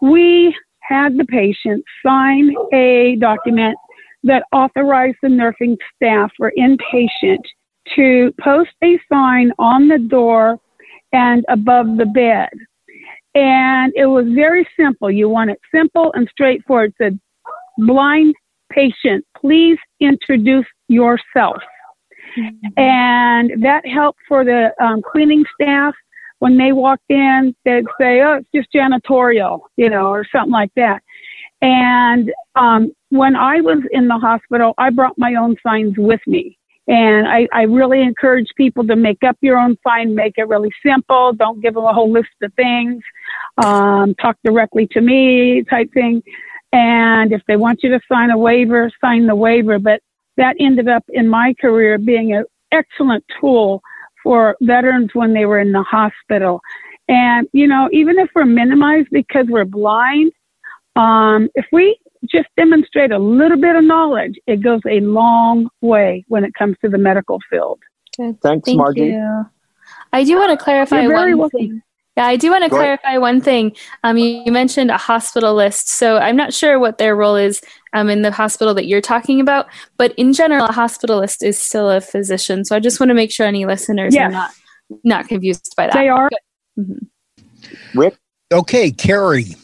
we 0.02 0.56
had 0.82 1.18
the 1.18 1.26
patient 1.26 1.84
sign 2.04 2.56
a 2.74 3.16
document 3.20 3.78
that 4.26 4.44
authorized 4.52 5.18
the 5.22 5.30
nursing 5.30 5.78
staff 5.96 6.32
or 6.40 6.52
inpatient 6.58 7.44
to 7.96 8.34
post 8.42 8.72
a 8.84 9.00
sign 9.12 9.52
on 9.58 9.88
the 9.88 10.00
door 10.00 10.60
and 11.14 11.46
above 11.48 11.98
the 11.98 12.06
bed. 12.06 12.50
And 13.36 13.94
it 13.96 14.08
was 14.08 14.26
very 14.34 14.68
simple. 14.78 15.12
You 15.12 15.30
want 15.30 15.52
it 15.52 15.60
simple 15.74 16.12
and 16.14 16.28
straightforward. 16.30 16.92
It 16.92 16.96
said, 16.98 17.20
blind 17.78 18.36
patient, 18.72 19.26
please 19.38 19.78
introduce 20.00 20.66
yourself. 20.88 21.58
Mm-hmm. 22.38 22.80
And 22.80 23.64
that 23.64 23.86
helped 23.88 24.20
for 24.28 24.44
the 24.44 24.72
um, 24.82 25.02
cleaning 25.02 25.46
staff. 25.60 25.94
When 26.40 26.58
they 26.58 26.74
walked 26.74 27.10
in, 27.10 27.56
they'd 27.64 27.86
say, 28.00 28.22
oh, 28.22 28.40
it's 28.40 28.50
just 28.54 28.68
janitorial, 28.74 29.62
you 29.78 29.90
know, 29.90 30.08
or 30.08 30.26
something 30.32 30.52
like 30.52 30.72
that. 30.76 31.02
And 31.62 32.32
um, 32.56 32.92
when 33.10 33.36
I 33.36 33.62
was 33.62 33.80
in 33.92 34.08
the 34.08 34.18
hospital, 34.18 34.74
I 34.78 34.90
brought 34.90 35.18
my 35.18 35.36
own 35.36 35.56
signs 35.66 35.96
with 35.98 36.22
me. 36.28 36.58
And 36.88 37.28
I, 37.28 37.48
I 37.52 37.64
really 37.64 38.02
encourage 38.02 38.48
people 38.56 38.86
to 38.88 38.96
make 38.96 39.24
up 39.24 39.38
your 39.42 39.58
own 39.58 39.76
sign, 39.88 40.14
make 40.14 40.34
it 40.38 40.48
really 40.48 40.70
simple. 40.86 41.34
Don't 41.34 41.62
give 41.62 41.74
them 41.74 41.84
a 41.84 41.94
whole 41.94 42.12
list 42.12 42.30
of 42.44 42.54
things. 42.54 43.02
Um, 43.64 44.14
talk 44.16 44.38
directly 44.44 44.88
to 44.92 45.02
me 45.02 45.64
type 45.64 45.92
thing. 45.94 46.22
And 46.72 47.32
if 47.32 47.42
they 47.48 47.56
want 47.56 47.82
you 47.82 47.90
to 47.90 48.00
sign 48.12 48.30
a 48.30 48.38
waiver, 48.38 48.92
sign 49.02 49.26
the 49.26 49.36
waiver. 49.36 49.80
But 49.80 50.02
that 50.38 50.58
ended 50.60 50.88
up 50.88 51.04
in 51.10 51.28
my 51.28 51.56
career 51.60 51.98
being 51.98 52.34
an 52.34 52.46
excellent 52.72 53.24
tool 53.40 53.82
for 54.22 54.56
veterans 54.62 55.12
when 55.14 55.34
they 55.34 55.46
were 55.46 55.60
in 55.60 55.72
the 55.72 55.84
hospital. 55.84 56.62
And, 57.08 57.48
you 57.54 57.68
know, 57.68 57.90
even 57.92 58.20
if 58.20 58.30
we're 58.36 58.46
minimized 58.46 59.10
because 59.12 59.46
we're 59.48 59.66
blind, 59.66 60.32
um, 60.96 61.50
if 61.56 61.66
we 61.72 61.98
just 62.30 62.48
demonstrate 62.58 63.12
a 63.12 63.20
little 63.20 63.58
bit 63.60 63.76
of 63.76 63.84
knowledge, 63.84 64.40
it 64.48 64.58
goes 64.62 64.82
a 64.88 65.00
long 65.02 65.70
way 65.82 66.26
when 66.28 66.44
it 66.44 66.54
comes 66.56 66.76
to 66.84 66.90
the 66.90 66.98
medical 66.98 67.40
field. 67.50 67.80
Good. 68.18 68.40
Thanks, 68.42 68.66
Thank 68.66 68.78
Margie. 68.78 69.02
You. 69.08 69.46
I 70.14 70.24
do 70.24 70.38
want 70.38 70.58
to 70.58 70.64
clarify 70.64 71.02
You're 71.02 71.12
very 71.16 71.34
one 71.36 71.40
welcome. 71.52 71.60
thing. 71.60 71.82
Yeah, 72.18 72.28
I 72.28 72.38
do 72.38 72.50
want 72.50 72.64
to 72.64 72.70
Go 72.70 72.78
ahead. 72.78 73.02
clarify 73.02 73.18
one 73.18 73.42
thing. 73.42 73.76
Um, 74.06 74.18
you, 74.18 74.42
you 74.46 74.52
mentioned 74.52 74.90
a 74.90 74.96
hospitalist, 74.96 75.88
so 75.88 76.18
I'm 76.18 76.38
not 76.38 76.54
sure 76.54 76.80
what 76.80 76.98
their 76.98 77.14
role 77.14 77.36
is 77.36 77.62
um, 77.92 78.10
in 78.10 78.22
the 78.22 78.32
hospital 78.32 78.74
that 78.76 78.86
you're 78.88 79.02
talking 79.02 79.42
about, 79.42 79.68
but 79.98 80.14
in 80.14 80.32
general, 80.32 80.66
a 80.66 80.70
hospitalist 80.72 81.44
is 81.46 81.60
still 81.60 81.90
a 81.92 82.00
physician. 82.00 82.64
So 82.64 82.74
I 82.74 82.80
just 82.80 83.02
want 83.02 83.10
to 83.10 83.14
make 83.14 83.34
sure 83.34 83.46
any 83.46 83.66
listeners 83.66 84.16
Yes. 84.16 84.30
are 84.30 84.32
not 84.32 84.52
not 85.04 85.28
confused 85.28 85.74
by 85.76 85.88
that. 85.88 85.94
They 85.94 86.08
are. 86.08 86.30
Mhm. 86.80 87.08
Rick? 87.96 88.16
Okay, 88.54 88.92
Carrie. 88.92 89.56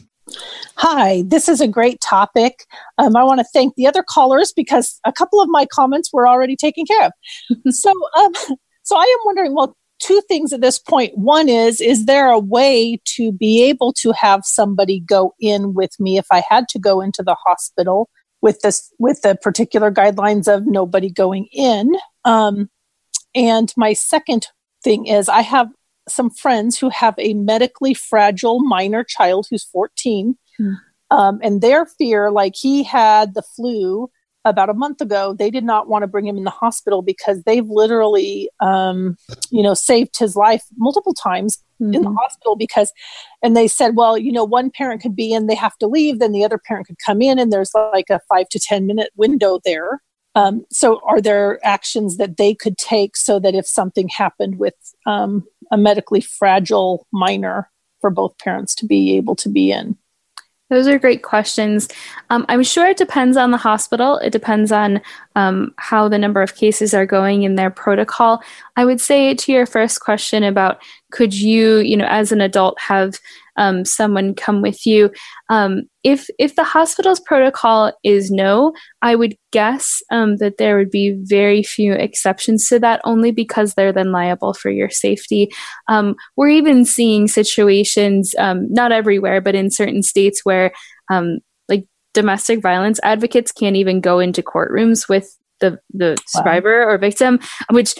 Hi, 0.77 1.23
this 1.27 1.47
is 1.47 1.61
a 1.61 1.67
great 1.67 2.01
topic. 2.01 2.65
Um, 2.97 3.15
I 3.15 3.23
want 3.23 3.39
to 3.39 3.45
thank 3.53 3.75
the 3.75 3.87
other 3.87 4.03
callers 4.03 4.51
because 4.51 4.99
a 5.05 5.11
couple 5.11 5.41
of 5.41 5.49
my 5.49 5.65
comments 5.65 6.11
were 6.11 6.27
already 6.27 6.55
taken 6.55 6.85
care 6.85 7.05
of. 7.05 7.11
so, 7.73 7.91
um, 8.17 8.33
so 8.83 8.97
I 8.97 9.03
am 9.03 9.19
wondering. 9.25 9.53
Well, 9.53 9.75
two 10.01 10.21
things 10.27 10.51
at 10.51 10.61
this 10.61 10.79
point. 10.79 11.17
One 11.17 11.47
is, 11.47 11.79
is 11.79 12.05
there 12.05 12.29
a 12.29 12.39
way 12.39 12.99
to 13.15 13.31
be 13.31 13.63
able 13.63 13.93
to 13.99 14.11
have 14.13 14.41
somebody 14.43 14.99
go 14.99 15.33
in 15.39 15.73
with 15.73 15.91
me 15.99 16.17
if 16.17 16.25
I 16.31 16.43
had 16.49 16.67
to 16.69 16.79
go 16.79 17.01
into 17.01 17.23
the 17.23 17.35
hospital 17.45 18.09
with 18.41 18.59
this 18.61 18.91
with 18.97 19.21
the 19.21 19.35
particular 19.35 19.91
guidelines 19.91 20.53
of 20.53 20.65
nobody 20.65 21.09
going 21.09 21.47
in? 21.51 21.93
Um, 22.25 22.69
and 23.33 23.71
my 23.77 23.93
second 23.93 24.47
thing 24.83 25.05
is, 25.05 25.29
I 25.29 25.41
have 25.41 25.69
some 26.07 26.29
friends 26.29 26.77
who 26.77 26.89
have 26.89 27.15
a 27.17 27.33
medically 27.33 27.93
fragile 27.93 28.63
minor 28.63 29.03
child 29.03 29.47
who's 29.49 29.63
14 29.63 30.35
um, 31.11 31.39
and 31.43 31.61
their 31.61 31.85
fear, 31.85 32.31
like 32.31 32.53
he 32.55 32.83
had 32.83 33.33
the 33.33 33.41
flu 33.41 34.09
about 34.43 34.69
a 34.69 34.73
month 34.73 35.01
ago, 35.01 35.35
they 35.37 35.51
did 35.51 35.63
not 35.63 35.87
want 35.87 36.01
to 36.03 36.07
bring 36.07 36.25
him 36.25 36.37
in 36.37 36.45
the 36.45 36.49
hospital 36.49 37.01
because 37.03 37.43
they've 37.43 37.67
literally, 37.67 38.49
um, 38.59 39.15
you 39.51 39.61
know, 39.61 39.75
saved 39.75 40.17
his 40.17 40.35
life 40.35 40.63
multiple 40.77 41.13
times 41.13 41.61
in 41.79 41.91
the 41.91 42.09
Mhm. 42.09 42.15
hospital 42.17 42.55
because, 42.55 42.91
and 43.43 43.55
they 43.55 43.67
said, 43.67 43.95
well, 43.95 44.17
you 44.17 44.31
know, 44.31 44.43
one 44.43 44.71
parent 44.71 45.01
could 45.01 45.15
be 45.15 45.31
in, 45.33 45.47
they 45.47 45.55
have 45.55 45.77
to 45.77 45.87
leave, 45.87 46.19
then 46.19 46.31
the 46.31 46.45
other 46.45 46.57
parent 46.57 46.87
could 46.87 46.97
come 47.05 47.21
in, 47.21 47.37
and 47.37 47.51
there's 47.51 47.71
like 47.93 48.09
a 48.09 48.19
five 48.29 48.47
to 48.49 48.59
10 48.59 48.87
minute 48.87 49.11
window 49.15 49.59
there. 49.65 50.01
Um, 50.33 50.65
so, 50.71 51.01
are 51.05 51.19
there 51.19 51.59
actions 51.63 52.17
that 52.17 52.37
they 52.37 52.55
could 52.55 52.77
take 52.77 53.17
so 53.17 53.37
that 53.39 53.53
if 53.53 53.67
something 53.67 54.07
happened 54.07 54.57
with 54.59 54.75
um, 55.05 55.43
a 55.71 55.77
medically 55.77 56.21
fragile 56.21 57.07
minor, 57.11 57.69
for 58.01 58.09
both 58.09 58.37
parents 58.39 58.75
to 58.75 58.85
be 58.85 59.15
able 59.15 59.35
to 59.35 59.49
be 59.49 59.71
in? 59.71 59.97
Those 60.69 60.87
are 60.87 60.97
great 60.97 61.21
questions. 61.21 61.89
Um, 62.29 62.45
I'm 62.47 62.63
sure 62.63 62.87
it 62.87 62.97
depends 62.97 63.35
on 63.35 63.51
the 63.51 63.57
hospital. 63.57 64.17
It 64.17 64.31
depends 64.31 64.71
on 64.71 65.01
um, 65.35 65.73
how 65.77 66.07
the 66.07 66.17
number 66.17 66.41
of 66.41 66.55
cases 66.55 66.93
are 66.93 67.05
going 67.05 67.43
in 67.43 67.55
their 67.55 67.69
protocol. 67.69 68.41
I 68.75 68.85
would 68.85 69.01
say 69.01 69.33
to 69.33 69.51
your 69.51 69.65
first 69.65 70.01
question 70.01 70.43
about 70.43 70.81
could 71.11 71.33
you, 71.33 71.77
you 71.79 71.97
know, 71.97 72.07
as 72.09 72.31
an 72.31 72.41
adult, 72.41 72.79
have 72.79 73.15
um, 73.57 73.83
someone 73.83 74.33
come 74.33 74.61
with 74.61 74.85
you? 74.85 75.11
Um, 75.49 75.83
if 76.03 76.27
if 76.39 76.55
the 76.55 76.63
hospital's 76.63 77.19
protocol 77.19 77.91
is 78.03 78.31
no, 78.31 78.73
I 79.01 79.15
would 79.15 79.35
guess 79.51 80.01
um, 80.09 80.37
that 80.37 80.57
there 80.57 80.77
would 80.77 80.89
be 80.89 81.17
very 81.23 81.63
few 81.63 81.93
exceptions 81.93 82.67
to 82.69 82.79
that, 82.79 83.01
only 83.03 83.31
because 83.31 83.73
they're 83.73 83.93
then 83.93 84.11
liable 84.11 84.53
for 84.53 84.71
your 84.71 84.89
safety. 84.89 85.49
Um, 85.89 86.15
we're 86.37 86.49
even 86.49 86.85
seeing 86.85 87.27
situations, 87.27 88.33
um, 88.39 88.71
not 88.71 88.91
everywhere, 88.91 89.41
but 89.41 89.55
in 89.55 89.69
certain 89.69 90.01
states 90.01 90.41
where 90.43 90.71
domestic 92.13 92.61
violence 92.61 92.99
advocates 93.03 93.51
can't 93.51 93.75
even 93.75 94.01
go 94.01 94.19
into 94.19 94.41
courtrooms 94.41 95.07
with 95.07 95.37
the 95.59 95.79
the 95.93 96.17
survivor 96.27 96.83
or 96.83 96.97
victim, 96.97 97.39
which 97.69 97.95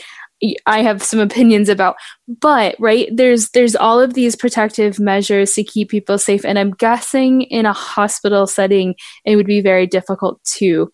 I 0.65 0.81
have 0.81 1.03
some 1.03 1.19
opinions 1.19 1.69
about. 1.69 1.95
But 2.27 2.75
right 2.79 3.09
there's 3.15 3.49
there's 3.49 3.75
all 3.75 3.99
of 3.99 4.13
these 4.13 4.35
protective 4.35 4.99
measures 4.99 5.53
to 5.53 5.63
keep 5.63 5.89
people 5.89 6.17
safe, 6.17 6.43
and 6.45 6.57
I'm 6.57 6.71
guessing 6.71 7.43
in 7.43 7.65
a 7.65 7.73
hospital 7.73 8.47
setting 8.47 8.95
it 9.25 9.35
would 9.35 9.45
be 9.45 9.61
very 9.61 9.87
difficult 9.87 10.43
to 10.55 10.91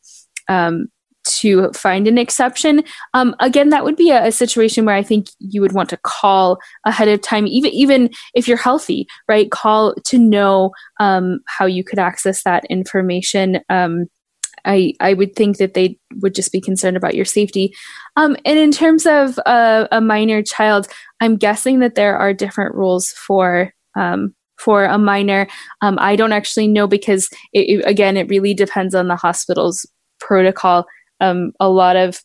um, 0.49 0.87
to 1.39 1.71
find 1.73 2.07
an 2.07 2.17
exception. 2.17 2.83
Um, 3.13 3.35
again, 3.39 3.69
that 3.69 3.83
would 3.83 3.95
be 3.95 4.09
a, 4.11 4.27
a 4.27 4.31
situation 4.31 4.85
where 4.85 4.95
I 4.95 5.03
think 5.03 5.27
you 5.39 5.61
would 5.61 5.73
want 5.73 5.89
to 5.89 5.97
call 5.97 6.59
ahead 6.85 7.07
of 7.07 7.21
time, 7.21 7.47
even 7.47 7.71
even 7.71 8.09
if 8.33 8.47
you're 8.47 8.57
healthy, 8.57 9.07
right? 9.27 9.51
Call 9.51 9.95
to 10.05 10.17
know 10.17 10.71
um, 10.99 11.39
how 11.47 11.65
you 11.65 11.83
could 11.83 11.99
access 11.99 12.43
that 12.43 12.65
information. 12.69 13.59
Um, 13.69 14.05
I 14.65 14.93
I 14.99 15.13
would 15.13 15.35
think 15.35 15.57
that 15.57 15.73
they 15.73 15.97
would 16.21 16.35
just 16.35 16.51
be 16.51 16.61
concerned 16.61 16.97
about 16.97 17.15
your 17.15 17.25
safety. 17.25 17.73
Um, 18.15 18.35
and 18.45 18.57
in 18.59 18.71
terms 18.71 19.05
of 19.05 19.37
a, 19.45 19.87
a 19.91 20.01
minor 20.01 20.41
child, 20.41 20.87
I'm 21.21 21.37
guessing 21.37 21.79
that 21.79 21.95
there 21.95 22.17
are 22.17 22.33
different 22.33 22.75
rules 22.75 23.09
for. 23.09 23.73
Um, 23.95 24.33
for 24.59 24.85
a 24.85 24.97
minor, 24.97 25.47
um, 25.83 25.97
I 25.99 26.15
don't 26.15 26.31
actually 26.31 26.67
know 26.67 26.87
because 26.87 27.29
it, 27.53 27.69
it- 27.79 27.85
again, 27.85 28.17
it 28.17 28.27
really 28.27 28.55
depends 28.55 28.95
on 28.95 29.07
the 29.07 29.15
hospital's 29.15 29.85
protocol. 30.19 30.87
Um, 31.19 31.51
a 31.59 31.69
lot 31.69 31.95
of 31.95 32.19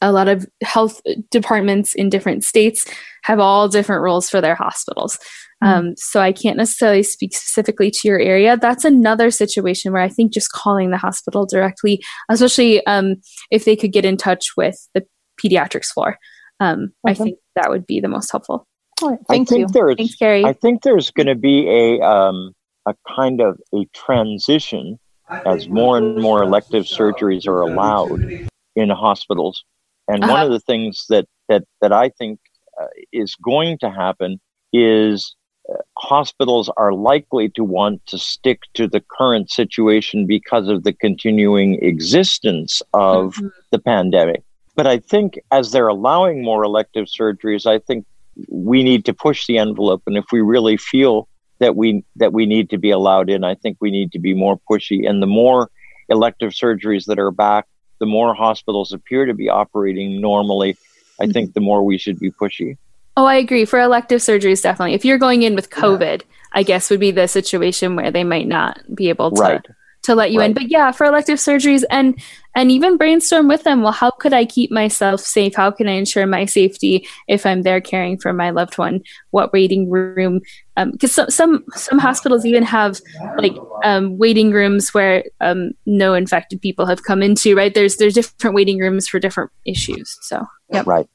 a 0.00 0.12
lot 0.12 0.28
of 0.28 0.46
health 0.62 1.00
departments 1.30 1.94
in 1.94 2.10
different 2.10 2.44
states 2.44 2.84
have 3.22 3.40
all 3.40 3.68
different 3.68 4.02
rules 4.02 4.28
for 4.28 4.40
their 4.40 4.54
hospitals. 4.54 5.18
Mm-hmm. 5.62 5.88
Um, 5.88 5.94
so 5.96 6.20
I 6.20 6.32
can't 6.32 6.56
necessarily 6.56 7.02
speak 7.02 7.34
specifically 7.34 7.90
to 7.90 8.00
your 8.04 8.20
area. 8.20 8.56
That's 8.56 8.84
another 8.84 9.30
situation 9.30 9.92
where 9.92 10.02
I 10.02 10.08
think 10.08 10.32
just 10.32 10.52
calling 10.52 10.90
the 10.90 10.98
hospital 10.98 11.46
directly, 11.46 12.02
especially 12.28 12.84
um, 12.86 13.16
if 13.50 13.64
they 13.64 13.76
could 13.76 13.92
get 13.92 14.04
in 14.04 14.16
touch 14.16 14.50
with 14.56 14.88
the 14.94 15.04
pediatrics 15.42 15.86
floor, 15.86 16.18
um, 16.60 16.92
I 17.06 17.14
think 17.14 17.38
that 17.56 17.70
would 17.70 17.86
be 17.86 18.00
the 18.00 18.08
most 18.08 18.30
helpful. 18.30 18.66
Right, 19.02 19.18
thank 19.28 19.50
you. 19.50 19.66
Thanks, 19.68 20.16
Carrie. 20.16 20.44
I 20.44 20.52
think 20.52 20.82
there's 20.82 21.10
going 21.10 21.28
to 21.28 21.36
be 21.36 21.68
a 21.68 22.04
um, 22.04 22.52
a 22.86 22.94
kind 23.16 23.40
of 23.40 23.58
a 23.74 23.86
transition 23.94 24.98
as 25.46 25.68
more 25.68 25.98
and 25.98 26.20
more 26.20 26.42
elective 26.42 26.84
surgeries 26.84 27.46
are 27.46 27.60
allowed 27.60 28.48
in 28.76 28.90
hospitals. 28.90 29.64
And 30.08 30.24
uh-huh. 30.24 30.32
one 30.32 30.42
of 30.42 30.50
the 30.50 30.60
things 30.60 31.06
that 31.08 31.26
that 31.48 31.64
that 31.80 31.92
I 31.92 32.10
think 32.10 32.40
uh, 32.80 32.86
is 33.12 33.34
going 33.36 33.78
to 33.78 33.90
happen 33.90 34.40
is 34.72 35.34
uh, 35.70 35.76
hospitals 35.96 36.70
are 36.76 36.92
likely 36.92 37.48
to 37.50 37.64
want 37.64 38.04
to 38.06 38.18
stick 38.18 38.62
to 38.74 38.86
the 38.86 39.02
current 39.18 39.50
situation 39.50 40.26
because 40.26 40.68
of 40.68 40.84
the 40.84 40.92
continuing 40.92 41.74
existence 41.82 42.82
of 42.94 43.34
mm-hmm. 43.34 43.48
the 43.70 43.78
pandemic. 43.78 44.42
But 44.74 44.86
I 44.86 44.98
think 44.98 45.38
as 45.50 45.72
they're 45.72 45.88
allowing 45.88 46.42
more 46.42 46.62
elective 46.62 47.06
surgeries, 47.06 47.66
I 47.66 47.80
think 47.80 48.06
we 48.48 48.84
need 48.84 49.04
to 49.06 49.12
push 49.12 49.46
the 49.46 49.58
envelope. 49.58 50.02
And 50.06 50.16
if 50.16 50.26
we 50.32 50.40
really 50.40 50.76
feel 50.76 51.27
that 51.60 51.76
we 51.76 52.04
that 52.16 52.32
we 52.32 52.46
need 52.46 52.70
to 52.70 52.78
be 52.78 52.90
allowed 52.90 53.30
in, 53.30 53.44
I 53.44 53.54
think 53.54 53.78
we 53.80 53.90
need 53.90 54.12
to 54.12 54.18
be 54.18 54.34
more 54.34 54.60
pushy. 54.70 55.08
And 55.08 55.22
the 55.22 55.26
more 55.26 55.70
elective 56.08 56.52
surgeries 56.52 57.06
that 57.06 57.18
are 57.18 57.30
back, 57.30 57.66
the 58.00 58.06
more 58.06 58.34
hospitals 58.34 58.92
appear 58.92 59.26
to 59.26 59.34
be 59.34 59.48
operating 59.48 60.20
normally. 60.20 60.76
I 61.20 61.24
mm-hmm. 61.24 61.32
think 61.32 61.54
the 61.54 61.60
more 61.60 61.82
we 61.82 61.98
should 61.98 62.18
be 62.18 62.30
pushy. 62.30 62.76
Oh, 63.16 63.24
I 63.24 63.34
agree. 63.34 63.64
For 63.64 63.80
elective 63.80 64.20
surgeries, 64.20 64.62
definitely. 64.62 64.94
If 64.94 65.04
you're 65.04 65.18
going 65.18 65.42
in 65.42 65.56
with 65.56 65.70
COVID, 65.70 66.20
yeah. 66.20 66.26
I 66.52 66.62
guess 66.62 66.88
would 66.88 67.00
be 67.00 67.10
the 67.10 67.26
situation 67.26 67.96
where 67.96 68.12
they 68.12 68.22
might 68.22 68.46
not 68.46 68.80
be 68.94 69.08
able 69.08 69.32
to 69.32 69.42
right 69.42 69.66
to 70.08 70.14
let 70.14 70.32
you 70.32 70.40
right. 70.40 70.46
in. 70.46 70.54
But 70.54 70.70
yeah, 70.70 70.90
for 70.90 71.04
elective 71.04 71.38
surgeries 71.38 71.84
and 71.90 72.18
and 72.54 72.72
even 72.72 72.96
brainstorm 72.96 73.46
with 73.46 73.62
them. 73.62 73.82
Well, 73.82 73.92
how 73.92 74.10
could 74.10 74.32
I 74.32 74.46
keep 74.46 74.70
myself 74.70 75.20
safe? 75.20 75.54
How 75.54 75.70
can 75.70 75.86
I 75.86 75.92
ensure 75.92 76.26
my 76.26 76.46
safety 76.46 77.06
if 77.28 77.44
I'm 77.44 77.62
there 77.62 77.80
caring 77.80 78.18
for 78.18 78.32
my 78.32 78.50
loved 78.50 78.78
one? 78.78 79.02
What 79.30 79.52
waiting 79.52 79.90
room? 79.90 80.40
Because 80.76 81.18
um, 81.18 81.28
some, 81.28 81.62
some 81.62 81.64
some 81.74 81.98
hospitals 81.98 82.46
even 82.46 82.62
have 82.62 83.00
like 83.36 83.54
um, 83.84 84.16
waiting 84.16 84.50
rooms 84.50 84.94
where 84.94 85.24
um, 85.42 85.72
no 85.84 86.14
infected 86.14 86.62
people 86.62 86.86
have 86.86 87.04
come 87.04 87.22
into. 87.22 87.54
Right? 87.54 87.74
There's 87.74 87.96
there's 87.96 88.14
different 88.14 88.56
waiting 88.56 88.78
rooms 88.78 89.08
for 89.08 89.20
different 89.20 89.50
issues. 89.66 90.16
So 90.22 90.44
yeah, 90.72 90.84
right. 90.86 91.06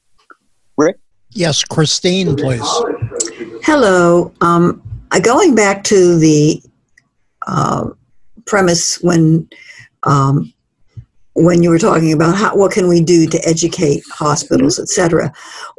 Rick. 0.78 1.00
Yes, 1.32 1.64
Christine, 1.64 2.36
please. 2.36 2.62
Hello. 3.64 4.32
Um, 4.42 4.84
going 5.24 5.56
back 5.56 5.84
to 5.86 6.20
the 6.20 6.62
uh, 7.48 7.90
premise 8.46 9.02
when 9.02 9.50
um, 10.04 10.54
when 11.36 11.64
you 11.64 11.70
were 11.70 11.80
talking 11.80 12.14
about 12.14 12.36
how, 12.36 12.56
what 12.56 12.72
can 12.72 12.88
we 12.88 13.02
do 13.02 13.26
to 13.26 13.48
educate 13.48 14.04
hospitals, 14.14 14.80
et 14.80 14.88
cetera. 14.88 15.34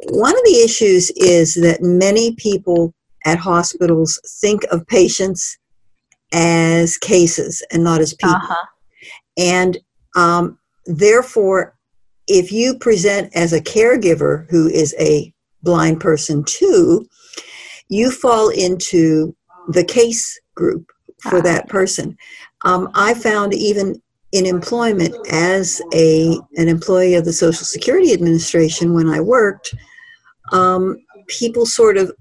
One 0.09 0.35
of 0.35 0.43
the 0.43 0.61
issues 0.63 1.11
is 1.11 1.53
that 1.55 1.81
many 1.81 2.35
people 2.35 2.93
at 3.25 3.37
hospitals 3.37 4.19
think 4.41 4.63
of 4.71 4.85
patients 4.87 5.57
as 6.33 6.97
cases 6.97 7.63
and 7.71 7.83
not 7.83 8.01
as 8.01 8.13
people. 8.13 8.35
Uh-huh. 8.35 8.65
And 9.37 9.77
um, 10.15 10.59
therefore, 10.85 11.75
if 12.27 12.51
you 12.51 12.77
present 12.77 13.33
as 13.35 13.53
a 13.53 13.61
caregiver 13.61 14.49
who 14.49 14.67
is 14.67 14.93
a 14.99 15.33
blind 15.63 16.01
person 16.01 16.43
too, 16.43 17.07
you 17.87 18.11
fall 18.11 18.49
into 18.49 19.35
the 19.69 19.83
case 19.83 20.39
group 20.53 20.91
for 21.21 21.37
uh-huh. 21.37 21.41
that 21.41 21.69
person. 21.69 22.17
Um, 22.65 22.89
I 22.93 23.13
found 23.13 23.53
even 23.53 24.01
in 24.31 24.45
employment 24.45 25.15
as 25.31 25.81
a 25.93 26.37
an 26.57 26.67
employee 26.67 27.15
of 27.15 27.23
the 27.23 27.31
Social 27.31 27.65
Security 27.65 28.11
Administration 28.11 28.93
when 28.93 29.07
I 29.07 29.21
worked, 29.21 29.73
um, 30.51 30.97
people 31.27 31.65
sort 31.65 31.97
of 31.97 32.11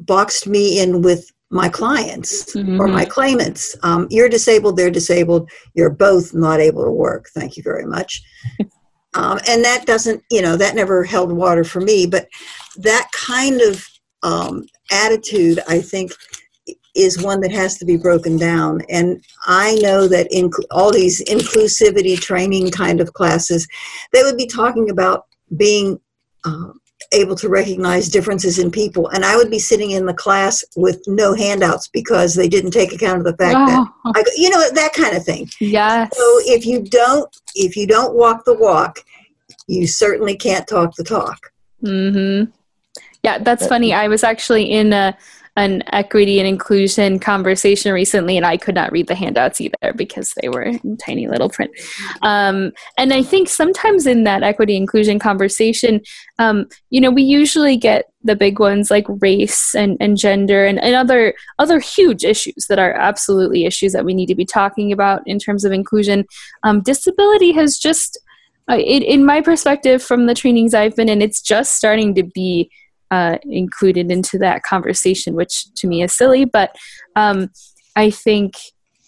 boxed 0.00 0.46
me 0.46 0.80
in 0.80 1.02
with 1.02 1.30
my 1.50 1.68
clients 1.68 2.54
mm-hmm. 2.54 2.80
or 2.80 2.88
my 2.88 3.04
claimants. 3.04 3.76
Um, 3.82 4.06
you're 4.10 4.28
disabled, 4.28 4.76
they're 4.76 4.90
disabled, 4.90 5.50
you're 5.74 5.90
both 5.90 6.34
not 6.34 6.60
able 6.60 6.84
to 6.84 6.90
work. 6.90 7.28
Thank 7.34 7.56
you 7.56 7.62
very 7.62 7.86
much. 7.86 8.22
um, 9.14 9.38
and 9.48 9.64
that 9.64 9.86
doesn't, 9.86 10.22
you 10.30 10.42
know, 10.42 10.56
that 10.56 10.74
never 10.74 11.04
held 11.04 11.32
water 11.32 11.64
for 11.64 11.80
me. 11.80 12.06
But 12.06 12.28
that 12.76 13.08
kind 13.12 13.60
of 13.62 13.86
um, 14.22 14.66
attitude, 14.92 15.60
I 15.68 15.80
think, 15.80 16.12
is 16.98 17.22
one 17.22 17.40
that 17.40 17.52
has 17.52 17.78
to 17.78 17.84
be 17.84 17.96
broken 17.96 18.36
down. 18.36 18.82
And 18.90 19.24
I 19.46 19.76
know 19.76 20.08
that 20.08 20.26
in 20.30 20.50
all 20.70 20.92
these 20.92 21.24
inclusivity 21.24 22.18
training 22.18 22.70
kind 22.70 23.00
of 23.00 23.12
classes, 23.12 23.66
they 24.12 24.22
would 24.22 24.36
be 24.36 24.46
talking 24.46 24.90
about 24.90 25.26
being 25.56 26.00
uh, 26.44 26.72
able 27.12 27.36
to 27.36 27.48
recognize 27.48 28.08
differences 28.08 28.58
in 28.58 28.70
people. 28.70 29.08
And 29.08 29.24
I 29.24 29.36
would 29.36 29.50
be 29.50 29.58
sitting 29.58 29.92
in 29.92 30.06
the 30.06 30.14
class 30.14 30.64
with 30.76 31.00
no 31.06 31.34
handouts 31.34 31.88
because 31.88 32.34
they 32.34 32.48
didn't 32.48 32.72
take 32.72 32.92
account 32.92 33.18
of 33.18 33.24
the 33.24 33.36
fact 33.36 33.56
oh. 33.56 33.66
that 34.12 34.16
I, 34.16 34.24
you 34.36 34.50
know 34.50 34.68
that 34.70 34.92
kind 34.92 35.16
of 35.16 35.24
thing. 35.24 35.48
Yes. 35.60 36.16
So 36.16 36.40
if 36.44 36.66
you 36.66 36.82
don't 36.82 37.34
if 37.54 37.76
you 37.76 37.86
don't 37.86 38.14
walk 38.14 38.44
the 38.44 38.54
walk, 38.54 39.00
you 39.68 39.86
certainly 39.86 40.36
can't 40.36 40.66
talk 40.66 40.94
the 40.96 41.04
talk. 41.04 41.52
Mm-hmm. 41.82 42.50
Yeah, 43.22 43.38
that's 43.38 43.66
funny. 43.66 43.92
I 43.92 44.08
was 44.08 44.22
actually 44.22 44.70
in 44.70 44.92
a 44.92 45.16
an 45.58 45.82
equity 45.92 46.38
and 46.38 46.46
inclusion 46.46 47.18
conversation 47.18 47.92
recently, 47.92 48.36
and 48.36 48.46
I 48.46 48.56
could 48.56 48.76
not 48.76 48.92
read 48.92 49.08
the 49.08 49.14
handouts 49.14 49.60
either 49.60 49.92
because 49.96 50.32
they 50.40 50.48
were 50.48 50.62
in 50.62 50.96
tiny 50.96 51.26
little 51.26 51.48
print. 51.48 51.72
Um, 52.22 52.72
and 52.96 53.12
I 53.12 53.22
think 53.22 53.48
sometimes 53.48 54.06
in 54.06 54.24
that 54.24 54.44
equity 54.44 54.76
inclusion 54.76 55.18
conversation, 55.18 56.00
um, 56.38 56.66
you 56.90 57.00
know, 57.00 57.10
we 57.10 57.22
usually 57.22 57.76
get 57.76 58.04
the 58.22 58.36
big 58.36 58.60
ones 58.60 58.90
like 58.90 59.06
race 59.20 59.74
and, 59.74 59.96
and 60.00 60.16
gender 60.16 60.64
and, 60.64 60.78
and 60.78 60.94
other 60.94 61.34
other 61.58 61.80
huge 61.80 62.24
issues 62.24 62.66
that 62.68 62.78
are 62.78 62.92
absolutely 62.92 63.64
issues 63.64 63.92
that 63.92 64.04
we 64.04 64.14
need 64.14 64.26
to 64.26 64.34
be 64.34 64.44
talking 64.44 64.92
about 64.92 65.22
in 65.26 65.38
terms 65.38 65.64
of 65.64 65.72
inclusion. 65.72 66.24
Um, 66.62 66.82
disability 66.82 67.52
has 67.52 67.78
just, 67.78 68.18
uh, 68.70 68.76
it, 68.78 69.02
in 69.02 69.24
my 69.24 69.40
perspective, 69.40 70.02
from 70.02 70.26
the 70.26 70.34
trainings 70.34 70.72
I've 70.74 70.94
been 70.94 71.08
in, 71.08 71.20
it's 71.20 71.42
just 71.42 71.74
starting 71.74 72.14
to 72.14 72.22
be 72.22 72.70
uh, 73.10 73.38
included 73.42 74.10
into 74.10 74.38
that 74.38 74.62
conversation, 74.62 75.34
which 75.34 75.72
to 75.74 75.86
me 75.86 76.02
is 76.02 76.12
silly. 76.12 76.44
But 76.44 76.76
um, 77.16 77.50
I 77.96 78.10
think, 78.10 78.54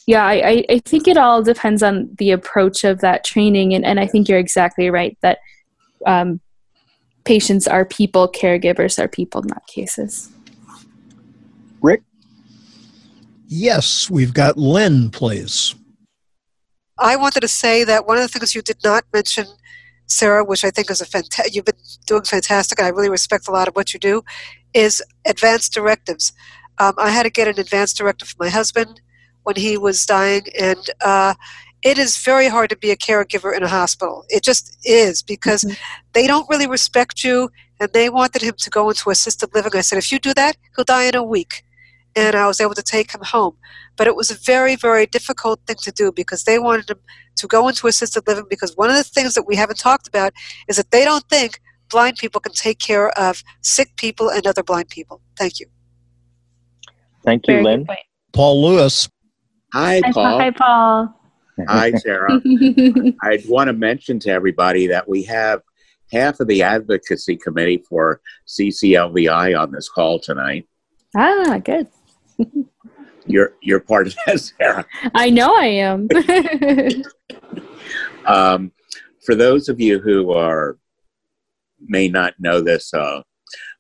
yeah, 0.07 0.25
I, 0.25 0.65
I 0.69 0.79
think 0.85 1.07
it 1.07 1.17
all 1.17 1.43
depends 1.43 1.83
on 1.83 2.11
the 2.19 2.31
approach 2.31 2.85
of 2.85 3.01
that 3.01 3.25
training. 3.25 3.75
And, 3.75 3.85
and 3.85 4.01
I 4.01 4.07
think 4.07 4.29
you're 4.29 4.39
exactly 4.39 4.91
right 4.91 5.17
that 5.23 5.39
um, 6.07 6.41
patients 7.25 7.69
are 7.69 7.85
people, 7.85 8.29
caregivers 8.29 8.99
are 8.99 9.09
people, 9.09 9.43
not 9.43 9.67
cases. 9.67 10.31
Rick? 11.83 12.03
Yes, 13.47 14.09
we've 14.09 14.35
got 14.35 14.57
Lynn, 14.57 15.11
please. 15.11 15.75
I 16.99 17.17
wanted 17.17 17.41
to 17.41 17.49
say 17.49 17.85
that 17.85 18.07
one 18.07 18.19
of 18.19 18.23
the 18.23 18.29
things 18.29 18.55
you 18.55 18.63
did 18.63 18.77
not 18.85 19.05
mention 19.13 19.47
Sarah, 20.11 20.45
which 20.45 20.65
I 20.65 20.71
think 20.71 20.91
is 20.91 21.01
a 21.01 21.07
fantastic, 21.07 21.55
you've 21.55 21.65
been 21.65 21.75
doing 22.07 22.23
fantastic, 22.25 22.79
and 22.79 22.87
I 22.87 22.91
really 22.91 23.11
respect 23.11 23.49
a 23.49 23.53
lot 23.53 23.69
of 23.69 23.75
what 23.75 23.95
you 23.95 24.01
do, 24.01 24.23
is 24.75 25.03
advanced 25.27 25.73
directives. 25.73 26.33
Um, 26.79 26.95
I 26.99 27.11
had 27.11 27.25
to 27.25 27.31
get 27.31 27.49
an 27.49 27.59
advanced 27.59 27.97
directive 27.97 28.29
for 28.29 28.37
my 28.41 28.49
husband 28.51 29.01
when 29.45 29.57
he 29.57 29.79
was 29.79 30.05
dying, 30.05 30.47
and 30.59 30.91
uh, 31.01 31.35
it 31.83 31.97
is 31.99 32.19
very 32.19 32.49
hard 32.49 32.71
to 32.71 32.77
be 32.77 32.91
a 32.91 32.97
caregiver 32.97 33.57
in 33.57 33.63
a 33.63 33.69
hospital. 33.69 34.25
It 34.29 34.43
just 34.43 34.77
is 34.85 35.23
because 35.23 35.63
mm-hmm. 35.63 35.75
they 36.13 36.27
don't 36.27 36.49
really 36.51 36.67
respect 36.67 37.25
you, 37.25 37.51
and 37.79 37.91
they 37.93 38.11
wanted 38.11 38.43
him 38.43 38.55
to 38.59 38.71
go 38.71 38.91
into 38.91 39.11
assisted 39.11 39.55
living. 39.55 39.73
I 39.75 39.81
said, 39.81 39.99
if 39.99 40.13
you 40.13 40.19
do 40.19 40.35
that, 40.35 40.57
he'll 40.75 40.85
die 40.85 41.05
in 41.05 41.15
a 41.15 41.23
week. 41.23 41.65
And 42.17 42.35
I 42.35 42.47
was 42.47 42.61
able 42.61 42.75
to 42.75 42.83
take 42.83 43.13
him 43.13 43.23
home. 43.23 43.57
But 43.97 44.07
it 44.07 44.17
was 44.17 44.31
a 44.31 44.35
very, 44.35 44.77
very 44.77 45.07
difficult 45.07 45.61
thing 45.67 45.77
to 45.83 45.93
do 45.93 46.13
because 46.13 46.45
they 46.45 46.59
wanted 46.59 46.91
him 46.91 46.99
to 47.37 47.47
go 47.47 47.69
into 47.69 47.87
assisted 47.87 48.27
living 48.27 48.47
because 48.49 48.77
one 48.77 48.91
of 48.91 48.97
the 48.97 49.05
things 49.05 49.35
that 49.35 49.47
we 49.47 49.57
haven't 49.57 49.79
talked 49.79 50.09
about 50.09 50.33
is 50.69 50.77
that 50.77 50.91
they 50.91 51.05
don't 51.05 51.29
think 51.29 51.61
blind 51.89 52.17
people 52.17 52.41
can 52.41 52.53
take 52.53 52.79
care 52.79 53.11
of 53.19 53.43
sick 53.63 53.95
people 53.97 54.31
and 54.31 54.47
other 54.47 54.63
blind 54.63 54.89
people. 54.89 55.21
Thank 55.39 55.61
you. 55.61 55.67
Thank 57.25 57.47
you, 57.47 57.55
Very 57.55 57.65
Lynn. 57.65 57.87
Paul 58.33 58.63
Lewis. 58.63 59.09
Hi, 59.73 60.01
Paul. 60.13 60.39
Hi, 60.39 60.51
Paul. 60.51 61.21
Hi, 61.69 61.91
Sarah. 61.97 62.41
I 63.23 63.43
want 63.47 63.69
to 63.69 63.73
mention 63.73 64.19
to 64.21 64.31
everybody 64.31 64.87
that 64.87 65.09
we 65.09 65.23
have 65.25 65.63
half 66.13 66.41
of 66.41 66.49
the 66.49 66.63
advocacy 66.63 67.37
committee 67.37 67.85
for 67.89 68.21
CCLVI 68.49 69.59
on 69.59 69.73
this 69.73 69.89
call 69.89 70.19
tonight. 70.19 70.67
Ah, 71.17 71.59
good. 71.63 71.89
You're 73.27 73.55
you're 73.61 73.81
part 73.81 74.07
of 74.07 74.17
that, 74.27 74.41
Sarah. 74.41 74.87
I 75.15 75.31
know 75.31 75.55
I 75.55 75.67
am. 75.67 76.09
um, 78.27 78.73
for 79.25 79.35
those 79.35 79.69
of 79.69 79.81
you 79.81 80.01
who 80.01 80.33
are 80.33 80.77
may 81.81 82.09
not 82.09 82.35
know 82.39 82.61
this 82.61 82.93
uh, 82.93 83.23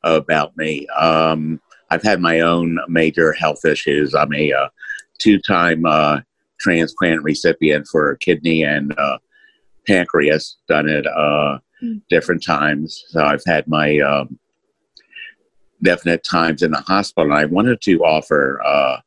about 0.04 0.56
me, 0.56 0.86
um, 0.98 1.61
I've 1.90 2.02
had 2.02 2.20
my 2.20 2.40
own 2.40 2.78
major 2.88 3.32
health 3.32 3.64
issues. 3.64 4.14
I'm 4.14 4.32
a 4.34 4.52
uh, 4.52 4.68
two-time 5.18 5.84
uh, 5.84 6.20
transplant 6.61 7.22
recipient 7.22 7.86
for 7.90 8.16
kidney 8.16 8.62
and 8.62 8.96
uh, 8.98 9.18
pancreas. 9.86 10.58
Done 10.68 10.88
it 10.88 11.06
mm. 11.06 12.00
different 12.08 12.44
times. 12.44 13.04
So 13.08 13.22
I've 13.22 13.44
had 13.46 13.66
my 13.66 13.98
um, 14.00 14.38
definite 15.83 16.24
times 16.24 16.62
in 16.62 16.70
the 16.70 16.81
hospital. 16.81 17.31
And 17.31 17.35
I 17.35 17.45
wanted 17.45 17.81
to 17.83 18.05
offer 18.05 18.61
uh, 18.64 18.99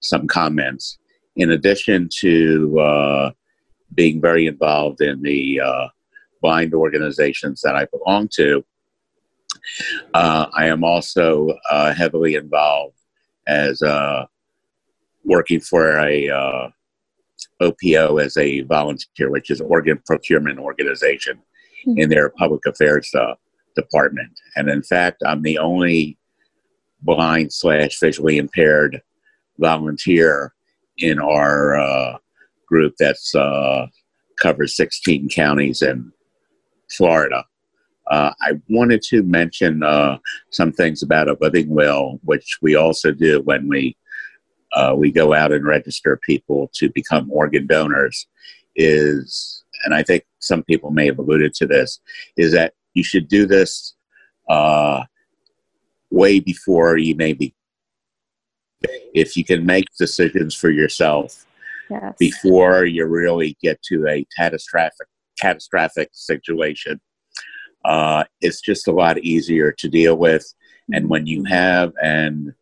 some 0.00 0.26
comments 0.26 0.98
in 1.36 1.50
addition 1.50 2.08
to 2.20 2.78
uh, 2.80 3.30
being 3.94 4.20
very 4.20 4.46
involved 4.46 5.00
in 5.00 5.22
the 5.22 5.60
uh, 5.60 5.88
blind 6.40 6.74
organizations 6.74 7.60
that 7.62 7.76
I 7.76 7.86
belong 7.86 8.28
to. 8.34 8.64
Uh, 10.14 10.46
I 10.54 10.66
am 10.66 10.84
also 10.84 11.48
uh, 11.70 11.92
heavily 11.94 12.34
involved 12.34 12.96
as 13.46 13.82
uh, 13.82 14.26
working 15.24 15.60
for 15.60 15.98
a 15.98 16.28
uh, 16.28 16.68
OPO 17.60 18.22
as 18.22 18.36
a 18.36 18.62
volunteer, 18.62 19.30
which 19.30 19.50
is 19.50 19.60
organ 19.60 20.00
procurement 20.06 20.58
organization 20.58 21.38
mm-hmm. 21.86 21.98
in 21.98 22.10
their 22.10 22.30
public 22.30 22.64
affairs 22.66 23.10
uh, 23.14 23.34
department. 23.76 24.32
And 24.56 24.68
in 24.68 24.82
fact, 24.82 25.22
I'm 25.24 25.42
the 25.42 25.58
only 25.58 26.18
blind 27.02 27.52
slash 27.52 27.98
visually 28.00 28.38
impaired 28.38 29.00
volunteer 29.58 30.52
in 30.98 31.20
our 31.20 31.78
uh, 31.78 32.18
group 32.66 32.94
that's 32.98 33.34
uh, 33.34 33.86
covers 34.40 34.76
16 34.76 35.28
counties 35.28 35.82
in 35.82 36.12
Florida. 36.90 37.44
Uh, 38.10 38.32
I 38.40 38.52
wanted 38.68 39.02
to 39.02 39.22
mention 39.22 39.82
uh, 39.82 40.18
some 40.50 40.72
things 40.72 41.02
about 41.02 41.28
a 41.28 41.36
living 41.40 41.68
will, 41.68 42.20
which 42.22 42.58
we 42.62 42.76
also 42.76 43.10
do 43.12 43.40
when 43.42 43.68
we 43.68 43.96
uh, 44.72 44.94
we 44.96 45.10
go 45.10 45.32
out 45.32 45.52
and 45.52 45.64
register 45.64 46.20
people 46.24 46.70
to 46.74 46.90
become 46.90 47.30
organ 47.32 47.66
donors. 47.66 48.26
Is 48.76 49.64
and 49.84 49.94
I 49.94 50.02
think 50.02 50.24
some 50.38 50.62
people 50.62 50.90
may 50.90 51.06
have 51.06 51.18
alluded 51.18 51.54
to 51.54 51.66
this 51.66 51.98
is 52.36 52.52
that 52.52 52.74
you 52.96 53.04
should 53.04 53.28
do 53.28 53.46
this 53.46 53.94
uh, 54.48 55.04
way 56.10 56.40
before 56.40 56.96
you 56.96 57.14
maybe. 57.14 57.54
If 59.14 59.36
you 59.36 59.44
can 59.44 59.64
make 59.64 59.86
decisions 59.98 60.54
for 60.54 60.70
yourself 60.70 61.46
yes. 61.90 62.14
before 62.18 62.84
you 62.84 63.04
really 63.06 63.56
get 63.62 63.80
to 63.82 64.06
a 64.06 64.26
catastrophic 64.36 65.08
catastrophic 65.40 66.10
situation, 66.12 67.00
uh, 67.84 68.24
it's 68.40 68.60
just 68.60 68.88
a 68.88 68.92
lot 68.92 69.18
easier 69.18 69.72
to 69.72 69.88
deal 69.88 70.16
with. 70.16 70.44
And 70.92 71.08
when 71.08 71.26
you 71.26 71.44
have, 71.44 71.92
and 72.02 72.54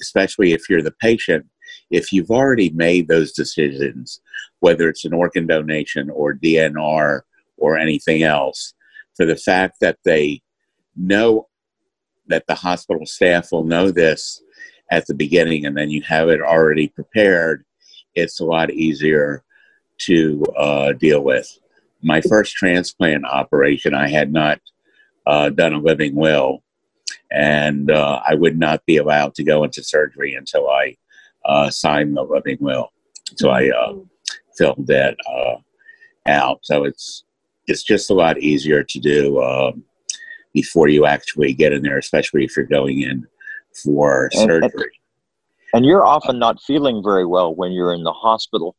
especially 0.00 0.52
if 0.52 0.68
you're 0.68 0.82
the 0.82 0.94
patient, 1.00 1.46
if 1.90 2.12
you've 2.12 2.30
already 2.30 2.70
made 2.70 3.08
those 3.08 3.32
decisions, 3.32 4.20
whether 4.60 4.88
it's 4.88 5.04
an 5.04 5.12
organ 5.12 5.46
donation 5.46 6.10
or 6.10 6.34
DNR 6.34 7.20
or 7.56 7.78
anything 7.78 8.22
else, 8.22 8.74
for 9.18 9.26
the 9.26 9.36
fact 9.36 9.80
that 9.80 9.98
they 10.04 10.40
know 10.96 11.48
that 12.28 12.46
the 12.46 12.54
hospital 12.54 13.04
staff 13.04 13.50
will 13.50 13.64
know 13.64 13.90
this 13.90 14.40
at 14.90 15.06
the 15.06 15.14
beginning 15.14 15.66
and 15.66 15.76
then 15.76 15.90
you 15.90 16.00
have 16.02 16.28
it 16.28 16.40
already 16.40 16.88
prepared, 16.88 17.64
it's 18.14 18.40
a 18.40 18.44
lot 18.44 18.70
easier 18.70 19.42
to 19.98 20.44
uh, 20.56 20.92
deal 20.92 21.22
with. 21.22 21.58
My 22.00 22.20
first 22.20 22.54
transplant 22.54 23.24
operation, 23.26 23.92
I 23.92 24.08
had 24.08 24.32
not 24.32 24.60
uh, 25.26 25.50
done 25.50 25.72
a 25.72 25.80
living 25.80 26.14
will, 26.14 26.62
and 27.32 27.90
uh, 27.90 28.20
I 28.24 28.34
would 28.34 28.56
not 28.56 28.86
be 28.86 28.98
allowed 28.98 29.34
to 29.34 29.44
go 29.44 29.64
into 29.64 29.82
surgery 29.82 30.34
until 30.34 30.70
I 30.70 30.96
uh, 31.44 31.70
signed 31.70 32.16
the 32.16 32.22
living 32.22 32.58
will. 32.60 32.92
So 33.36 33.50
I 33.50 33.70
uh, 33.70 33.94
filled 34.56 34.86
that 34.86 35.16
uh, 35.28 35.56
out. 36.30 36.60
So 36.62 36.84
it's 36.84 37.24
it's 37.68 37.82
just 37.82 38.10
a 38.10 38.14
lot 38.14 38.38
easier 38.38 38.82
to 38.82 38.98
do 38.98 39.40
um, 39.42 39.84
before 40.52 40.88
you 40.88 41.06
actually 41.06 41.52
get 41.52 41.72
in 41.72 41.82
there, 41.82 41.98
especially 41.98 42.44
if 42.44 42.56
you're 42.56 42.66
going 42.66 43.02
in 43.02 43.26
for 43.84 44.30
and, 44.32 44.48
surgery. 44.48 44.90
And 45.74 45.84
you're 45.84 46.06
often 46.06 46.38
not 46.38 46.60
feeling 46.62 47.02
very 47.02 47.26
well 47.26 47.54
when 47.54 47.72
you're 47.72 47.92
in 47.92 48.02
the 48.02 48.12
hospital. 48.12 48.74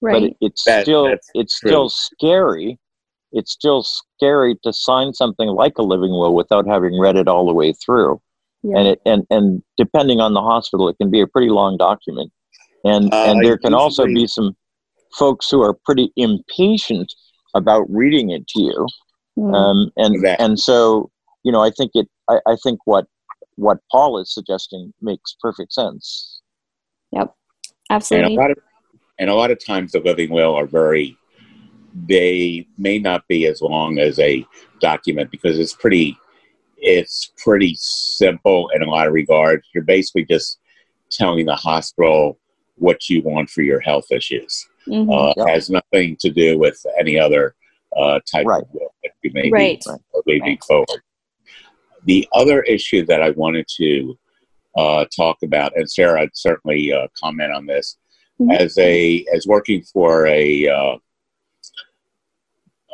Right. 0.00 0.12
But 0.12 0.22
it, 0.24 0.36
it's 0.40 0.64
that, 0.64 0.82
still 0.82 1.06
it's 1.34 1.58
true. 1.58 1.70
still 1.70 1.88
scary. 1.88 2.78
It's 3.32 3.52
still 3.52 3.82
scary 3.82 4.56
to 4.62 4.72
sign 4.72 5.12
something 5.12 5.48
like 5.48 5.78
a 5.78 5.82
living 5.82 6.10
will 6.10 6.34
without 6.34 6.66
having 6.66 6.98
read 6.98 7.16
it 7.16 7.28
all 7.28 7.46
the 7.46 7.54
way 7.54 7.72
through. 7.72 8.20
Yeah. 8.62 8.78
And 8.78 8.88
it 8.88 9.00
and 9.06 9.26
and 9.30 9.62
depending 9.76 10.20
on 10.20 10.34
the 10.34 10.42
hospital, 10.42 10.88
it 10.88 10.96
can 10.98 11.10
be 11.10 11.20
a 11.20 11.26
pretty 11.26 11.50
long 11.50 11.76
document. 11.76 12.30
And 12.84 13.12
uh, 13.12 13.24
and 13.28 13.44
there 13.44 13.58
can 13.58 13.74
also 13.74 14.04
be 14.06 14.26
some 14.26 14.56
folks 15.18 15.50
who 15.50 15.62
are 15.62 15.74
pretty 15.84 16.12
impatient 16.16 17.12
about 17.54 17.86
reading 17.90 18.30
it 18.30 18.46
to 18.48 18.62
you. 18.62 18.86
Mm. 19.38 19.54
Um, 19.54 19.92
and 19.96 20.26
and 20.40 20.58
so 20.58 21.10
you 21.44 21.52
know, 21.52 21.62
I 21.62 21.70
think 21.70 21.92
it. 21.94 22.08
I, 22.28 22.40
I 22.46 22.56
think 22.62 22.80
what 22.84 23.06
what 23.56 23.78
Paul 23.90 24.18
is 24.18 24.32
suggesting 24.32 24.92
makes 25.00 25.36
perfect 25.40 25.72
sense. 25.72 26.40
Yep, 27.12 27.34
absolutely. 27.90 28.32
And 28.32 28.38
a 28.38 28.40
lot 28.40 28.50
of, 28.50 28.58
and 29.18 29.30
a 29.30 29.34
lot 29.34 29.50
of 29.50 29.64
times 29.64 29.92
the 29.92 30.00
living 30.00 30.30
will 30.30 30.54
are 30.54 30.66
very. 30.66 31.16
They 32.06 32.66
may 32.76 32.98
not 32.98 33.26
be 33.28 33.46
as 33.46 33.62
long 33.62 33.98
as 33.98 34.18
a 34.18 34.44
document 34.80 35.30
because 35.30 35.58
it's 35.58 35.74
pretty. 35.74 36.16
It's 36.80 37.32
pretty 37.38 37.74
simple 37.76 38.68
in 38.74 38.82
a 38.82 38.90
lot 38.90 39.08
of 39.08 39.12
regards. 39.12 39.66
You're 39.74 39.84
basically 39.84 40.24
just 40.24 40.60
telling 41.10 41.46
the 41.46 41.56
hospital 41.56 42.38
what 42.76 43.08
you 43.08 43.22
want 43.22 43.50
for 43.50 43.62
your 43.62 43.80
health 43.80 44.12
issues. 44.12 44.68
Mm-hmm. 44.88 45.10
Uh, 45.10 45.32
yep. 45.36 45.48
Has 45.48 45.70
nothing 45.70 46.16
to 46.20 46.30
do 46.30 46.58
with 46.58 46.84
any 46.98 47.18
other 47.18 47.54
uh, 47.96 48.20
type 48.30 48.46
right. 48.46 48.62
of 48.62 48.68
will 48.72 48.94
that 49.02 49.12
you 49.22 49.30
may 49.34 49.50
right. 49.50 49.82
be 49.84 50.20
leaving 50.26 50.48
right. 50.48 50.64
forward. 50.64 51.02
The 52.04 52.26
other 52.32 52.62
issue 52.62 53.04
that 53.06 53.22
I 53.22 53.30
wanted 53.30 53.66
to 53.76 54.18
uh, 54.76 55.04
talk 55.14 55.38
about, 55.42 55.76
and 55.76 55.90
Sarah 55.90 56.22
I'd 56.22 56.30
certainly 56.34 56.92
uh, 56.92 57.08
comment 57.20 57.52
on 57.52 57.66
this, 57.66 57.96
mm-hmm. 58.40 58.50
as 58.52 58.76
a 58.78 59.24
as 59.34 59.46
working 59.46 59.82
for 59.82 60.26
a 60.26 60.68
uh, 60.68 60.96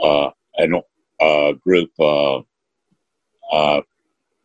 uh, 0.03 0.31
an, 0.57 0.81
uh, 1.21 1.53
group 1.53 1.91
uh, 2.01 2.41
uh, 3.53 3.83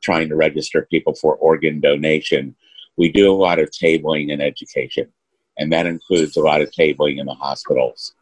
trying 0.01 0.29
to 0.29 0.35
register 0.35 0.87
people 0.89 1.13
for 1.15 1.35
organ 1.35 1.79
donation, 1.79 2.55
we 2.97 3.11
do 3.11 3.31
a 3.31 3.35
lot 3.35 3.59
of 3.59 3.69
tabling 3.71 4.31
and 4.31 4.41
education, 4.41 5.11
and 5.59 5.71
that 5.71 5.85
includes 5.85 6.35
a 6.37 6.41
lot 6.41 6.61
of 6.61 6.71
tabling 6.71 7.19
in 7.19 7.27
the 7.27 7.33
hospitals. 7.33 8.13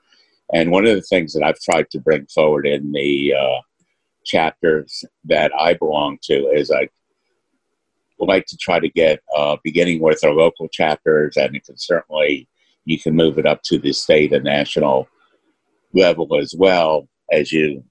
And 0.54 0.72
one 0.72 0.86
of 0.86 0.96
the 0.96 1.02
things 1.02 1.34
that 1.34 1.44
I've 1.44 1.60
tried 1.60 1.90
to 1.92 2.00
bring 2.00 2.26
forward 2.26 2.68
in 2.68 2.92
the 2.92 3.34
uh, 3.34 3.62
chapters 4.26 5.06
that 5.26 5.52
I 5.58 5.74
belong 5.76 6.18
to 6.24 6.48
is 6.48 6.72
I 6.72 6.90
would 8.20 8.28
like 8.28 8.46
to 8.48 8.58
try 8.58 8.80
to 8.80 8.90
get 8.90 9.22
uh, 9.36 9.58
beginning 9.64 10.02
with 10.02 10.24
our 10.24 10.34
local 10.34 10.68
chapters, 10.70 11.38
and 11.38 11.56
it 11.56 11.66
can 11.66 11.78
certainly 11.78 12.48
you 12.86 13.00
can 13.00 13.16
move 13.16 13.38
it 13.38 13.46
up 13.46 13.62
to 13.64 13.78
the 13.78 13.94
state 13.94 14.34
and 14.34 14.46
national 14.46 15.08
level 15.94 16.36
as 16.38 16.56
well 16.58 17.08
as 17.32 17.52
you 17.52 17.84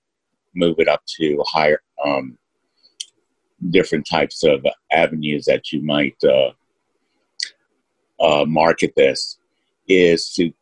move 0.54 0.76
it 0.78 0.88
up 0.88 1.02
to 1.06 1.42
higher 1.46 1.80
um, 2.04 2.36
different 3.70 4.06
types 4.08 4.42
of 4.42 4.66
avenues 4.90 5.44
that 5.44 5.70
you 5.70 5.82
might 5.82 6.16
uh, 6.24 6.50
uh, 8.20 8.44
market 8.46 8.92
this 8.96 9.38
is 9.88 10.32
to 10.34 10.52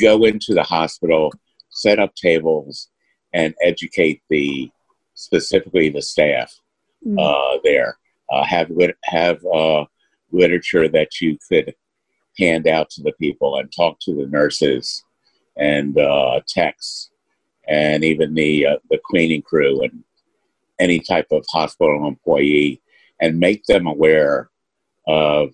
go 0.00 0.24
into 0.24 0.54
the 0.54 0.62
hospital, 0.62 1.32
set 1.70 1.98
up 1.98 2.14
tables, 2.14 2.88
and 3.32 3.54
educate 3.62 4.22
the 4.30 4.70
specifically 5.14 5.88
the 5.88 6.02
staff 6.02 6.52
mm. 7.06 7.18
uh, 7.18 7.58
there. 7.64 7.96
Uh, 8.32 8.44
have 8.44 8.70
lit- 8.70 8.96
have 9.04 9.44
uh, 9.46 9.84
literature 10.30 10.88
that 10.88 11.20
you 11.20 11.36
could 11.48 11.74
hand 12.38 12.68
out 12.68 12.88
to 12.90 13.02
the 13.02 13.12
people 13.20 13.56
and 13.58 13.72
talk 13.72 13.98
to 14.00 14.14
the 14.14 14.26
nurses 14.26 15.04
and 15.56 15.98
uh, 15.98 16.40
techs 16.46 17.10
and 17.68 18.04
even 18.04 18.34
the 18.34 18.66
uh, 18.66 18.76
the 18.88 19.00
cleaning 19.04 19.42
crew 19.42 19.82
and 19.82 20.04
any 20.78 21.00
type 21.00 21.26
of 21.30 21.44
hospital 21.50 22.06
employee 22.06 22.80
and 23.20 23.38
make 23.38 23.64
them 23.64 23.86
aware 23.86 24.48
of 25.06 25.50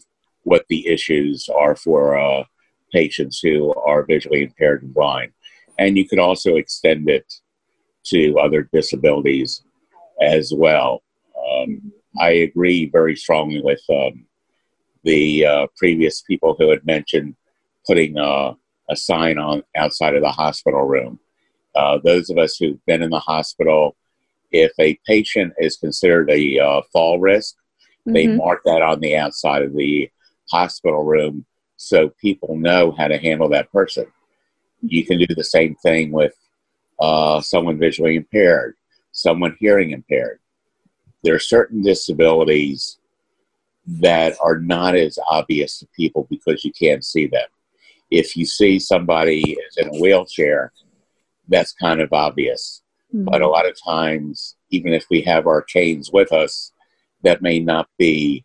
what 0.47 0.64
the 0.68 0.86
issues 0.86 1.49
are 1.49 1.74
for 1.74 2.16
uh, 2.16 2.44
patients 2.92 3.40
who 3.42 3.74
are 3.74 4.05
visually 4.05 4.44
impaired 4.44 4.82
and 4.84 4.94
blind. 4.94 5.32
And 5.76 5.99
you 5.99 6.09
could 6.09 6.20
also 6.20 6.55
extend 6.55 7.11
it 7.11 7.34
to 8.05 8.38
other 8.38 8.68
disabilities 8.72 9.64
as 10.22 10.53
well. 10.55 11.03
Um, 11.36 11.92
I 12.18 12.30
agree 12.30 12.86
very 12.86 13.16
strongly 13.16 13.61
with 13.61 13.82
um, 13.90 14.24
the 15.03 15.44
uh, 15.44 15.66
previous 15.76 16.22
people 16.22 16.55
who 16.57 16.70
had 16.70 16.86
mentioned 16.86 17.34
putting 17.84 18.16
uh, 18.16 18.55
a 18.88 18.97
sign 18.97 19.38
on 19.38 19.64
outside 19.76 20.14
of 20.14 20.22
the 20.22 20.30
hospital 20.30 20.82
room. 20.82 21.18
Uh, 21.74 21.99
those 22.05 22.30
of 22.30 22.38
us 22.38 22.57
who've 22.57 22.84
been 22.86 23.03
in 23.03 23.11
the 23.11 23.18
hospital, 23.18 23.97
if 24.53 24.70
a 24.78 24.99
patient 25.07 25.53
is 25.59 25.76
considered 25.76 26.30
a 26.30 26.59
uh, 26.61 26.82
fall 26.92 27.18
risk, 27.18 27.57
mm-hmm. 27.57 28.12
they 28.12 28.28
mark 28.28 28.61
that 28.64 28.80
on 28.80 29.01
the 29.01 29.16
outside 29.16 29.62
of 29.62 29.74
the 29.74 30.09
hospital 30.51 31.05
room 31.05 31.44
so 31.76 32.09
people 32.20 32.57
know 32.57 32.92
how 32.92 33.09
to 33.09 33.18
handle 33.18 33.49
that 33.51 33.70
person. 33.70 34.07
You 34.82 35.05
can 35.05 35.18
do 35.18 35.26
the 35.34 35.44
same 35.44 35.74
thing 35.76 36.11
with 36.11 36.34
uh, 37.01 37.40
someone 37.40 37.78
visually 37.78 38.16
impaired, 38.16 38.76
someone 39.12 39.57
hearing 39.59 39.90
impaired. 39.90 40.40
There 41.22 41.34
are 41.34 41.40
certain 41.40 41.82
disabilities 41.82 42.99
that 43.86 44.36
are 44.42 44.59
not 44.59 44.97
as 44.97 45.18
obvious 45.28 45.78
to 45.78 45.86
people 45.94 46.26
because 46.30 46.64
you 46.64 46.72
can't 46.72 47.05
see 47.05 47.26
them. 47.26 47.47
If 48.11 48.36
you 48.36 48.47
see 48.47 48.78
somebody 48.78 49.40
is 49.53 49.76
in 49.76 49.88
a 49.88 50.01
wheelchair, 50.01 50.72
that's 51.49 51.72
kind 51.72 52.01
of 52.01 52.12
obvious. 52.12 52.82
Mm-hmm. 53.14 53.26
But 53.26 53.42
a 53.42 53.49
lot 53.49 53.68
of 53.68 53.76
times, 53.82 54.57
even 54.70 54.92
if 54.92 55.07
we 55.11 55.20
have 55.22 55.47
our 55.47 55.62
canes 55.62 56.11
with 56.12 56.32
us, 56.32 56.72
that 57.22 57.42
may 57.42 57.59
not 57.59 57.88
be 57.99 58.44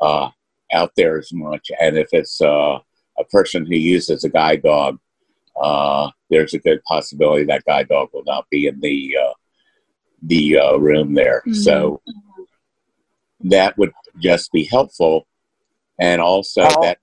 uh, 0.00 0.30
out 0.72 0.92
there 0.96 1.18
as 1.18 1.32
much. 1.32 1.70
And 1.80 1.96
if 1.96 2.08
it's 2.12 2.40
uh, 2.40 2.78
a 3.18 3.24
person 3.30 3.66
who 3.66 3.76
uses 3.76 4.24
a 4.24 4.28
guide 4.28 4.62
dog, 4.62 4.98
uh, 5.60 6.10
there's 6.30 6.54
a 6.54 6.58
good 6.58 6.82
possibility 6.84 7.44
that 7.44 7.64
guide 7.64 7.88
dog 7.88 8.10
will 8.12 8.24
not 8.26 8.48
be 8.50 8.66
in 8.66 8.80
the 8.80 9.16
uh, 9.16 9.32
the 10.22 10.58
uh, 10.58 10.76
room 10.76 11.14
there. 11.14 11.42
Mm-hmm. 11.46 11.54
So 11.54 12.00
that 13.40 13.76
would 13.78 13.92
just 14.18 14.52
be 14.52 14.64
helpful, 14.64 15.26
and 15.98 16.20
also 16.20 16.62
Paul, 16.68 16.82
that. 16.82 16.98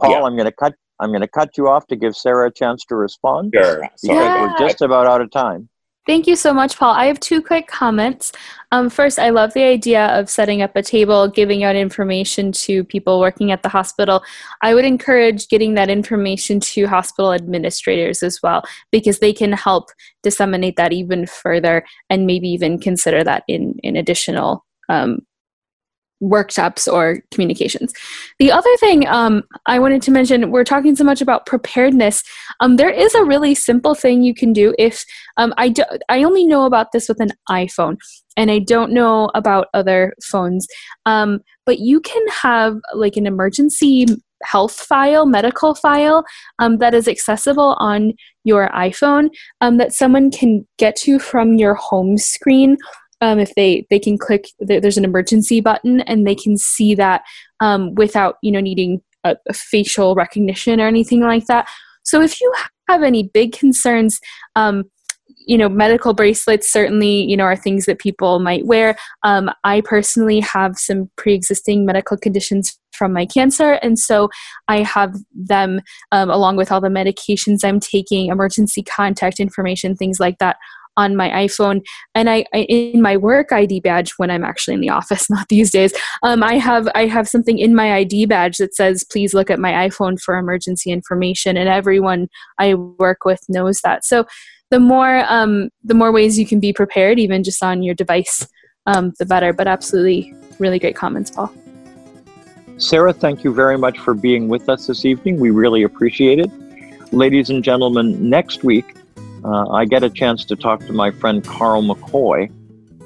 Paul, 0.00 0.10
yeah. 0.10 0.22
I'm 0.22 0.36
going 0.36 0.44
to 0.46 0.52
cut. 0.52 0.74
I'm 1.00 1.10
going 1.10 1.22
to 1.22 1.28
cut 1.28 1.56
you 1.56 1.68
off 1.68 1.86
to 1.88 1.96
give 1.96 2.16
Sarah 2.16 2.48
a 2.48 2.52
chance 2.52 2.84
to 2.86 2.96
respond. 2.96 3.52
Sure. 3.54 3.80
Because 3.80 4.04
yeah. 4.04 4.42
we're 4.42 4.58
just 4.58 4.80
about 4.80 5.06
out 5.06 5.20
of 5.20 5.30
time. 5.30 5.68
Thank 6.06 6.26
you 6.26 6.36
so 6.36 6.52
much, 6.52 6.76
Paul. 6.76 6.92
I 6.94 7.06
have 7.06 7.18
two 7.18 7.40
quick 7.40 7.66
comments. 7.66 8.30
Um, 8.72 8.90
first, 8.90 9.18
I 9.18 9.30
love 9.30 9.54
the 9.54 9.62
idea 9.62 10.06
of 10.18 10.28
setting 10.28 10.60
up 10.60 10.76
a 10.76 10.82
table, 10.82 11.28
giving 11.28 11.64
out 11.64 11.76
information 11.76 12.52
to 12.52 12.84
people 12.84 13.20
working 13.20 13.50
at 13.52 13.62
the 13.62 13.70
hospital. 13.70 14.22
I 14.60 14.74
would 14.74 14.84
encourage 14.84 15.48
getting 15.48 15.74
that 15.74 15.88
information 15.88 16.60
to 16.60 16.86
hospital 16.86 17.32
administrators 17.32 18.22
as 18.22 18.40
well, 18.42 18.64
because 18.92 19.20
they 19.20 19.32
can 19.32 19.52
help 19.52 19.88
disseminate 20.22 20.76
that 20.76 20.92
even 20.92 21.24
further 21.26 21.86
and 22.10 22.26
maybe 22.26 22.48
even 22.48 22.78
consider 22.78 23.24
that 23.24 23.44
in, 23.48 23.76
in 23.82 23.96
additional 23.96 24.66
um, 24.90 25.20
workshops 26.20 26.88
or 26.88 27.20
communications. 27.32 27.92
The 28.38 28.50
other 28.50 28.74
thing 28.78 29.06
um, 29.08 29.42
I 29.66 29.78
wanted 29.78 30.02
to 30.02 30.10
mention, 30.10 30.50
we're 30.50 30.64
talking 30.64 30.96
so 30.96 31.04
much 31.04 31.20
about 31.20 31.46
preparedness. 31.46 32.22
Um, 32.60 32.76
there 32.76 32.90
is 32.90 33.14
a 33.14 33.24
really 33.24 33.54
simple 33.54 33.94
thing 33.94 34.22
you 34.22 34.34
can 34.34 34.52
do 34.52 34.74
if 34.78 35.04
um, 35.36 35.52
I, 35.56 35.68
do, 35.68 35.84
I 36.08 36.22
only 36.22 36.46
know 36.46 36.64
about 36.64 36.92
this 36.92 37.08
with 37.08 37.20
an 37.20 37.32
iPhone 37.48 37.96
and 38.36 38.50
I 38.50 38.60
don't 38.60 38.92
know 38.92 39.30
about 39.34 39.68
other 39.74 40.14
phones, 40.22 40.66
um, 41.06 41.40
but 41.66 41.78
you 41.78 42.00
can 42.00 42.26
have 42.28 42.76
like 42.94 43.16
an 43.16 43.26
emergency 43.26 44.06
health 44.44 44.74
file, 44.74 45.26
medical 45.26 45.74
file 45.74 46.24
um, 46.58 46.78
that 46.78 46.94
is 46.94 47.08
accessible 47.08 47.76
on 47.78 48.12
your 48.44 48.68
iPhone 48.70 49.30
um, 49.60 49.78
that 49.78 49.92
someone 49.92 50.30
can 50.30 50.66
get 50.78 50.96
to 50.96 51.18
from 51.18 51.54
your 51.54 51.74
home 51.74 52.18
screen 52.18 52.76
um, 53.20 53.38
if 53.38 53.54
they 53.54 53.86
they 53.90 53.98
can 53.98 54.18
click 54.18 54.46
there's 54.58 54.96
an 54.96 55.04
emergency 55.04 55.60
button 55.60 56.00
and 56.02 56.26
they 56.26 56.34
can 56.34 56.56
see 56.56 56.94
that 56.94 57.22
um, 57.60 57.94
without 57.94 58.36
you 58.42 58.52
know 58.52 58.60
needing 58.60 59.00
a, 59.24 59.36
a, 59.48 59.54
facial 59.54 60.14
recognition 60.14 60.80
or 60.80 60.86
anything 60.86 61.20
like 61.20 61.46
that. 61.46 61.68
So 62.02 62.20
if 62.20 62.40
you 62.40 62.52
have 62.88 63.02
any 63.02 63.30
big 63.32 63.52
concerns 63.52 64.18
um, 64.56 64.84
you 65.46 65.58
know 65.58 65.68
medical 65.68 66.14
bracelets 66.14 66.70
certainly 66.70 67.22
you 67.22 67.36
know 67.36 67.44
are 67.44 67.56
things 67.56 67.86
that 67.86 67.98
people 67.98 68.38
might 68.38 68.66
wear. 68.66 68.96
Um, 69.22 69.50
i 69.64 69.80
personally 69.82 70.40
have 70.40 70.76
some 70.76 71.10
pre-existing 71.16 71.86
medical 71.86 72.16
conditions 72.16 72.78
from 72.92 73.12
my 73.12 73.26
cancer 73.26 73.72
and 73.82 73.98
so 73.98 74.28
i 74.68 74.82
have 74.82 75.14
them 75.34 75.80
um, 76.12 76.30
along 76.30 76.56
with 76.56 76.70
all 76.70 76.80
the 76.80 76.88
medications 76.88 77.64
i'm 77.64 77.80
taking 77.80 78.26
emergency 78.26 78.82
contact 78.82 79.40
information 79.40 79.96
things 79.96 80.20
like 80.20 80.38
that 80.38 80.56
on 80.96 81.16
my 81.16 81.28
iPhone, 81.30 81.82
and 82.14 82.30
I, 82.30 82.44
I, 82.54 82.60
in 82.68 83.02
my 83.02 83.16
work 83.16 83.52
ID 83.52 83.80
badge 83.80 84.12
when 84.16 84.30
I'm 84.30 84.44
actually 84.44 84.74
in 84.74 84.80
the 84.80 84.90
office, 84.90 85.28
not 85.30 85.48
these 85.48 85.70
days. 85.70 85.92
Um, 86.22 86.42
I 86.42 86.54
have 86.54 86.88
I 86.94 87.06
have 87.06 87.28
something 87.28 87.58
in 87.58 87.74
my 87.74 87.94
ID 87.94 88.26
badge 88.26 88.58
that 88.58 88.74
says, 88.74 89.04
"Please 89.10 89.34
look 89.34 89.50
at 89.50 89.58
my 89.58 89.88
iPhone 89.88 90.20
for 90.20 90.36
emergency 90.36 90.90
information," 90.90 91.56
and 91.56 91.68
everyone 91.68 92.28
I 92.58 92.74
work 92.74 93.24
with 93.24 93.40
knows 93.48 93.80
that. 93.82 94.04
So 94.04 94.24
the 94.70 94.80
more 94.80 95.24
um, 95.28 95.70
the 95.82 95.94
more 95.94 96.12
ways 96.12 96.38
you 96.38 96.46
can 96.46 96.60
be 96.60 96.72
prepared, 96.72 97.18
even 97.18 97.44
just 97.44 97.62
on 97.62 97.82
your 97.82 97.94
device, 97.94 98.46
um, 98.86 99.12
the 99.18 99.26
better. 99.26 99.52
But 99.52 99.66
absolutely, 99.66 100.34
really 100.58 100.78
great 100.78 100.96
comments, 100.96 101.30
Paul. 101.30 101.52
Sarah, 102.76 103.12
thank 103.12 103.44
you 103.44 103.54
very 103.54 103.78
much 103.78 104.00
for 104.00 104.14
being 104.14 104.48
with 104.48 104.68
us 104.68 104.88
this 104.88 105.04
evening. 105.04 105.38
We 105.38 105.50
really 105.50 105.84
appreciate 105.84 106.40
it. 106.40 106.50
Ladies 107.12 107.50
and 107.50 107.62
gentlemen, 107.62 108.28
next 108.28 108.64
week 108.64 108.96
uh, 109.44 109.68
I 109.68 109.84
get 109.84 110.02
a 110.02 110.10
chance 110.10 110.44
to 110.46 110.56
talk 110.56 110.80
to 110.86 110.92
my 110.92 111.10
friend 111.10 111.44
Carl 111.44 111.82
McCoy, 111.82 112.50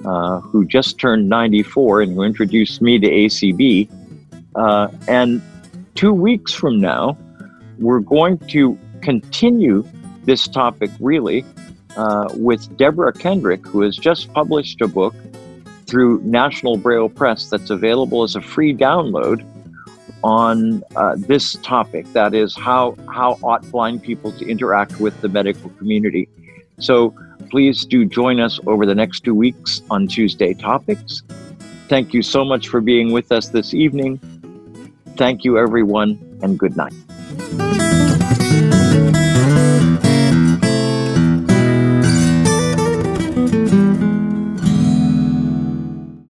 uh, 0.04 0.40
who 0.40 0.64
just 0.64 0.98
turned 0.98 1.28
94 1.28 2.02
and 2.02 2.14
who 2.14 2.22
introduced 2.22 2.80
me 2.80 2.98
to 2.98 3.08
ACB. 3.08 3.90
Uh, 4.54 4.88
and 5.08 5.42
two 5.94 6.12
weeks 6.12 6.52
from 6.52 6.80
now, 6.80 7.18
we're 7.78 8.00
going 8.00 8.38
to 8.38 8.78
continue 9.02 9.84
this 10.24 10.46
topic 10.46 10.90
really 11.00 11.44
uh, 11.96 12.28
with 12.34 12.76
Deborah 12.76 13.12
Kendrick, 13.12 13.66
who 13.66 13.80
has 13.82 13.96
just 13.96 14.32
published 14.32 14.80
a 14.80 14.88
book 14.88 15.14
through 15.86 16.20
National 16.22 16.76
Braille 16.76 17.08
Press 17.08 17.48
that's 17.48 17.70
available 17.70 18.22
as 18.22 18.36
a 18.36 18.40
free 18.40 18.74
download 18.74 19.44
on 20.22 20.82
uh, 20.96 21.14
this 21.16 21.54
topic 21.62 22.10
that 22.12 22.34
is 22.34 22.56
how 22.56 22.96
how 23.12 23.38
ought 23.42 23.68
blind 23.70 24.02
people 24.02 24.32
to 24.32 24.46
interact 24.46 25.00
with 25.00 25.18
the 25.20 25.28
medical 25.28 25.70
community. 25.70 26.28
So 26.78 27.14
please 27.50 27.84
do 27.84 28.04
join 28.04 28.40
us 28.40 28.60
over 28.66 28.86
the 28.86 28.94
next 28.94 29.20
two 29.20 29.34
weeks 29.34 29.82
on 29.90 30.06
tuesday 30.06 30.54
topics. 30.54 31.22
Thank 31.88 32.12
you 32.12 32.22
so 32.22 32.44
much 32.44 32.68
for 32.68 32.80
being 32.80 33.12
with 33.12 33.32
us 33.32 33.48
this 33.48 33.72
evening. 33.74 34.20
Thank 35.16 35.44
you 35.44 35.58
everyone 35.58 36.18
and 36.42 36.58
good 36.58 36.76
night 36.76 36.94